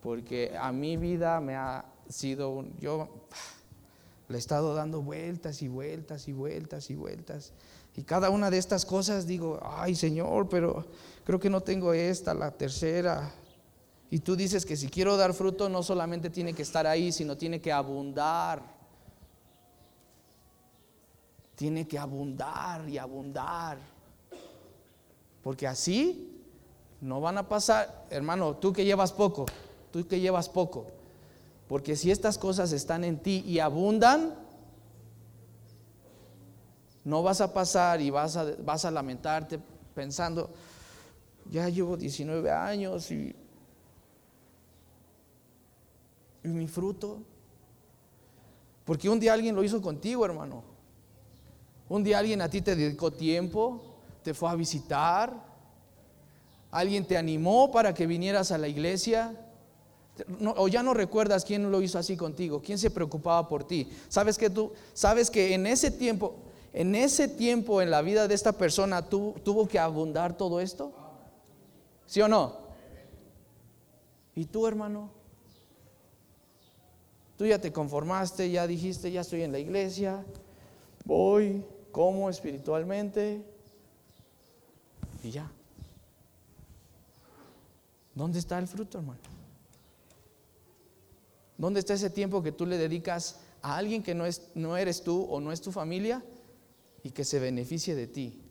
porque 0.00 0.56
a 0.56 0.70
mi 0.70 0.96
vida 0.96 1.40
me 1.40 1.56
ha 1.56 1.84
sido 2.08 2.50
un... 2.50 2.78
Yo, 2.78 3.08
Le 4.28 4.36
he 4.36 4.38
estado 4.38 4.76
dando 4.76 5.02
vueltas 5.02 5.60
y 5.60 5.66
vueltas 5.66 6.28
y 6.28 6.32
vueltas 6.32 6.88
y 6.90 6.94
vueltas. 6.94 7.52
Y 7.96 8.04
cada 8.04 8.30
una 8.30 8.48
de 8.48 8.58
estas 8.58 8.86
cosas 8.86 9.26
digo, 9.26 9.58
ay 9.64 9.96
Señor, 9.96 10.48
pero 10.48 10.86
creo 11.24 11.40
que 11.40 11.50
no 11.50 11.62
tengo 11.62 11.94
esta, 11.94 12.32
la 12.32 12.52
tercera. 12.52 13.32
Y 14.08 14.20
tú 14.20 14.36
dices 14.36 14.64
que 14.64 14.76
si 14.76 14.86
quiero 14.86 15.16
dar 15.16 15.34
fruto 15.34 15.68
no 15.68 15.82
solamente 15.82 16.30
tiene 16.30 16.54
que 16.54 16.62
estar 16.62 16.86
ahí, 16.86 17.10
sino 17.10 17.36
tiene 17.36 17.60
que 17.60 17.72
abundar. 17.72 18.75
Tiene 21.56 21.88
que 21.88 21.98
abundar 21.98 22.88
y 22.88 22.98
abundar. 22.98 23.78
Porque 25.42 25.66
así 25.66 26.42
no 27.00 27.20
van 27.20 27.38
a 27.38 27.48
pasar, 27.48 28.06
hermano, 28.10 28.56
tú 28.56 28.72
que 28.72 28.84
llevas 28.84 29.12
poco, 29.12 29.46
tú 29.90 30.06
que 30.06 30.20
llevas 30.20 30.48
poco. 30.48 30.86
Porque 31.68 31.96
si 31.96 32.10
estas 32.10 32.38
cosas 32.38 32.72
están 32.72 33.04
en 33.04 33.18
ti 33.18 33.42
y 33.46 33.58
abundan, 33.58 34.34
no 37.04 37.22
vas 37.22 37.40
a 37.40 37.52
pasar 37.52 38.00
y 38.00 38.10
vas 38.10 38.36
a, 38.36 38.90
lamentarte 38.90 39.58
pensando, 39.94 40.50
ya 41.50 41.68
llevo 41.68 41.96
19 41.96 42.50
años 42.50 43.10
y, 43.10 43.34
y 46.42 46.48
mi 46.48 46.66
fruto. 46.66 47.22
Porque 48.84 49.08
un 49.08 49.18
día 49.18 49.32
alguien 49.32 49.54
lo 49.54 49.64
hizo 49.64 49.80
contigo, 49.80 50.24
hermano. 50.24 50.75
Un 51.88 52.02
día 52.02 52.18
alguien 52.18 52.40
a 52.40 52.50
ti 52.50 52.62
te 52.62 52.74
dedicó 52.74 53.12
tiempo, 53.12 53.80
te 54.22 54.34
fue 54.34 54.50
a 54.50 54.54
visitar, 54.54 55.32
alguien 56.70 57.06
te 57.06 57.16
animó 57.16 57.70
para 57.70 57.94
que 57.94 58.06
vinieras 58.06 58.50
a 58.50 58.58
la 58.58 58.68
iglesia. 58.68 59.34
o 60.56 60.66
ya 60.68 60.82
no 60.82 60.94
recuerdas 60.94 61.44
quién 61.44 61.70
lo 61.70 61.80
hizo 61.82 61.98
así 61.98 62.16
contigo, 62.16 62.60
quién 62.60 62.78
se 62.78 62.90
preocupaba 62.90 63.48
por 63.48 63.64
ti. 63.64 63.88
Sabes 64.08 64.36
que 64.38 64.50
tú, 64.50 64.72
sabes 64.94 65.30
que 65.30 65.54
en 65.54 65.66
ese 65.66 65.90
tiempo, 65.90 66.34
en 66.72 66.94
ese 66.94 67.28
tiempo 67.28 67.80
en 67.80 67.90
la 67.90 68.02
vida 68.02 68.26
de 68.26 68.34
esta 68.34 68.52
persona 68.52 69.08
tuvo 69.08 69.68
que 69.68 69.78
abundar 69.78 70.36
todo 70.36 70.60
esto. 70.60 70.92
¿Sí 72.06 72.20
o 72.20 72.28
no? 72.28 72.66
¿Y 74.34 74.44
tú, 74.46 74.66
hermano? 74.66 75.10
Tú 77.36 77.46
ya 77.46 77.60
te 77.60 77.72
conformaste, 77.72 78.50
ya 78.50 78.66
dijiste, 78.66 79.12
ya 79.12 79.20
estoy 79.20 79.42
en 79.42 79.52
la 79.52 79.58
iglesia, 79.58 80.24
voy, 81.04 81.64
como 81.96 82.28
espiritualmente 82.28 83.42
y 85.22 85.30
ya. 85.30 85.50
¿Dónde 88.14 88.38
está 88.38 88.58
el 88.58 88.68
fruto, 88.68 88.98
hermano? 88.98 89.18
¿Dónde 91.56 91.80
está 91.80 91.94
ese 91.94 92.10
tiempo 92.10 92.42
que 92.42 92.52
tú 92.52 92.66
le 92.66 92.76
dedicas 92.76 93.40
a 93.62 93.78
alguien 93.78 94.02
que 94.02 94.14
no, 94.14 94.26
es, 94.26 94.50
no 94.54 94.76
eres 94.76 95.02
tú 95.02 95.22
o 95.30 95.40
no 95.40 95.52
es 95.52 95.62
tu 95.62 95.72
familia? 95.72 96.22
y 97.06 97.12
que 97.12 97.24
se 97.24 97.38
beneficie 97.38 97.94
de 97.94 98.08
ti. 98.08 98.42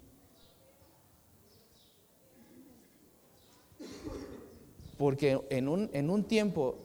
Porque 4.97 5.45
en 5.49 5.67
un, 5.67 5.89
en 5.91 6.09
un 6.09 6.23
tiempo, 6.23 6.77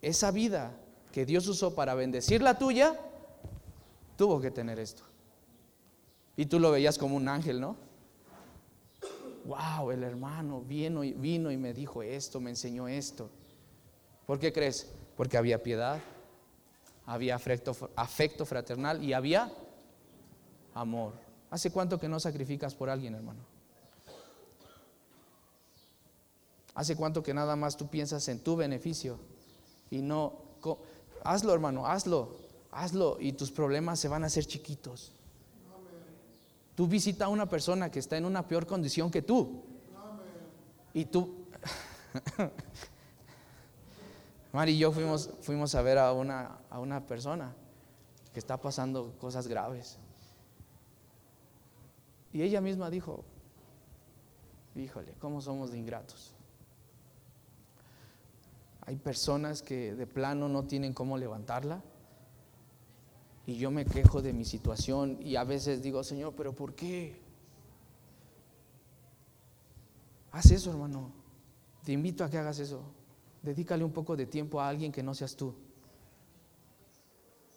esa 0.00 0.32
vida 0.32 0.76
que 1.12 1.24
Dios 1.24 1.46
usó 1.46 1.76
para 1.76 1.94
bendecir 1.94 2.42
la 2.42 2.58
tuya, 2.58 2.98
tuvo 4.16 4.40
que 4.40 4.50
tener 4.50 4.80
esto. 4.80 5.04
Y 6.36 6.46
tú 6.46 6.58
lo 6.58 6.70
veías 6.70 6.98
como 6.98 7.16
un 7.16 7.28
ángel, 7.28 7.60
¿no? 7.60 7.76
Wow, 9.44 9.90
el 9.90 10.02
hermano 10.04 10.60
vino 10.60 11.02
y, 11.02 11.12
vino 11.12 11.50
y 11.50 11.56
me 11.56 11.74
dijo 11.74 12.02
esto, 12.02 12.40
me 12.40 12.50
enseñó 12.50 12.88
esto. 12.88 13.28
¿Por 14.26 14.38
qué 14.38 14.52
crees? 14.52 14.90
Porque 15.16 15.36
había 15.36 15.62
piedad, 15.62 16.00
había 17.06 17.34
afecto, 17.34 17.76
afecto 17.96 18.46
fraternal 18.46 19.02
y 19.02 19.12
había 19.12 19.52
amor. 20.74 21.14
¿Hace 21.50 21.70
cuánto 21.70 21.98
que 21.98 22.08
no 22.08 22.20
sacrificas 22.20 22.74
por 22.74 22.88
alguien, 22.88 23.14
hermano? 23.14 23.40
¿Hace 26.74 26.96
cuánto 26.96 27.22
que 27.22 27.34
nada 27.34 27.56
más 27.56 27.76
tú 27.76 27.88
piensas 27.88 28.26
en 28.28 28.40
tu 28.40 28.56
beneficio 28.56 29.18
y 29.90 30.00
no... 30.00 30.40
Hazlo, 31.24 31.52
hermano, 31.52 31.86
hazlo, 31.86 32.36
hazlo 32.70 33.16
y 33.20 33.32
tus 33.32 33.50
problemas 33.52 34.00
se 34.00 34.08
van 34.08 34.24
a 34.24 34.26
hacer 34.26 34.46
chiquitos. 34.46 35.12
Tú 36.74 36.86
visita 36.86 37.26
a 37.26 37.28
una 37.28 37.46
persona 37.48 37.90
que 37.90 37.98
está 37.98 38.16
en 38.16 38.24
una 38.24 38.46
peor 38.46 38.66
condición 38.66 39.10
que 39.10 39.22
tú. 39.22 39.62
Y 40.94 41.04
tú... 41.06 41.46
Mari 44.52 44.72
y 44.72 44.78
yo 44.78 44.92
fuimos, 44.92 45.30
fuimos 45.40 45.74
a 45.74 45.80
ver 45.82 45.96
a 45.98 46.12
una, 46.12 46.58
a 46.68 46.78
una 46.78 47.06
persona 47.06 47.54
que 48.32 48.38
está 48.38 48.58
pasando 48.60 49.14
cosas 49.18 49.46
graves. 49.46 49.98
Y 52.32 52.42
ella 52.42 52.60
misma 52.60 52.90
dijo, 52.90 53.24
híjole, 54.74 55.14
¿cómo 55.20 55.40
somos 55.40 55.70
de 55.70 55.78
ingratos? 55.78 56.34
Hay 58.84 58.96
personas 58.96 59.62
que 59.62 59.94
de 59.94 60.06
plano 60.06 60.48
no 60.48 60.64
tienen 60.64 60.92
cómo 60.92 61.16
levantarla. 61.16 61.82
Y 63.52 63.56
yo 63.56 63.70
me 63.70 63.84
quejo 63.84 64.22
de 64.22 64.32
mi 64.32 64.46
situación 64.46 65.18
y 65.20 65.36
a 65.36 65.44
veces 65.44 65.82
digo, 65.82 66.02
Señor, 66.02 66.32
pero 66.34 66.54
¿por 66.54 66.74
qué? 66.74 67.20
Haz 70.30 70.50
eso, 70.52 70.70
hermano. 70.70 71.12
Te 71.84 71.92
invito 71.92 72.24
a 72.24 72.30
que 72.30 72.38
hagas 72.38 72.58
eso. 72.60 72.80
Dedícale 73.42 73.84
un 73.84 73.92
poco 73.92 74.16
de 74.16 74.24
tiempo 74.24 74.58
a 74.58 74.68
alguien 74.70 74.90
que 74.90 75.02
no 75.02 75.14
seas 75.14 75.36
tú. 75.36 75.52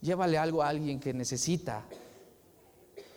Llévale 0.01 0.37
algo 0.37 0.61
a 0.61 0.67
alguien 0.67 0.99
que 0.99 1.13
necesita 1.13 1.85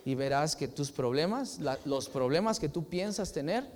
y 0.04 0.14
verás 0.14 0.54
que 0.54 0.68
tus 0.68 0.92
problemas, 0.92 1.58
los 1.84 2.08
problemas 2.08 2.60
que 2.60 2.68
tú 2.68 2.84
piensas 2.84 3.32
tener, 3.32 3.68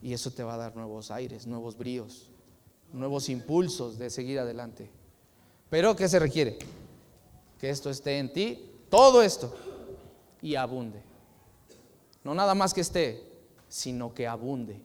y 0.00 0.12
eso 0.12 0.30
te 0.30 0.44
va 0.44 0.54
a 0.54 0.58
dar 0.58 0.76
nuevos 0.76 1.10
aires, 1.10 1.48
nuevos 1.48 1.76
bríos, 1.76 2.30
nuevos 2.92 3.28
impulsos 3.28 3.98
de 3.98 4.08
seguir 4.08 4.38
adelante. 4.38 4.88
Pero 5.74 5.96
¿qué 5.96 6.08
se 6.08 6.20
requiere? 6.20 6.56
Que 7.58 7.68
esto 7.68 7.90
esté 7.90 8.18
en 8.20 8.32
ti, 8.32 8.70
todo 8.88 9.20
esto, 9.22 9.52
y 10.40 10.54
abunde. 10.54 11.02
No 12.22 12.32
nada 12.32 12.54
más 12.54 12.72
que 12.72 12.80
esté, 12.80 13.28
sino 13.68 14.14
que 14.14 14.28
abunde. 14.28 14.80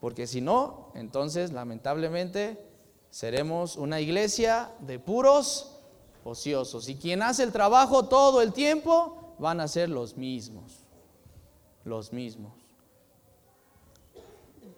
Porque 0.00 0.26
si 0.26 0.40
no, 0.40 0.90
entonces 0.94 1.52
lamentablemente 1.52 2.64
seremos 3.10 3.76
una 3.76 4.00
iglesia 4.00 4.70
de 4.80 4.98
puros 4.98 5.76
ociosos. 6.24 6.88
Y 6.88 6.94
quien 6.94 7.20
hace 7.20 7.42
el 7.42 7.52
trabajo 7.52 8.06
todo 8.06 8.40
el 8.40 8.54
tiempo 8.54 9.34
van 9.38 9.60
a 9.60 9.68
ser 9.68 9.90
los 9.90 10.16
mismos. 10.16 10.78
Los 11.84 12.10
mismos. 12.14 12.54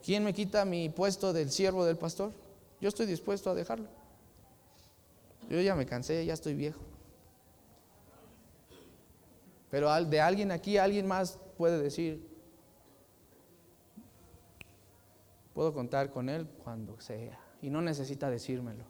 ¿Quién 0.02 0.24
me 0.24 0.34
quita 0.34 0.64
mi 0.64 0.88
puesto 0.88 1.32
del 1.32 1.48
siervo 1.52 1.84
del 1.84 1.96
pastor? 1.96 2.32
Yo 2.84 2.88
estoy 2.88 3.06
dispuesto 3.06 3.48
a 3.48 3.54
dejarlo. 3.54 3.88
Yo 5.48 5.58
ya 5.62 5.74
me 5.74 5.86
cansé, 5.86 6.22
ya 6.26 6.34
estoy 6.34 6.52
viejo. 6.52 6.82
Pero 9.70 9.90
de 10.04 10.20
alguien 10.20 10.52
aquí, 10.52 10.76
alguien 10.76 11.06
más 11.06 11.38
puede 11.56 11.82
decir, 11.82 12.28
puedo 15.54 15.72
contar 15.72 16.10
con 16.10 16.28
él 16.28 16.46
cuando 16.62 17.00
sea. 17.00 17.40
Y 17.62 17.70
no 17.70 17.80
necesita 17.80 18.28
decírmelo 18.28 18.84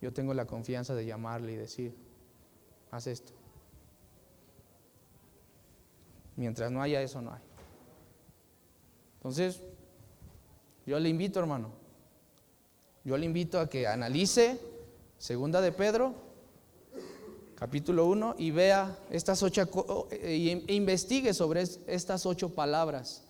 yo 0.00 0.12
tengo 0.12 0.34
la 0.34 0.44
confianza 0.44 0.96
de 0.96 1.06
llamarle 1.06 1.52
y 1.52 1.56
decir, 1.56 1.96
haz 2.90 3.06
esto. 3.06 3.32
Mientras 6.34 6.72
no 6.72 6.82
haya 6.82 7.00
eso, 7.02 7.22
no 7.22 7.32
hay. 7.32 7.42
Entonces, 9.14 9.62
yo 10.86 10.98
le 10.98 11.08
invito, 11.08 11.38
hermano, 11.38 11.77
yo 13.08 13.16
le 13.16 13.24
invito 13.24 13.58
a 13.58 13.70
que 13.70 13.86
analice 13.86 14.60
Segunda 15.16 15.62
de 15.62 15.72
Pedro, 15.72 16.12
capítulo 17.54 18.04
1, 18.04 18.34
y 18.36 18.50
vea 18.50 18.98
estas 19.10 19.42
ocho, 19.42 19.66
e 20.10 20.62
investigue 20.68 21.32
sobre 21.32 21.62
estas 21.62 22.26
ocho 22.26 22.50
palabras. 22.50 23.24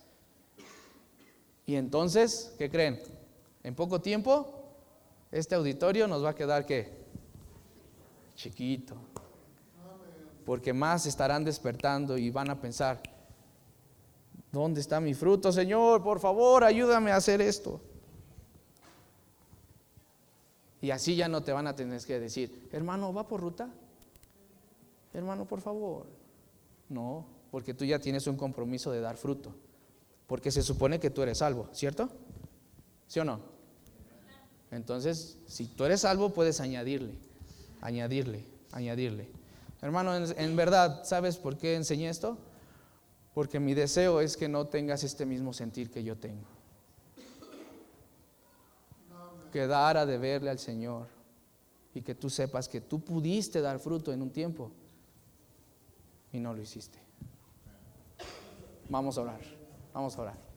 Y 1.65 1.75
entonces, 1.77 2.53
¿qué 2.57 2.69
creen? 2.69 2.99
En 3.63 3.73
poco 3.73 4.01
tiempo 4.01 4.65
este 5.31 5.55
auditorio 5.55 6.09
nos 6.09 6.25
va 6.25 6.31
a 6.31 6.35
quedar 6.35 6.65
que 6.65 6.91
chiquito. 8.35 8.97
Porque 10.45 10.73
más 10.73 11.05
estarán 11.05 11.45
despertando 11.45 12.17
y 12.17 12.29
van 12.31 12.49
a 12.49 12.59
pensar, 12.59 13.01
¿dónde 14.51 14.81
está 14.81 14.99
mi 14.99 15.13
fruto, 15.13 15.53
Señor? 15.53 16.03
Por 16.03 16.19
favor, 16.19 16.65
ayúdame 16.65 17.13
a 17.13 17.15
hacer 17.15 17.39
esto. 17.39 17.79
Y 20.81 20.91
así 20.91 21.15
ya 21.15 21.27
no 21.27 21.43
te 21.43 21.51
van 21.51 21.67
a 21.67 21.75
tener 21.75 22.01
que 22.03 22.19
decir, 22.19 22.69
hermano, 22.71 23.13
¿va 23.13 23.27
por 23.27 23.41
ruta? 23.41 23.69
Hermano, 25.13 25.45
por 25.45 25.61
favor. 25.61 26.07
No, 26.87 27.25
porque 27.51 27.73
tú 27.73 27.85
ya 27.85 27.99
tienes 27.99 28.27
un 28.27 28.37
compromiso 28.37 28.91
de 28.91 29.01
dar 29.01 29.17
fruto. 29.17 29.53
Porque 30.27 30.51
se 30.51 30.61
supone 30.61 30.99
que 30.99 31.09
tú 31.09 31.21
eres 31.21 31.39
salvo, 31.39 31.67
¿cierto? 31.73 32.09
¿Sí 33.07 33.19
o 33.19 33.25
no? 33.25 33.39
Entonces, 34.71 35.37
si 35.47 35.65
tú 35.65 35.83
eres 35.85 36.01
salvo, 36.01 36.29
puedes 36.29 36.59
añadirle, 36.61 37.13
añadirle, 37.81 38.43
añadirle. 38.71 39.27
Hermano, 39.81 40.15
en, 40.15 40.55
verdad, 40.55 41.03
¿sabes 41.03 41.37
por 41.37 41.57
qué 41.57 41.75
enseñé 41.75 42.09
esto? 42.09 42.37
Porque 43.33 43.59
mi 43.59 43.73
deseo 43.73 44.21
es 44.21 44.37
que 44.37 44.47
no 44.47 44.67
tengas 44.67 45.03
este 45.03 45.25
mismo 45.25 45.53
sentir 45.53 45.89
que 45.89 46.03
yo 46.03 46.17
tengo. 46.17 46.45
Que 49.51 49.67
dar 49.67 49.97
a 49.97 50.05
deberle 50.05 50.49
al 50.49 50.59
Señor 50.59 51.07
y 51.93 52.01
que 52.01 52.15
tú 52.15 52.29
sepas 52.29 52.67
que 52.69 52.81
tú 52.81 52.99
pudiste 52.99 53.61
dar 53.61 53.79
fruto 53.79 54.13
en 54.13 54.21
un 54.21 54.29
tiempo 54.29 54.71
y 56.31 56.39
no 56.39 56.53
lo 56.53 56.61
hiciste. 56.61 56.99
Vamos 58.89 59.17
a 59.17 59.21
orar, 59.21 59.41
vamos 59.93 60.15
a 60.17 60.21
orar. 60.21 60.49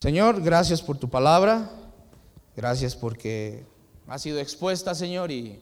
Señor, 0.00 0.40
gracias 0.40 0.80
por 0.80 0.96
tu 0.96 1.10
palabra. 1.10 1.70
Gracias 2.56 2.96
porque 2.96 3.66
ha 4.06 4.18
sido 4.18 4.38
expuesta, 4.38 4.94
Señor, 4.94 5.30
y 5.30 5.60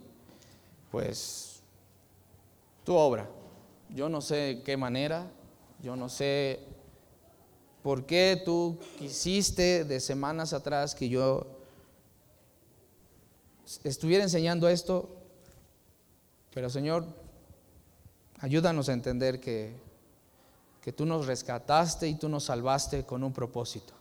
pues 0.90 1.60
tu 2.84 2.94
obra. 2.94 3.28
Yo 3.90 4.08
no 4.08 4.20
sé 4.20 4.62
qué 4.64 4.76
manera, 4.76 5.30
yo 5.82 5.96
no 5.96 6.08
sé 6.08 6.60
por 7.82 8.06
qué 8.06 8.40
tú 8.44 8.78
quisiste 8.98 9.84
de 9.84 10.00
semanas 10.00 10.52
atrás 10.52 10.94
que 10.94 11.08
yo 11.08 11.46
estuviera 13.84 14.24
enseñando 14.24 14.68
esto, 14.68 15.08
pero 16.52 16.70
Señor, 16.70 17.04
ayúdanos 18.40 18.88
a 18.88 18.92
entender 18.92 19.40
que, 19.40 19.74
que 20.80 20.92
tú 20.92 21.06
nos 21.06 21.26
rescataste 21.26 22.08
y 22.08 22.14
tú 22.14 22.28
nos 22.28 22.44
salvaste 22.44 23.04
con 23.04 23.22
un 23.22 23.32
propósito. 23.32 23.94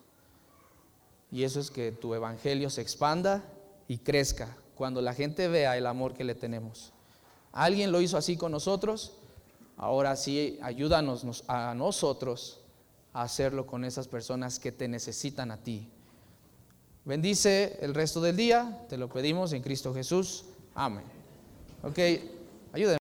Y 1.32 1.44
eso 1.44 1.60
es 1.60 1.70
que 1.70 1.92
tu 1.92 2.14
evangelio 2.14 2.70
se 2.70 2.82
expanda 2.82 3.44
y 3.88 3.98
crezca 3.98 4.56
cuando 4.76 5.01
la 5.01 5.13
gente 5.13 5.47
vea 5.47 5.78
el 5.78 5.88
amor 5.88 6.13
que 6.13 6.23
le 6.23 6.36
tenemos. 6.36 6.93
Alguien 7.51 7.91
lo 7.91 8.01
hizo 8.01 8.17
así 8.17 8.38
con 8.38 8.51
nosotros, 8.51 9.13
ahora 9.78 10.15
sí 10.15 10.59
ayúdanos 10.61 11.43
a 11.47 11.73
nosotros 11.73 12.59
a 13.13 13.21
hacerlo 13.23 13.65
con 13.65 13.86
esas 13.86 14.07
personas 14.07 14.59
que 14.59 14.71
te 14.71 14.88
necesitan 14.88 15.51
a 15.51 15.57
ti. 15.57 15.89
Bendice 17.05 17.78
el 17.82 17.93
resto 17.93 18.19
del 18.19 18.36
día, 18.36 18.86
te 18.89 18.97
lo 18.97 19.09
pedimos 19.09 19.53
en 19.53 19.61
Cristo 19.61 19.93
Jesús. 19.93 20.45
Amén. 20.73 21.03
Ok, 21.84 21.99
ayúdenme. 22.73 22.93